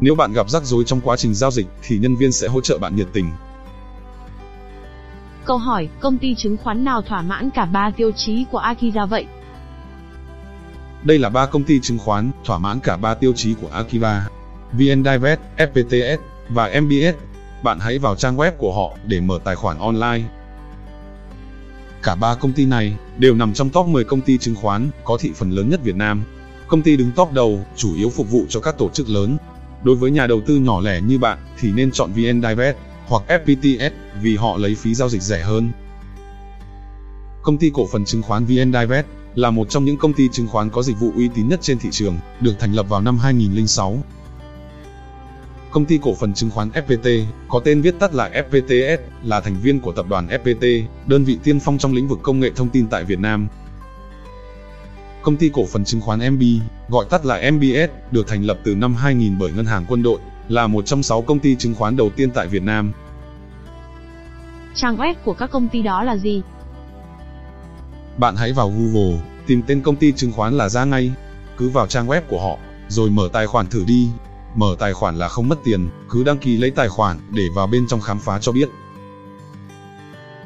Nếu 0.00 0.14
bạn 0.14 0.32
gặp 0.32 0.50
rắc 0.50 0.64
rối 0.64 0.84
trong 0.84 1.00
quá 1.00 1.16
trình 1.16 1.34
giao 1.34 1.50
dịch 1.50 1.66
thì 1.82 1.98
nhân 1.98 2.16
viên 2.16 2.32
sẽ 2.32 2.48
hỗ 2.48 2.60
trợ 2.60 2.78
bạn 2.78 2.96
nhiệt 2.96 3.08
tình. 3.12 3.30
Câu 5.44 5.58
hỏi, 5.58 5.88
công 6.00 6.18
ty 6.18 6.34
chứng 6.34 6.56
khoán 6.56 6.84
nào 6.84 7.02
thỏa 7.02 7.22
mãn 7.22 7.50
cả 7.50 7.64
ba 7.64 7.90
tiêu 7.90 8.10
chí 8.16 8.44
của 8.50 8.58
Akira 8.58 9.06
vậy? 9.06 9.26
Đây 11.02 11.18
là 11.18 11.28
ba 11.28 11.46
công 11.46 11.64
ty 11.64 11.80
chứng 11.80 11.98
khoán 11.98 12.30
thỏa 12.44 12.58
mãn 12.58 12.80
cả 12.80 12.96
ba 12.96 13.14
tiêu 13.14 13.32
chí 13.36 13.54
của 13.54 13.68
Akiva, 13.72 14.26
VN 14.72 15.04
Divest, 15.04 15.40
FPTS 15.56 16.18
và 16.48 16.80
MBS. 16.80 17.14
Bạn 17.62 17.78
hãy 17.80 17.98
vào 17.98 18.16
trang 18.16 18.36
web 18.36 18.52
của 18.58 18.72
họ 18.74 18.96
để 19.06 19.20
mở 19.20 19.38
tài 19.44 19.54
khoản 19.54 19.78
online. 19.78 20.20
Cả 22.02 22.14
ba 22.14 22.34
công 22.34 22.52
ty 22.52 22.66
này 22.66 22.96
đều 23.18 23.34
nằm 23.34 23.52
trong 23.52 23.70
top 23.70 23.86
10 23.86 24.04
công 24.04 24.20
ty 24.20 24.38
chứng 24.38 24.54
khoán 24.54 24.90
có 25.04 25.16
thị 25.20 25.32
phần 25.34 25.50
lớn 25.50 25.70
nhất 25.70 25.80
Việt 25.84 25.96
Nam. 25.96 26.22
Công 26.68 26.82
ty 26.82 26.96
đứng 26.96 27.10
top 27.16 27.32
đầu, 27.32 27.64
chủ 27.76 27.94
yếu 27.94 28.10
phục 28.10 28.30
vụ 28.30 28.44
cho 28.48 28.60
các 28.60 28.78
tổ 28.78 28.88
chức 28.88 29.08
lớn. 29.08 29.36
Đối 29.82 29.96
với 29.96 30.10
nhà 30.10 30.26
đầu 30.26 30.40
tư 30.46 30.56
nhỏ 30.56 30.80
lẻ 30.80 31.00
như 31.00 31.18
bạn 31.18 31.38
thì 31.58 31.72
nên 31.72 31.90
chọn 31.90 32.12
VN 32.12 32.42
Divest 32.42 32.76
hoặc 33.10 33.22
FPTS 33.28 33.90
vì 34.22 34.36
họ 34.36 34.56
lấy 34.56 34.74
phí 34.74 34.94
giao 34.94 35.08
dịch 35.08 35.22
rẻ 35.22 35.42
hơn. 35.42 35.70
Công 37.42 37.58
ty 37.58 37.70
cổ 37.74 37.86
phần 37.92 38.04
chứng 38.04 38.22
khoán 38.22 38.44
VN 38.44 38.72
Direct 38.72 39.06
là 39.34 39.50
một 39.50 39.70
trong 39.70 39.84
những 39.84 39.96
công 39.96 40.12
ty 40.12 40.28
chứng 40.32 40.48
khoán 40.48 40.70
có 40.70 40.82
dịch 40.82 41.00
vụ 41.00 41.12
uy 41.16 41.28
tín 41.34 41.48
nhất 41.48 41.58
trên 41.62 41.78
thị 41.78 41.88
trường, 41.92 42.18
được 42.40 42.54
thành 42.58 42.72
lập 42.72 42.88
vào 42.88 43.00
năm 43.00 43.18
2006. 43.18 43.98
Công 45.70 45.84
ty 45.84 45.98
cổ 46.02 46.14
phần 46.14 46.34
chứng 46.34 46.50
khoán 46.50 46.70
FPT, 46.70 47.24
có 47.48 47.60
tên 47.64 47.80
viết 47.80 47.94
tắt 47.98 48.14
là 48.14 48.30
FPTS, 48.50 48.98
là 49.22 49.40
thành 49.40 49.56
viên 49.62 49.80
của 49.80 49.92
tập 49.92 50.06
đoàn 50.08 50.28
FPT, 50.28 50.82
đơn 51.06 51.24
vị 51.24 51.38
tiên 51.42 51.60
phong 51.60 51.78
trong 51.78 51.92
lĩnh 51.92 52.08
vực 52.08 52.18
công 52.22 52.40
nghệ 52.40 52.50
thông 52.56 52.68
tin 52.68 52.86
tại 52.86 53.04
Việt 53.04 53.18
Nam. 53.18 53.48
Công 55.22 55.36
ty 55.36 55.50
cổ 55.52 55.66
phần 55.66 55.84
chứng 55.84 56.00
khoán 56.00 56.34
MB, 56.34 56.42
gọi 56.88 57.06
tắt 57.10 57.24
là 57.24 57.50
MBS, 57.50 58.12
được 58.12 58.28
thành 58.28 58.42
lập 58.42 58.58
từ 58.64 58.74
năm 58.74 58.94
2000 58.94 59.38
bởi 59.38 59.52
Ngân 59.52 59.66
hàng 59.66 59.84
Quân 59.88 60.02
đội, 60.02 60.18
là 60.48 60.66
một 60.66 60.86
trong 60.86 61.02
6 61.02 61.22
công 61.22 61.38
ty 61.38 61.56
chứng 61.56 61.74
khoán 61.74 61.96
đầu 61.96 62.10
tiên 62.10 62.30
tại 62.30 62.46
Việt 62.46 62.62
Nam. 62.62 62.92
Trang 64.74 64.96
web 64.96 65.14
của 65.24 65.34
các 65.34 65.50
công 65.50 65.68
ty 65.68 65.82
đó 65.82 66.02
là 66.02 66.16
gì? 66.16 66.42
Bạn 68.18 68.36
hãy 68.36 68.52
vào 68.52 68.68
Google, 68.68 69.20
tìm 69.46 69.62
tên 69.66 69.82
công 69.82 69.96
ty 69.96 70.12
chứng 70.12 70.32
khoán 70.32 70.54
là 70.54 70.68
ra 70.68 70.84
ngay. 70.84 71.12
Cứ 71.56 71.68
vào 71.68 71.86
trang 71.86 72.06
web 72.06 72.20
của 72.28 72.40
họ, 72.40 72.58
rồi 72.88 73.10
mở 73.10 73.28
tài 73.32 73.46
khoản 73.46 73.66
thử 73.66 73.84
đi. 73.86 74.08
Mở 74.54 74.76
tài 74.78 74.92
khoản 74.92 75.18
là 75.18 75.28
không 75.28 75.48
mất 75.48 75.58
tiền, 75.64 75.88
cứ 76.10 76.24
đăng 76.24 76.38
ký 76.38 76.56
lấy 76.56 76.70
tài 76.70 76.88
khoản 76.88 77.18
để 77.30 77.44
vào 77.54 77.66
bên 77.66 77.86
trong 77.88 78.00
khám 78.00 78.18
phá 78.18 78.38
cho 78.38 78.52
biết. 78.52 78.68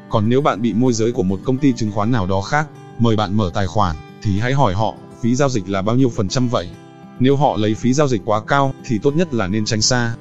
Còn 0.08 0.28
nếu 0.28 0.40
bạn 0.40 0.62
bị 0.62 0.72
môi 0.72 0.92
giới 0.92 1.12
của 1.12 1.22
một 1.22 1.40
công 1.44 1.58
ty 1.58 1.72
chứng 1.72 1.92
khoán 1.92 2.12
nào 2.12 2.26
đó 2.26 2.40
khác, 2.40 2.66
mời 2.98 3.16
bạn 3.16 3.36
mở 3.36 3.50
tài 3.54 3.66
khoản, 3.66 3.96
thì 4.24 4.38
hãy 4.40 4.52
hỏi 4.52 4.74
họ, 4.74 4.94
phí 5.20 5.34
giao 5.34 5.48
dịch 5.48 5.68
là 5.68 5.82
bao 5.82 5.96
nhiêu 5.96 6.08
phần 6.08 6.28
trăm 6.28 6.48
vậy? 6.48 6.68
Nếu 7.20 7.36
họ 7.36 7.56
lấy 7.56 7.74
phí 7.74 7.92
giao 7.92 8.08
dịch 8.08 8.22
quá 8.24 8.40
cao, 8.40 8.74
thì 8.84 8.98
tốt 8.98 9.16
nhất 9.16 9.34
là 9.34 9.48
nên 9.48 9.64
tránh 9.64 9.82
xa. 9.82 10.14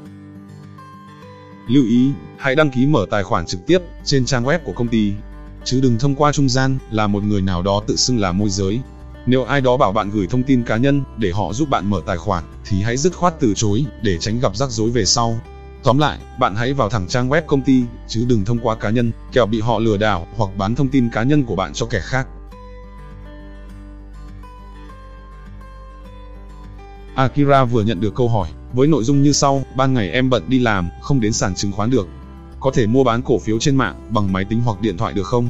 Lưu 1.70 1.84
ý, 1.84 2.12
hãy 2.38 2.56
đăng 2.56 2.70
ký 2.70 2.86
mở 2.86 3.06
tài 3.12 3.24
khoản 3.24 3.46
trực 3.46 3.66
tiếp 3.68 3.80
trên 4.04 4.26
trang 4.26 4.44
web 4.44 4.60
của 4.66 4.72
công 4.72 4.88
ty, 4.88 5.14
chứ 5.64 5.80
đừng 5.82 5.98
thông 6.00 6.16
qua 6.16 6.32
trung 6.32 6.50
gian 6.50 6.78
là 6.92 7.08
một 7.08 7.24
người 7.24 7.42
nào 7.42 7.62
đó 7.62 7.82
tự 7.88 7.96
xưng 7.96 8.20
là 8.20 8.32
môi 8.32 8.50
giới. 8.50 8.80
Nếu 9.26 9.44
ai 9.44 9.62
đó 9.62 9.78
bảo 9.78 9.92
bạn 9.92 10.10
gửi 10.10 10.28
thông 10.28 10.44
tin 10.44 10.64
cá 10.64 10.78
nhân 10.78 11.04
để 11.18 11.32
họ 11.32 11.54
giúp 11.54 11.70
bạn 11.70 11.90
mở 11.90 12.02
tài 12.06 12.18
khoản, 12.18 12.44
thì 12.66 12.82
hãy 12.82 12.98
dứt 12.98 13.16
khoát 13.16 13.40
từ 13.40 13.54
chối 13.56 13.86
để 14.02 14.18
tránh 14.18 14.40
gặp 14.40 14.56
rắc 14.56 14.70
rối 14.70 14.90
về 14.90 15.06
sau. 15.06 15.40
Tóm 15.84 15.98
lại, 15.98 16.20
bạn 16.40 16.56
hãy 16.56 16.74
vào 16.74 16.90
thẳng 16.90 17.08
trang 17.08 17.30
web 17.30 17.42
công 17.48 17.62
ty, 17.62 17.84
chứ 18.08 18.26
đừng 18.28 18.46
thông 18.46 18.60
qua 18.60 18.76
cá 18.76 18.90
nhân, 18.90 19.12
kẻo 19.32 19.46
bị 19.46 19.62
họ 19.62 19.80
lừa 19.80 19.98
đảo 19.98 20.28
hoặc 20.38 20.58
bán 20.58 20.76
thông 20.76 20.90
tin 20.90 21.10
cá 21.10 21.24
nhân 21.24 21.44
của 21.44 21.56
bạn 21.56 21.74
cho 21.74 21.86
kẻ 21.86 22.00
khác. 22.00 22.28
Akira 27.16 27.66
vừa 27.66 27.84
nhận 27.84 28.02
được 28.02 28.16
câu 28.16 28.30
hỏi, 28.30 28.50
với 28.74 28.88
nội 28.88 29.04
dung 29.04 29.24
như 29.24 29.32
sau, 29.32 29.64
ban 29.76 29.94
ngày 29.94 30.10
em 30.10 30.30
bận 30.30 30.44
đi 30.48 30.60
làm, 30.60 30.90
không 31.02 31.20
đến 31.20 31.34
sàn 31.34 31.56
chứng 31.56 31.72
khoán 31.72 31.90
được. 31.90 32.08
Có 32.60 32.72
thể 32.74 32.88
mua 32.88 33.04
bán 33.04 33.22
cổ 33.22 33.40
phiếu 33.40 33.60
trên 33.60 33.76
mạng, 33.76 34.08
bằng 34.10 34.34
máy 34.34 34.46
tính 34.46 34.62
hoặc 34.62 34.82
điện 34.82 34.98
thoại 34.98 35.14
được 35.14 35.28
không? 35.28 35.48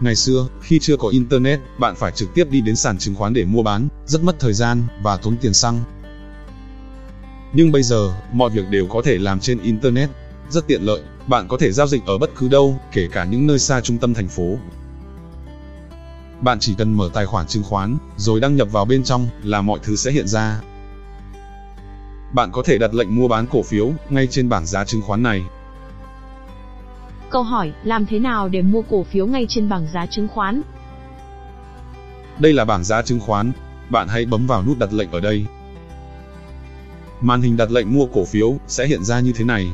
Ngày 0.00 0.16
xưa, 0.16 0.46
khi 0.62 0.78
chưa 0.78 0.96
có 0.96 1.08
Internet, 1.08 1.60
bạn 1.78 1.94
phải 1.96 2.12
trực 2.12 2.34
tiếp 2.34 2.50
đi 2.50 2.60
đến 2.60 2.76
sàn 2.76 2.98
chứng 2.98 3.14
khoán 3.14 3.32
để 3.32 3.44
mua 3.44 3.62
bán, 3.62 3.88
rất 4.06 4.22
mất 4.22 4.40
thời 4.40 4.52
gian, 4.52 4.82
và 5.02 5.16
tốn 5.16 5.36
tiền 5.40 5.54
xăng. 5.54 5.80
Nhưng 7.52 7.72
bây 7.72 7.82
giờ, 7.82 8.14
mọi 8.32 8.50
việc 8.50 8.68
đều 8.70 8.86
có 8.86 9.02
thể 9.02 9.18
làm 9.18 9.40
trên 9.40 9.58
Internet, 9.58 10.10
rất 10.50 10.66
tiện 10.66 10.82
lợi, 10.82 11.02
bạn 11.26 11.48
có 11.48 11.56
thể 11.56 11.72
giao 11.72 11.86
dịch 11.86 12.06
ở 12.06 12.18
bất 12.18 12.30
cứ 12.38 12.48
đâu, 12.48 12.80
kể 12.92 13.08
cả 13.12 13.24
những 13.24 13.46
nơi 13.46 13.58
xa 13.58 13.80
trung 13.80 13.98
tâm 13.98 14.14
thành 14.14 14.28
phố. 14.28 14.56
Bạn 16.42 16.58
chỉ 16.60 16.74
cần 16.78 16.94
mở 16.94 17.10
tài 17.12 17.26
khoản 17.26 17.46
chứng 17.46 17.62
khoán, 17.62 17.96
rồi 18.16 18.40
đăng 18.40 18.56
nhập 18.56 18.68
vào 18.72 18.84
bên 18.84 19.04
trong 19.04 19.28
là 19.42 19.62
mọi 19.62 19.78
thứ 19.82 19.96
sẽ 19.96 20.10
hiện 20.10 20.28
ra. 20.28 20.60
Bạn 22.34 22.50
có 22.52 22.62
thể 22.64 22.78
đặt 22.78 22.94
lệnh 22.94 23.16
mua 23.16 23.28
bán 23.28 23.46
cổ 23.46 23.62
phiếu 23.62 23.92
ngay 24.10 24.26
trên 24.26 24.48
bảng 24.48 24.66
giá 24.66 24.84
chứng 24.84 25.02
khoán 25.02 25.22
này. 25.22 25.42
Câu 27.30 27.42
hỏi, 27.42 27.72
làm 27.84 28.06
thế 28.06 28.18
nào 28.18 28.48
để 28.48 28.62
mua 28.62 28.82
cổ 28.82 29.02
phiếu 29.02 29.26
ngay 29.26 29.46
trên 29.48 29.68
bảng 29.68 29.86
giá 29.92 30.06
chứng 30.06 30.28
khoán? 30.28 30.62
Đây 32.38 32.52
là 32.52 32.64
bảng 32.64 32.84
giá 32.84 33.02
chứng 33.02 33.20
khoán, 33.20 33.52
bạn 33.90 34.08
hãy 34.08 34.26
bấm 34.26 34.46
vào 34.46 34.64
nút 34.64 34.78
đặt 34.78 34.92
lệnh 34.92 35.10
ở 35.10 35.20
đây. 35.20 35.46
Màn 37.20 37.42
hình 37.42 37.56
đặt 37.56 37.70
lệnh 37.70 37.94
mua 37.94 38.06
cổ 38.06 38.24
phiếu 38.24 38.56
sẽ 38.66 38.86
hiện 38.86 39.04
ra 39.04 39.20
như 39.20 39.32
thế 39.32 39.44
này. 39.44 39.72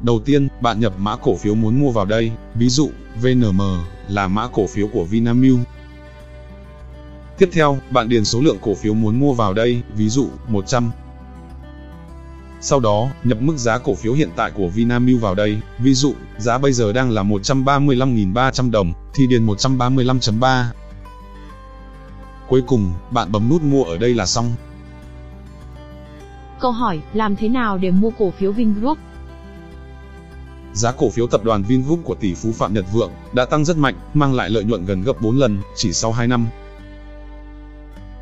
Đầu 0.00 0.20
tiên, 0.24 0.48
bạn 0.60 0.80
nhập 0.80 0.92
mã 0.98 1.16
cổ 1.16 1.36
phiếu 1.36 1.54
muốn 1.54 1.80
mua 1.80 1.90
vào 1.90 2.04
đây, 2.04 2.32
ví 2.54 2.68
dụ, 2.68 2.90
VNM 3.22 3.60
là 4.08 4.28
mã 4.28 4.48
cổ 4.48 4.66
phiếu 4.66 4.88
của 4.88 5.04
Vinamilk. 5.04 5.58
Tiếp 7.38 7.48
theo, 7.52 7.78
bạn 7.90 8.08
điền 8.08 8.24
số 8.24 8.40
lượng 8.40 8.58
cổ 8.60 8.74
phiếu 8.74 8.94
muốn 8.94 9.20
mua 9.20 9.32
vào 9.32 9.54
đây, 9.54 9.82
ví 9.94 10.08
dụ, 10.08 10.28
100. 10.48 10.90
Sau 12.60 12.80
đó, 12.80 13.08
nhập 13.24 13.38
mức 13.40 13.56
giá 13.56 13.78
cổ 13.78 13.94
phiếu 13.94 14.12
hiện 14.12 14.30
tại 14.36 14.50
của 14.50 14.68
Vinamilk 14.68 15.20
vào 15.20 15.34
đây, 15.34 15.60
ví 15.78 15.94
dụ, 15.94 16.14
giá 16.38 16.58
bây 16.58 16.72
giờ 16.72 16.92
đang 16.92 17.10
là 17.10 17.22
135.300 17.22 18.70
đồng, 18.70 18.92
thì 19.14 19.26
điền 19.26 19.46
135.3. 19.46 20.64
Cuối 22.48 22.62
cùng, 22.66 22.92
bạn 23.10 23.32
bấm 23.32 23.48
nút 23.48 23.62
mua 23.62 23.84
ở 23.84 23.98
đây 23.98 24.14
là 24.14 24.26
xong. 24.26 24.54
Câu 26.60 26.70
hỏi, 26.70 27.00
làm 27.12 27.36
thế 27.36 27.48
nào 27.48 27.78
để 27.78 27.90
mua 27.90 28.10
cổ 28.18 28.30
phiếu 28.30 28.52
Vingroup? 28.52 28.98
Giá 30.76 30.92
cổ 30.92 31.10
phiếu 31.10 31.26
tập 31.26 31.44
đoàn 31.44 31.62
Vingroup 31.62 32.00
của 32.04 32.14
tỷ 32.14 32.34
phú 32.34 32.52
Phạm 32.52 32.74
Nhật 32.74 32.84
Vượng 32.92 33.10
đã 33.32 33.44
tăng 33.44 33.64
rất 33.64 33.76
mạnh, 33.76 33.94
mang 34.14 34.34
lại 34.34 34.50
lợi 34.50 34.64
nhuận 34.64 34.86
gần 34.86 35.02
gấp 35.02 35.20
4 35.20 35.38
lần 35.38 35.58
chỉ 35.76 35.92
sau 35.92 36.12
2 36.12 36.26
năm. 36.26 36.46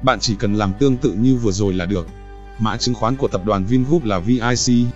Bạn 0.02 0.18
chỉ 0.20 0.34
cần 0.38 0.54
làm 0.54 0.72
tương 0.78 0.96
tự 0.96 1.12
như 1.12 1.36
vừa 1.36 1.52
rồi 1.52 1.72
là 1.72 1.86
được. 1.86 2.06
Mã 2.58 2.76
chứng 2.76 2.94
khoán 2.94 3.16
của 3.16 3.28
tập 3.28 3.42
đoàn 3.44 3.64
Vingroup 3.64 4.04
là 4.04 4.18
VIC. 4.18 4.86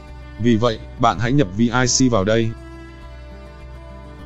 Vì 0.43 0.57
vậy, 0.57 0.79
bạn 1.01 1.19
hãy 1.19 1.33
nhập 1.33 1.49
VIC 1.57 2.11
vào 2.11 2.25
đây. 2.25 2.51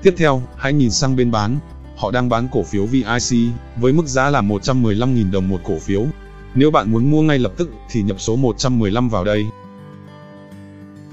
Tiếp 0.02 0.14
theo, 0.16 0.42
hãy 0.56 0.72
nhìn 0.72 0.90
sang 0.90 1.16
bên 1.16 1.30
bán. 1.30 1.58
Họ 1.96 2.10
đang 2.10 2.28
bán 2.28 2.48
cổ 2.52 2.62
phiếu 2.62 2.86
VIC 2.86 3.38
với 3.76 3.92
mức 3.92 4.06
giá 4.06 4.30
là 4.30 4.42
115.000 4.42 5.30
đồng 5.30 5.48
một 5.48 5.60
cổ 5.64 5.78
phiếu. 5.78 6.06
Nếu 6.54 6.70
bạn 6.70 6.90
muốn 6.90 7.10
mua 7.10 7.22
ngay 7.22 7.38
lập 7.38 7.52
tức 7.56 7.70
thì 7.90 8.02
nhập 8.02 8.20
số 8.20 8.36
115 8.36 9.08
vào 9.08 9.24
đây. 9.24 9.44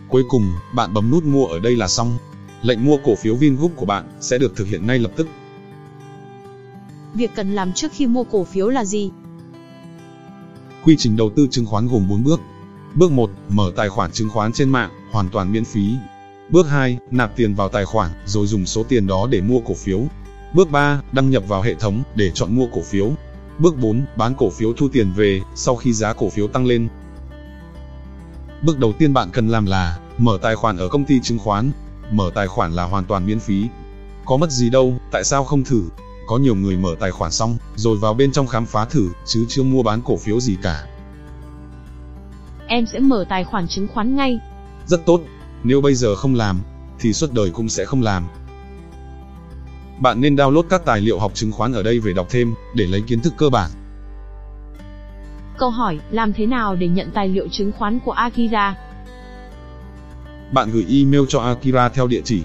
Cuối 0.10 0.24
cùng, 0.30 0.54
bạn 0.74 0.94
bấm 0.94 1.12
nút 1.12 1.24
mua 1.24 1.46
ở 1.46 1.60
đây 1.60 1.76
là 1.76 1.88
xong. 1.88 2.18
Lệnh 2.62 2.86
mua 2.86 2.98
cổ 3.04 3.16
phiếu 3.16 3.36
Vingroup 3.36 3.72
của 3.76 3.86
bạn 3.86 4.12
sẽ 4.22 4.38
được 4.38 4.56
thực 4.56 4.68
hiện 4.68 4.88
ngay 4.88 5.00
lập 5.00 5.12
tức. 5.16 5.28
Việc 7.14 7.32
cần 7.36 7.56
làm 7.56 7.74
trước 7.74 7.92
khi 7.94 8.08
mua 8.08 8.24
cổ 8.24 8.44
phiếu 8.44 8.70
là 8.70 8.86
gì? 8.86 9.12
Quy 10.84 10.96
trình 10.98 11.18
đầu 11.18 11.30
tư 11.36 11.48
chứng 11.52 11.66
khoán 11.66 11.88
gồm 11.88 12.08
4 12.10 12.24
bước. 12.24 12.40
Bước 12.96 13.12
1, 13.12 13.30
mở 13.50 13.72
tài 13.76 13.90
khoản 13.90 14.12
chứng 14.12 14.30
khoán 14.30 14.54
trên 14.54 14.70
mạng, 14.70 14.90
hoàn 15.12 15.30
toàn 15.30 15.52
miễn 15.52 15.66
phí. 15.66 15.96
Bước 16.50 16.68
2, 16.70 16.98
nạp 17.12 17.36
tiền 17.36 17.56
vào 17.56 17.70
tài 17.70 17.86
khoản, 17.86 18.12
rồi 18.26 18.48
dùng 18.48 18.66
số 18.66 18.84
tiền 18.84 19.08
đó 19.08 19.28
để 19.32 19.42
mua 19.42 19.60
cổ 19.60 19.74
phiếu. 19.74 20.02
Bước 20.54 20.72
3, 20.72 21.02
đăng 21.12 21.30
nhập 21.30 21.44
vào 21.48 21.62
hệ 21.62 21.74
thống 21.74 22.04
để 22.16 22.32
chọn 22.32 22.56
mua 22.56 22.68
cổ 22.72 22.82
phiếu. 22.82 23.12
Bước 23.60 23.78
4, 23.78 24.06
bán 24.18 24.36
cổ 24.38 24.50
phiếu 24.50 24.74
thu 24.74 24.88
tiền 24.90 25.12
về 25.16 25.42
sau 25.56 25.76
khi 25.76 25.94
giá 25.94 26.14
cổ 26.14 26.30
phiếu 26.30 26.48
tăng 26.48 26.66
lên. 26.66 26.88
Bước 28.62 28.80
đầu 28.80 28.94
tiên 28.94 29.14
bạn 29.14 29.30
cần 29.34 29.48
làm 29.48 29.66
là 29.66 30.00
mở 30.18 30.38
tài 30.42 30.56
khoản 30.56 30.78
ở 30.78 30.88
công 30.88 31.06
ty 31.06 31.20
chứng 31.20 31.40
khoán. 31.40 31.72
Mở 32.12 32.32
tài 32.36 32.48
khoản 32.48 32.74
là 32.74 32.84
hoàn 32.84 33.06
toàn 33.06 33.26
miễn 33.26 33.40
phí. 33.40 33.68
Có 34.26 34.38
mất 34.38 34.52
gì 34.52 34.70
đâu, 34.70 34.94
tại 35.12 35.24
sao 35.24 35.44
không 35.44 35.64
thử? 35.64 35.84
Có 36.28 36.38
nhiều 36.38 36.56
người 36.56 36.78
mở 36.78 36.96
tài 37.00 37.12
khoản 37.12 37.32
xong, 37.32 37.58
rồi 37.76 37.98
vào 37.98 38.14
bên 38.14 38.32
trong 38.32 38.48
khám 38.48 38.66
phá 38.66 38.86
thử, 38.86 39.10
chứ 39.26 39.46
chưa 39.50 39.64
mua 39.64 39.84
bán 39.84 40.02
cổ 40.02 40.18
phiếu 40.18 40.40
gì 40.40 40.58
cả. 40.62 40.88
Em 42.68 42.86
sẽ 42.94 43.00
mở 43.00 43.26
tài 43.30 43.44
khoản 43.44 43.68
chứng 43.68 43.88
khoán 43.94 44.16
ngay. 44.16 44.40
Rất 44.86 45.06
tốt, 45.06 45.22
nếu 45.64 45.82
bây 45.82 45.96
giờ 45.96 46.16
không 46.16 46.36
làm, 46.36 46.60
thì 47.00 47.14
suốt 47.14 47.34
đời 47.34 47.50
cũng 47.50 47.70
sẽ 47.70 47.86
không 47.86 48.02
làm. 48.02 48.28
Bạn 50.00 50.22
nên 50.22 50.36
download 50.36 50.62
các 50.62 50.86
tài 50.86 51.02
liệu 51.02 51.20
học 51.20 51.32
chứng 51.36 51.52
khoán 51.52 51.74
ở 51.74 51.84
đây 51.84 52.00
về 52.00 52.14
đọc 52.14 52.28
thêm, 52.30 52.54
để 52.76 52.88
lấy 52.88 53.02
kiến 53.02 53.22
thức 53.22 53.34
cơ 53.38 53.50
bản. 53.50 53.72
Câu 55.60 55.70
hỏi, 55.70 56.00
làm 56.12 56.34
thế 56.34 56.46
nào 56.46 56.76
để 56.76 56.88
nhận 56.88 57.12
tài 57.12 57.28
liệu 57.28 57.48
chứng 57.48 57.72
khoán 57.72 58.00
của 58.00 58.12
Akira? 58.12 58.76
Bạn 60.52 60.70
gửi 60.72 60.86
email 60.90 61.24
cho 61.30 61.40
Akira 61.40 61.90
theo 61.90 62.08
địa 62.08 62.22
chỉ 62.26 62.44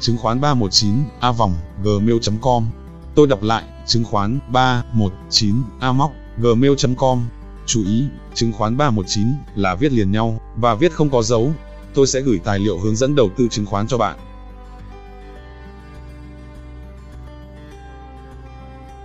chứng 0.00 0.16
khoán 0.16 0.40
319 0.40 0.94
a 1.20 1.32
vòng 1.32 1.54
gmail.com. 1.82 2.66
Tôi 3.14 3.26
đọc 3.26 3.42
lại, 3.42 3.64
chứng 3.86 4.04
khoán 4.04 4.38
319 4.52 5.54
a 5.80 5.92
móc 5.92 6.12
gmail.com. 6.38 7.26
Chú 7.66 7.84
ý, 7.84 8.04
chứng 8.34 8.52
khoán 8.52 8.76
319 8.76 9.26
là 9.54 9.74
viết 9.74 9.92
liền 9.92 10.12
nhau 10.12 10.40
và 10.56 10.74
viết 10.74 10.92
không 10.92 11.10
có 11.10 11.22
dấu. 11.22 11.52
Tôi 11.94 12.06
sẽ 12.06 12.20
gửi 12.20 12.40
tài 12.44 12.58
liệu 12.58 12.78
hướng 12.78 12.96
dẫn 12.96 13.14
đầu 13.14 13.30
tư 13.36 13.48
chứng 13.50 13.66
khoán 13.66 13.86
cho 13.86 13.98
bạn. 13.98 14.18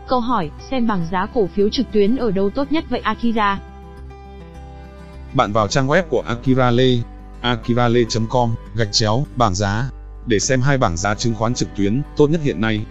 Câu 0.08 0.20
hỏi, 0.20 0.52
xem 0.72 0.88
bảng 0.88 1.08
giá 1.12 1.28
cổ 1.34 1.48
phiếu 1.48 1.70
trực 1.70 1.86
tuyến 1.92 2.16
ở 2.16 2.32
đâu 2.32 2.50
tốt 2.50 2.72
nhất 2.72 2.84
vậy 2.90 3.00
Akira? 3.00 3.60
Bạn 5.34 5.54
vào 5.54 5.68
trang 5.68 5.88
web 5.88 6.04
của 6.10 6.24
Akirale, 6.28 6.98
akirale.com, 7.42 8.56
gạch 8.76 8.92
chéo, 8.92 9.26
bảng 9.36 9.56
giá, 9.56 9.90
để 10.26 10.40
xem 10.40 10.62
hai 10.62 10.78
bảng 10.78 10.98
giá 10.98 11.16
chứng 11.16 11.36
khoán 11.36 11.54
trực 11.54 11.70
tuyến 11.76 12.02
tốt 12.18 12.30
nhất 12.30 12.42
hiện 12.44 12.62
nay. 12.62 12.86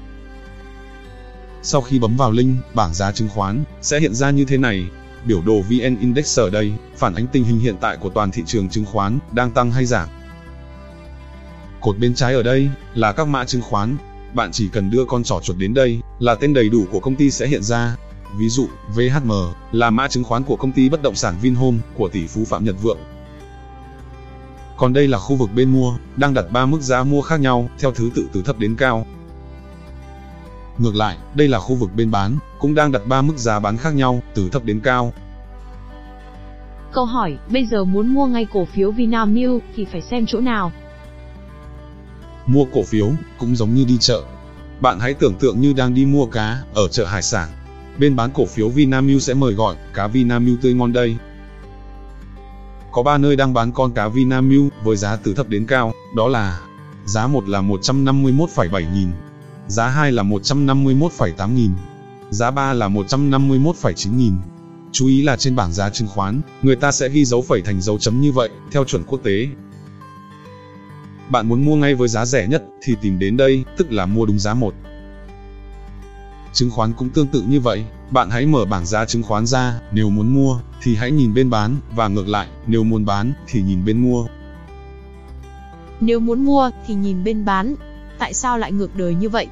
Sau 1.62 1.80
khi 1.80 1.98
bấm 1.98 2.16
vào 2.16 2.30
link, 2.30 2.56
bảng 2.74 2.94
giá 2.94 3.12
chứng 3.12 3.28
khoán 3.28 3.64
sẽ 3.80 4.00
hiện 4.00 4.14
ra 4.14 4.30
như 4.30 4.44
thế 4.44 4.56
này. 4.56 4.86
Biểu 5.24 5.42
đồ 5.42 5.60
VN 5.60 5.98
Index 6.00 6.38
ở 6.38 6.50
đây 6.50 6.72
phản 6.96 7.14
ánh 7.14 7.26
tình 7.26 7.44
hình 7.44 7.58
hiện 7.58 7.76
tại 7.80 7.96
của 7.96 8.08
toàn 8.08 8.30
thị 8.30 8.42
trường 8.46 8.68
chứng 8.68 8.84
khoán 8.84 9.18
đang 9.32 9.50
tăng 9.50 9.70
hay 9.70 9.84
giảm. 9.84 10.08
Cột 11.80 11.98
bên 11.98 12.14
trái 12.14 12.34
ở 12.34 12.42
đây 12.42 12.68
là 12.94 13.12
các 13.12 13.28
mã 13.28 13.44
chứng 13.44 13.62
khoán. 13.62 13.96
Bạn 14.36 14.52
chỉ 14.52 14.68
cần 14.68 14.90
đưa 14.90 15.04
con 15.04 15.22
trỏ 15.22 15.40
chuột 15.42 15.56
đến 15.56 15.74
đây 15.74 16.00
là 16.18 16.34
tên 16.34 16.54
đầy 16.54 16.68
đủ 16.68 16.84
của 16.92 17.00
công 17.00 17.16
ty 17.16 17.30
sẽ 17.30 17.46
hiện 17.46 17.62
ra. 17.62 17.96
Ví 18.38 18.48
dụ, 18.48 18.68
VHM 18.94 19.32
là 19.72 19.90
mã 19.90 20.08
chứng 20.08 20.24
khoán 20.24 20.42
của 20.42 20.56
công 20.56 20.72
ty 20.72 20.88
bất 20.88 21.02
động 21.02 21.14
sản 21.14 21.34
Vinhome 21.42 21.78
của 21.94 22.08
tỷ 22.08 22.26
phú 22.26 22.44
Phạm 22.44 22.64
Nhật 22.64 22.76
Vượng. 22.82 22.98
Còn 24.76 24.92
đây 24.92 25.08
là 25.08 25.18
khu 25.18 25.36
vực 25.36 25.50
bên 25.54 25.72
mua, 25.72 25.96
đang 26.16 26.34
đặt 26.34 26.44
3 26.52 26.66
mức 26.66 26.80
giá 26.80 27.02
mua 27.02 27.20
khác 27.20 27.40
nhau, 27.40 27.68
theo 27.78 27.92
thứ 27.92 28.10
tự 28.14 28.28
từ 28.32 28.42
thấp 28.42 28.58
đến 28.58 28.76
cao. 28.76 29.06
Ngược 30.78 30.94
lại, 30.94 31.16
đây 31.34 31.48
là 31.48 31.58
khu 31.58 31.74
vực 31.74 31.90
bên 31.96 32.10
bán, 32.10 32.38
cũng 32.58 32.74
đang 32.74 32.92
đặt 32.92 33.02
3 33.06 33.22
mức 33.22 33.36
giá 33.36 33.60
bán 33.60 33.76
khác 33.76 33.94
nhau, 33.94 34.22
từ 34.34 34.48
thấp 34.48 34.64
đến 34.64 34.80
cao. 34.80 35.12
Câu 36.92 37.04
hỏi, 37.04 37.38
bây 37.50 37.66
giờ 37.66 37.84
muốn 37.84 38.14
mua 38.14 38.26
ngay 38.26 38.46
cổ 38.52 38.64
phiếu 38.64 38.90
Vinamilk 38.90 39.62
thì 39.76 39.86
phải 39.92 40.00
xem 40.00 40.26
chỗ 40.26 40.40
nào? 40.40 40.72
Mua 42.46 42.64
cổ 42.64 42.82
phiếu 42.82 43.12
cũng 43.38 43.56
giống 43.56 43.74
như 43.74 43.84
đi 43.84 43.98
chợ. 44.00 44.22
Bạn 44.80 45.00
hãy 45.00 45.14
tưởng 45.14 45.34
tượng 45.34 45.60
như 45.60 45.72
đang 45.72 45.94
đi 45.94 46.06
mua 46.06 46.26
cá 46.26 46.62
ở 46.74 46.88
chợ 46.88 47.04
hải 47.04 47.22
sản. 47.22 47.48
Bên 47.98 48.16
bán 48.16 48.30
cổ 48.34 48.46
phiếu 48.46 48.68
Vinamilk 48.68 49.22
sẽ 49.22 49.34
mời 49.34 49.54
gọi 49.54 49.76
cá 49.94 50.06
Vinamilk 50.06 50.62
tươi 50.62 50.74
ngon 50.74 50.92
đây. 50.92 51.16
Có 52.92 53.02
3 53.02 53.18
nơi 53.18 53.36
đang 53.36 53.54
bán 53.54 53.72
con 53.72 53.92
cá 53.92 54.08
Vinamilk 54.08 54.72
với 54.84 54.96
giá 54.96 55.16
từ 55.16 55.34
thấp 55.34 55.48
đến 55.48 55.66
cao, 55.66 55.92
đó 56.16 56.28
là 56.28 56.60
giá 57.06 57.26
1 57.26 57.48
là 57.48 57.62
151,7 57.62 58.94
nghìn, 58.94 59.08
giá 59.68 59.88
2 59.88 60.12
là 60.12 60.22
151,8 60.22 61.54
nghìn, 61.54 61.70
giá 62.30 62.50
3 62.50 62.72
là 62.72 62.88
151,9 62.88 64.16
nghìn. 64.16 64.34
Chú 64.92 65.06
ý 65.06 65.22
là 65.22 65.36
trên 65.36 65.56
bảng 65.56 65.72
giá 65.72 65.90
chứng 65.90 66.08
khoán, 66.08 66.40
người 66.62 66.76
ta 66.76 66.92
sẽ 66.92 67.08
ghi 67.08 67.24
dấu 67.24 67.42
phẩy 67.42 67.62
thành 67.62 67.80
dấu 67.80 67.98
chấm 67.98 68.20
như 68.20 68.32
vậy, 68.32 68.50
theo 68.72 68.84
chuẩn 68.84 69.04
quốc 69.04 69.20
tế. 69.22 69.48
Bạn 71.30 71.48
muốn 71.48 71.64
mua 71.64 71.76
ngay 71.76 71.94
với 71.94 72.08
giá 72.08 72.26
rẻ 72.26 72.46
nhất 72.46 72.64
thì 72.82 72.96
tìm 73.00 73.18
đến 73.18 73.36
đây, 73.36 73.64
tức 73.76 73.92
là 73.92 74.06
mua 74.06 74.26
đúng 74.26 74.38
giá 74.38 74.54
một. 74.54 74.74
Chứng 76.52 76.70
khoán 76.70 76.92
cũng 76.92 77.10
tương 77.10 77.26
tự 77.26 77.42
như 77.48 77.60
vậy, 77.60 77.84
bạn 78.10 78.30
hãy 78.30 78.46
mở 78.46 78.64
bảng 78.64 78.86
giá 78.86 79.04
chứng 79.04 79.22
khoán 79.22 79.46
ra, 79.46 79.80
nếu 79.92 80.10
muốn 80.10 80.34
mua 80.34 80.60
thì 80.82 80.96
hãy 80.96 81.10
nhìn 81.10 81.34
bên 81.34 81.50
bán 81.50 81.76
và 81.94 82.08
ngược 82.08 82.28
lại, 82.28 82.48
nếu 82.66 82.84
muốn 82.84 83.04
bán 83.04 83.32
thì 83.46 83.62
nhìn 83.62 83.84
bên 83.84 83.98
mua. 83.98 84.26
Nếu 86.00 86.20
muốn 86.20 86.44
mua 86.44 86.70
thì 86.86 86.94
nhìn 86.94 87.24
bên 87.24 87.44
bán. 87.44 87.74
Tại 88.18 88.34
sao 88.34 88.58
lại 88.58 88.72
ngược 88.72 88.96
đời 88.96 89.14
như 89.14 89.28
vậy? 89.28 89.46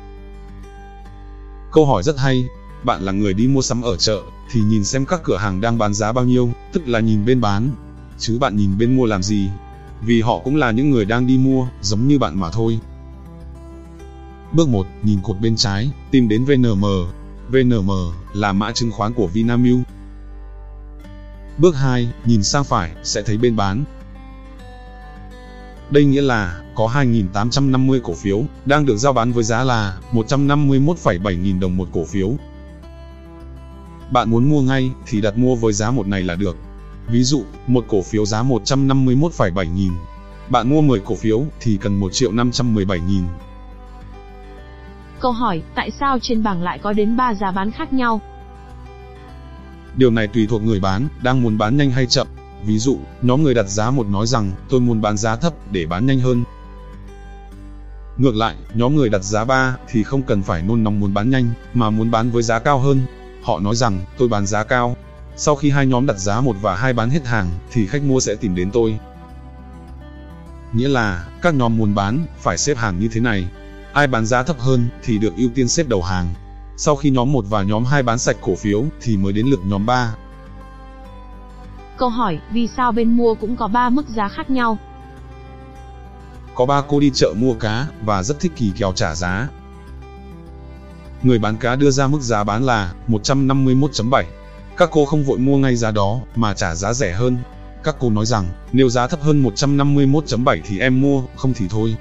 Câu 1.72 1.86
hỏi 1.86 2.02
rất 2.02 2.18
hay. 2.18 2.48
Bạn 2.84 3.02
là 3.02 3.12
người 3.12 3.34
đi 3.34 3.48
mua 3.48 3.62
sắm 3.62 3.82
ở 3.82 3.96
chợ 3.96 4.22
thì 4.50 4.60
nhìn 4.60 4.84
xem 4.84 5.06
các 5.06 5.20
cửa 5.24 5.36
hàng 5.36 5.60
đang 5.60 5.78
bán 5.78 5.94
giá 5.94 6.12
bao 6.12 6.24
nhiêu, 6.24 6.50
tức 6.72 6.88
là 6.88 7.00
nhìn 7.00 7.24
bên 7.24 7.40
bán. 7.40 7.70
Chứ 8.18 8.38
bạn 8.38 8.56
nhìn 8.56 8.78
bên 8.78 8.96
mua 8.96 9.06
làm 9.06 9.22
gì? 9.22 9.48
Vì 10.06 10.20
họ 10.20 10.38
cũng 10.38 10.56
là 10.56 10.70
những 10.70 10.90
người 10.90 11.04
đang 11.04 11.26
đi 11.26 11.38
mua, 11.38 11.66
giống 11.82 12.08
như 12.08 12.18
bạn 12.18 12.40
mà 12.40 12.50
thôi. 12.50 12.78
Bước 14.52 14.68
1, 14.68 14.86
nhìn 15.02 15.18
cột 15.22 15.36
bên 15.40 15.56
trái, 15.56 15.90
tìm 16.10 16.28
đến 16.28 16.44
VNM. 16.44 16.84
VNM 17.48 17.90
là 18.32 18.52
mã 18.52 18.72
chứng 18.72 18.90
khoán 18.90 19.14
của 19.14 19.26
Vinamilk. 19.26 19.88
Bước 21.58 21.76
2, 21.76 22.12
nhìn 22.24 22.42
sang 22.42 22.64
phải, 22.64 22.92
sẽ 23.02 23.22
thấy 23.22 23.36
bên 23.36 23.56
bán. 23.56 23.84
Đây 25.90 26.04
nghĩa 26.04 26.22
là, 26.22 26.62
có 26.74 26.86
2.850 26.86 28.00
cổ 28.00 28.14
phiếu, 28.14 28.44
đang 28.64 28.86
được 28.86 28.96
giao 28.96 29.12
bán 29.12 29.32
với 29.32 29.44
giá 29.44 29.64
là 29.64 29.98
151,7 30.12 31.42
nghìn 31.42 31.60
đồng 31.60 31.76
một 31.76 31.88
cổ 31.92 32.04
phiếu. 32.04 32.32
Bạn 34.10 34.30
muốn 34.30 34.50
mua 34.50 34.62
ngay, 34.62 34.90
thì 35.06 35.20
đặt 35.20 35.38
mua 35.38 35.54
với 35.54 35.72
giá 35.72 35.90
một 35.90 36.06
này 36.06 36.22
là 36.22 36.34
được. 36.34 36.56
Ví 37.08 37.22
dụ, 37.22 37.44
một 37.66 37.84
cổ 37.88 38.02
phiếu 38.02 38.26
giá 38.26 38.42
151,7 38.42 39.74
nghìn. 39.74 39.92
Bạn 40.48 40.70
mua 40.70 40.80
10 40.80 41.00
cổ 41.00 41.14
phiếu, 41.14 41.44
thì 41.60 41.78
cần 41.80 41.96
1 41.96 42.12
triệu 42.12 42.32
517 42.32 43.00
nghìn. 43.00 43.24
Câu 45.20 45.32
hỏi, 45.32 45.62
tại 45.74 45.90
sao 46.00 46.18
trên 46.22 46.42
bảng 46.42 46.62
lại 46.62 46.78
có 46.78 46.92
đến 46.92 47.16
3 47.16 47.34
giá 47.34 47.50
bán 47.50 47.70
khác 47.70 47.92
nhau? 47.92 48.20
Điều 49.96 50.10
này 50.10 50.26
tùy 50.26 50.46
thuộc 50.46 50.62
người 50.62 50.80
bán, 50.80 51.08
đang 51.22 51.42
muốn 51.42 51.58
bán 51.58 51.76
nhanh 51.76 51.90
hay 51.90 52.06
chậm. 52.06 52.26
Ví 52.66 52.78
dụ, 52.78 52.98
nhóm 53.22 53.42
người 53.42 53.54
đặt 53.54 53.68
giá 53.68 53.90
một 53.90 54.06
nói 54.06 54.26
rằng, 54.26 54.52
tôi 54.68 54.80
muốn 54.80 55.00
bán 55.00 55.16
giá 55.16 55.36
thấp, 55.36 55.52
để 55.70 55.86
bán 55.86 56.06
nhanh 56.06 56.20
hơn. 56.20 56.44
Ngược 58.16 58.34
lại, 58.34 58.54
nhóm 58.74 58.96
người 58.96 59.08
đặt 59.08 59.22
giá 59.22 59.44
3 59.44 59.76
thì 59.88 60.02
không 60.02 60.22
cần 60.22 60.42
phải 60.42 60.62
nôn 60.62 60.84
nóng 60.84 61.00
muốn 61.00 61.14
bán 61.14 61.30
nhanh, 61.30 61.50
mà 61.74 61.90
muốn 61.90 62.10
bán 62.10 62.30
với 62.30 62.42
giá 62.42 62.58
cao 62.58 62.78
hơn. 62.78 63.00
Họ 63.42 63.60
nói 63.60 63.74
rằng, 63.74 64.00
tôi 64.18 64.28
bán 64.28 64.46
giá 64.46 64.64
cao. 64.64 64.96
Sau 65.36 65.56
khi 65.56 65.70
hai 65.70 65.86
nhóm 65.86 66.06
đặt 66.06 66.18
giá 66.18 66.40
một 66.40 66.56
và 66.60 66.76
hai 66.76 66.92
bán 66.92 67.10
hết 67.10 67.26
hàng, 67.26 67.50
thì 67.70 67.86
khách 67.86 68.02
mua 68.02 68.20
sẽ 68.20 68.34
tìm 68.34 68.54
đến 68.54 68.70
tôi. 68.70 68.98
Nghĩa 70.72 70.88
là, 70.88 71.26
các 71.42 71.54
nhóm 71.54 71.76
muốn 71.76 71.94
bán, 71.94 72.26
phải 72.38 72.58
xếp 72.58 72.76
hàng 72.76 72.98
như 72.98 73.08
thế 73.12 73.20
này. 73.20 73.48
Ai 73.92 74.06
bán 74.06 74.26
giá 74.26 74.42
thấp 74.42 74.58
hơn, 74.58 74.88
thì 75.02 75.18
được 75.18 75.36
ưu 75.36 75.50
tiên 75.54 75.68
xếp 75.68 75.88
đầu 75.88 76.02
hàng. 76.02 76.34
Sau 76.76 76.96
khi 76.96 77.10
nhóm 77.10 77.32
1 77.32 77.44
và 77.48 77.62
nhóm 77.62 77.84
2 77.84 78.02
bán 78.02 78.18
sạch 78.18 78.36
cổ 78.40 78.54
phiếu, 78.54 78.84
thì 79.00 79.16
mới 79.16 79.32
đến 79.32 79.46
lượt 79.46 79.60
nhóm 79.64 79.86
3. 79.86 80.14
Câu 81.96 82.08
hỏi, 82.08 82.38
vì 82.52 82.66
sao 82.66 82.92
bên 82.92 83.16
mua 83.16 83.34
cũng 83.34 83.56
có 83.56 83.68
3 83.68 83.90
mức 83.90 84.08
giá 84.08 84.28
khác 84.28 84.50
nhau? 84.50 84.78
Có 86.54 86.66
ba 86.66 86.82
cô 86.88 87.00
đi 87.00 87.10
chợ 87.14 87.32
mua 87.36 87.54
cá 87.54 87.86
và 88.04 88.22
rất 88.22 88.40
thích 88.40 88.52
kỳ 88.56 88.72
kèo 88.76 88.92
trả 88.92 89.14
giá. 89.14 89.48
Người 91.22 91.38
bán 91.38 91.56
cá 91.56 91.76
đưa 91.76 91.90
ra 91.90 92.06
mức 92.06 92.20
giá 92.20 92.44
bán 92.44 92.64
là 92.64 92.92
151.7. 93.08 94.24
Các 94.76 94.88
cô 94.92 95.04
không 95.04 95.24
vội 95.24 95.38
mua 95.38 95.56
ngay 95.56 95.76
giá 95.76 95.90
đó 95.90 96.20
mà 96.36 96.54
trả 96.54 96.74
giá 96.74 96.92
rẻ 96.92 97.12
hơn. 97.12 97.36
Các 97.84 97.96
cô 98.00 98.10
nói 98.10 98.26
rằng, 98.26 98.46
nếu 98.72 98.88
giá 98.88 99.06
thấp 99.06 99.22
hơn 99.22 99.42
151.7 99.42 100.60
thì 100.64 100.78
em 100.78 101.00
mua, 101.00 101.22
không 101.36 101.54
thì 101.54 101.66
thôi. 101.70 101.96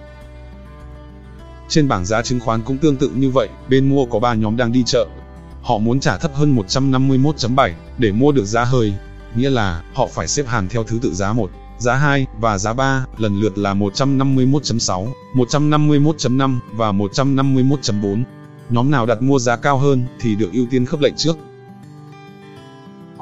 Trên 1.69 1.87
bảng 1.87 2.05
giá 2.05 2.21
chứng 2.21 2.39
khoán 2.39 2.61
cũng 2.61 2.77
tương 2.77 2.95
tự 2.95 3.11
như 3.15 3.29
vậy, 3.29 3.49
bên 3.69 3.89
mua 3.89 4.05
có 4.05 4.19
3 4.19 4.33
nhóm 4.33 4.57
đang 4.57 4.71
đi 4.71 4.83
chợ. 4.85 5.07
Họ 5.61 5.77
muốn 5.77 5.99
trả 5.99 6.17
thấp 6.17 6.31
hơn 6.33 6.55
151.7 6.55 7.71
để 7.97 8.11
mua 8.11 8.31
được 8.31 8.45
giá 8.45 8.63
hời, 8.63 8.93
nghĩa 9.35 9.49
là 9.49 9.81
họ 9.93 10.07
phải 10.07 10.27
xếp 10.27 10.47
hàng 10.47 10.67
theo 10.69 10.83
thứ 10.83 10.99
tự 11.01 11.13
giá 11.13 11.33
1, 11.33 11.49
giá 11.77 11.95
2 11.95 12.27
và 12.39 12.57
giá 12.57 12.73
3, 12.73 13.05
lần 13.17 13.39
lượt 13.39 13.57
là 13.57 13.73
151.6, 13.73 15.07
151.5 15.35 16.59
và 16.73 16.91
151.4. 16.91 18.23
Nhóm 18.69 18.91
nào 18.91 19.05
đặt 19.05 19.21
mua 19.21 19.39
giá 19.39 19.55
cao 19.55 19.77
hơn 19.77 20.05
thì 20.19 20.35
được 20.35 20.49
ưu 20.53 20.65
tiên 20.71 20.85
khớp 20.85 20.99
lệnh 20.99 21.15
trước. 21.15 21.37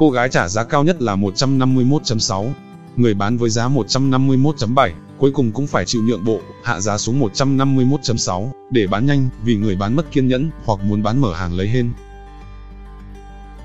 Cô 0.01 0.09
gái 0.09 0.29
trả 0.29 0.47
giá 0.47 0.63
cao 0.63 0.83
nhất 0.83 1.01
là 1.01 1.15
151.6, 1.15 2.49
người 2.95 3.13
bán 3.13 3.37
với 3.37 3.49
giá 3.49 3.69
151.7, 3.69 4.89
cuối 5.17 5.31
cùng 5.31 5.51
cũng 5.51 5.67
phải 5.67 5.85
chịu 5.85 6.01
nhượng 6.03 6.25
bộ, 6.25 6.39
hạ 6.63 6.79
giá 6.79 6.97
xuống 6.97 7.21
151.6, 7.21 8.49
để 8.71 8.87
bán 8.87 9.05
nhanh, 9.05 9.29
vì 9.43 9.55
người 9.55 9.75
bán 9.75 9.95
mất 9.95 10.11
kiên 10.11 10.27
nhẫn, 10.27 10.49
hoặc 10.65 10.79
muốn 10.83 11.03
bán 11.03 11.21
mở 11.21 11.33
hàng 11.33 11.53
lấy 11.53 11.67
hên. 11.67 11.91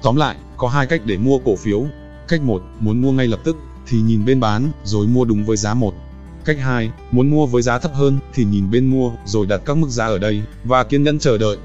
Tóm 0.03 0.17
lại, 0.17 0.37
có 0.57 0.69
hai 0.69 0.87
cách 0.87 1.01
để 1.05 1.17
mua 1.17 1.39
cổ 1.39 1.57
phiếu. 1.57 1.87
Cách 2.29 2.43
1, 2.43 2.63
muốn 2.81 3.03
mua 3.03 3.13
ngay 3.13 3.27
lập 3.27 3.41
tức, 3.45 3.57
thì 3.87 4.01
nhìn 4.01 4.25
bên 4.25 4.41
bán, 4.41 4.73
rồi 4.85 5.07
mua 5.07 5.25
đúng 5.25 5.45
với 5.45 5.57
giá 5.57 5.75
1. 5.75 5.95
Cách 6.45 6.59
2, 6.61 6.91
muốn 7.11 7.31
mua 7.31 7.47
với 7.47 7.63
giá 7.63 7.79
thấp 7.79 7.95
hơn, 7.95 8.19
thì 8.35 8.45
nhìn 8.45 8.71
bên 8.71 8.87
mua, 8.87 9.13
rồi 9.25 9.47
đặt 9.47 9.61
các 9.65 9.77
mức 9.77 9.89
giá 9.89 10.07
ở 10.07 10.19
đây, 10.19 10.43
và 10.65 10.85
kiên 10.85 11.03
nhẫn 11.03 11.19
chờ 11.19 11.39
đợi. 11.39 11.57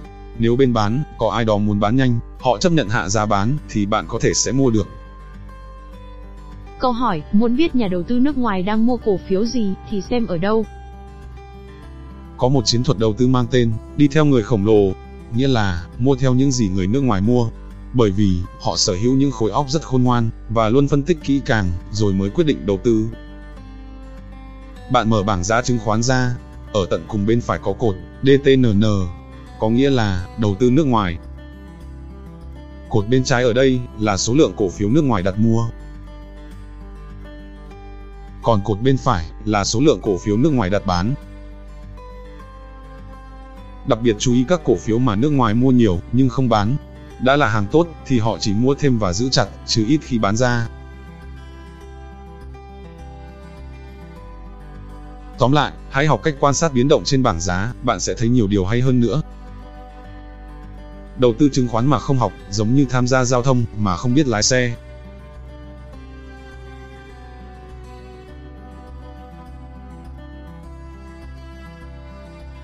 Nếu 0.41 0.55
bên 0.55 0.73
bán, 0.73 1.03
có 1.17 1.29
ai 1.29 1.45
đó 1.45 1.57
muốn 1.57 1.79
bán 1.79 1.95
nhanh, 1.95 2.19
họ 2.39 2.57
chấp 2.57 2.71
nhận 2.71 2.89
hạ 2.89 3.09
giá 3.09 3.25
bán, 3.25 3.57
thì 3.69 3.85
bạn 3.85 4.05
có 4.07 4.19
thể 4.21 4.33
sẽ 4.33 4.51
mua 4.51 4.71
được. 4.71 4.87
Câu 6.79 6.91
hỏi, 6.91 7.23
muốn 7.31 7.55
biết 7.55 7.75
nhà 7.75 7.87
đầu 7.87 8.03
tư 8.03 8.19
nước 8.19 8.37
ngoài 8.37 8.63
đang 8.63 8.85
mua 8.85 8.97
cổ 8.97 9.19
phiếu 9.27 9.45
gì 9.45 9.73
thì 9.89 10.01
xem 10.01 10.27
ở 10.27 10.37
đâu? 10.37 10.65
Có 12.37 12.49
một 12.49 12.65
chiến 12.65 12.83
thuật 12.83 12.99
đầu 12.99 13.13
tư 13.13 13.27
mang 13.27 13.45
tên, 13.51 13.71
đi 13.97 14.07
theo 14.07 14.25
người 14.25 14.43
khổng 14.43 14.65
lồ, 14.65 14.93
nghĩa 15.35 15.47
là, 15.47 15.85
mua 15.97 16.15
theo 16.15 16.33
những 16.33 16.51
gì 16.51 16.69
người 16.69 16.87
nước 16.87 17.01
ngoài 17.01 17.21
mua. 17.21 17.49
Bởi 17.93 18.11
vì, 18.11 18.39
họ 18.61 18.75
sở 18.77 18.93
hữu 18.93 19.13
những 19.13 19.31
khối 19.31 19.51
óc 19.51 19.65
rất 19.69 19.81
khôn 19.81 20.03
ngoan, 20.03 20.29
và 20.49 20.69
luôn 20.69 20.87
phân 20.87 21.03
tích 21.03 21.17
kỹ 21.23 21.41
càng, 21.45 21.71
rồi 21.91 22.13
mới 22.13 22.29
quyết 22.29 22.43
định 22.43 22.65
đầu 22.65 22.79
tư. 22.83 23.07
Bạn 24.91 25.09
mở 25.09 25.23
bảng 25.23 25.43
giá 25.43 25.61
chứng 25.61 25.79
khoán 25.79 26.03
ra, 26.03 26.35
ở 26.73 26.85
tận 26.89 27.03
cùng 27.07 27.25
bên 27.25 27.41
phải 27.41 27.59
có 27.63 27.73
cột 27.73 27.95
DTNN, 28.23 28.83
có 29.61 29.69
nghĩa 29.69 29.89
là 29.89 30.27
đầu 30.37 30.55
tư 30.59 30.71
nước 30.71 30.87
ngoài. 30.87 31.17
Cột 32.89 33.07
bên 33.07 33.23
trái 33.23 33.43
ở 33.43 33.53
đây 33.53 33.79
là 33.99 34.17
số 34.17 34.33
lượng 34.33 34.53
cổ 34.57 34.69
phiếu 34.69 34.89
nước 34.89 35.03
ngoài 35.03 35.23
đặt 35.23 35.39
mua. 35.39 35.65
Còn 38.43 38.61
cột 38.63 38.81
bên 38.81 38.97
phải 38.97 39.25
là 39.45 39.63
số 39.63 39.79
lượng 39.79 39.99
cổ 40.01 40.17
phiếu 40.17 40.37
nước 40.37 40.53
ngoài 40.53 40.69
đặt 40.69 40.85
bán. 40.85 41.13
Đặc 43.87 44.01
biệt 44.01 44.15
chú 44.19 44.33
ý 44.33 44.45
các 44.47 44.61
cổ 44.63 44.75
phiếu 44.75 44.99
mà 44.99 45.15
nước 45.15 45.29
ngoài 45.29 45.53
mua 45.53 45.71
nhiều 45.71 45.99
nhưng 46.11 46.29
không 46.29 46.49
bán. 46.49 46.75
Đã 47.23 47.35
là 47.35 47.47
hàng 47.47 47.67
tốt 47.71 47.87
thì 48.05 48.19
họ 48.19 48.37
chỉ 48.39 48.53
mua 48.53 48.75
thêm 48.75 48.99
và 48.99 49.13
giữ 49.13 49.29
chặt, 49.29 49.47
chứ 49.65 49.85
ít 49.87 49.99
khi 50.03 50.19
bán 50.19 50.35
ra. 50.35 50.67
Tóm 55.37 55.51
lại, 55.51 55.71
hãy 55.89 56.07
học 56.07 56.19
cách 56.23 56.35
quan 56.39 56.53
sát 56.53 56.73
biến 56.73 56.87
động 56.87 57.03
trên 57.03 57.23
bảng 57.23 57.39
giá, 57.39 57.73
bạn 57.83 57.99
sẽ 57.99 58.13
thấy 58.13 58.29
nhiều 58.29 58.47
điều 58.47 58.65
hay 58.65 58.81
hơn 58.81 58.99
nữa. 58.99 59.20
Đầu 61.21 61.33
tư 61.33 61.49
chứng 61.49 61.67
khoán 61.67 61.87
mà 61.87 61.99
không 61.99 62.17
học, 62.17 62.33
giống 62.49 62.75
như 62.75 62.85
tham 62.89 63.07
gia 63.07 63.23
giao 63.23 63.43
thông 63.43 63.63
mà 63.77 63.97
không 63.97 64.13
biết 64.13 64.27
lái 64.27 64.43
xe. 64.43 64.75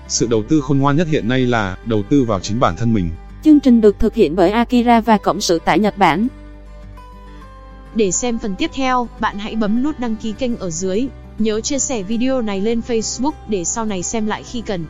Sự 0.08 0.26
đầu 0.26 0.42
tư 0.48 0.60
khôn 0.60 0.78
ngoan 0.78 0.96
nhất 0.96 1.08
hiện 1.10 1.28
nay 1.28 1.40
là 1.40 1.76
đầu 1.84 2.02
tư 2.10 2.24
vào 2.24 2.40
chính 2.40 2.60
bản 2.60 2.76
thân 2.76 2.94
mình. 2.94 3.10
Chương 3.44 3.60
trình 3.60 3.80
được 3.80 3.98
thực 3.98 4.14
hiện 4.14 4.36
bởi 4.36 4.50
Akira 4.50 5.00
và 5.00 5.18
Cộng 5.18 5.40
sự 5.40 5.58
tại 5.64 5.78
Nhật 5.78 5.98
Bản. 5.98 6.28
Để 7.94 8.10
xem 8.10 8.38
phần 8.38 8.54
tiếp 8.58 8.70
theo, 8.74 9.08
bạn 9.20 9.38
hãy 9.38 9.56
bấm 9.56 9.82
nút 9.82 10.00
đăng 10.00 10.16
ký 10.16 10.32
kênh 10.32 10.58
ở 10.58 10.70
dưới. 10.70 11.06
Nhớ 11.38 11.60
chia 11.60 11.78
sẻ 11.78 12.02
video 12.02 12.42
này 12.42 12.60
lên 12.60 12.80
Facebook 12.88 13.32
để 13.48 13.64
sau 13.64 13.84
này 13.84 14.02
xem 14.02 14.26
lại 14.26 14.42
khi 14.42 14.60
cần. 14.60 14.84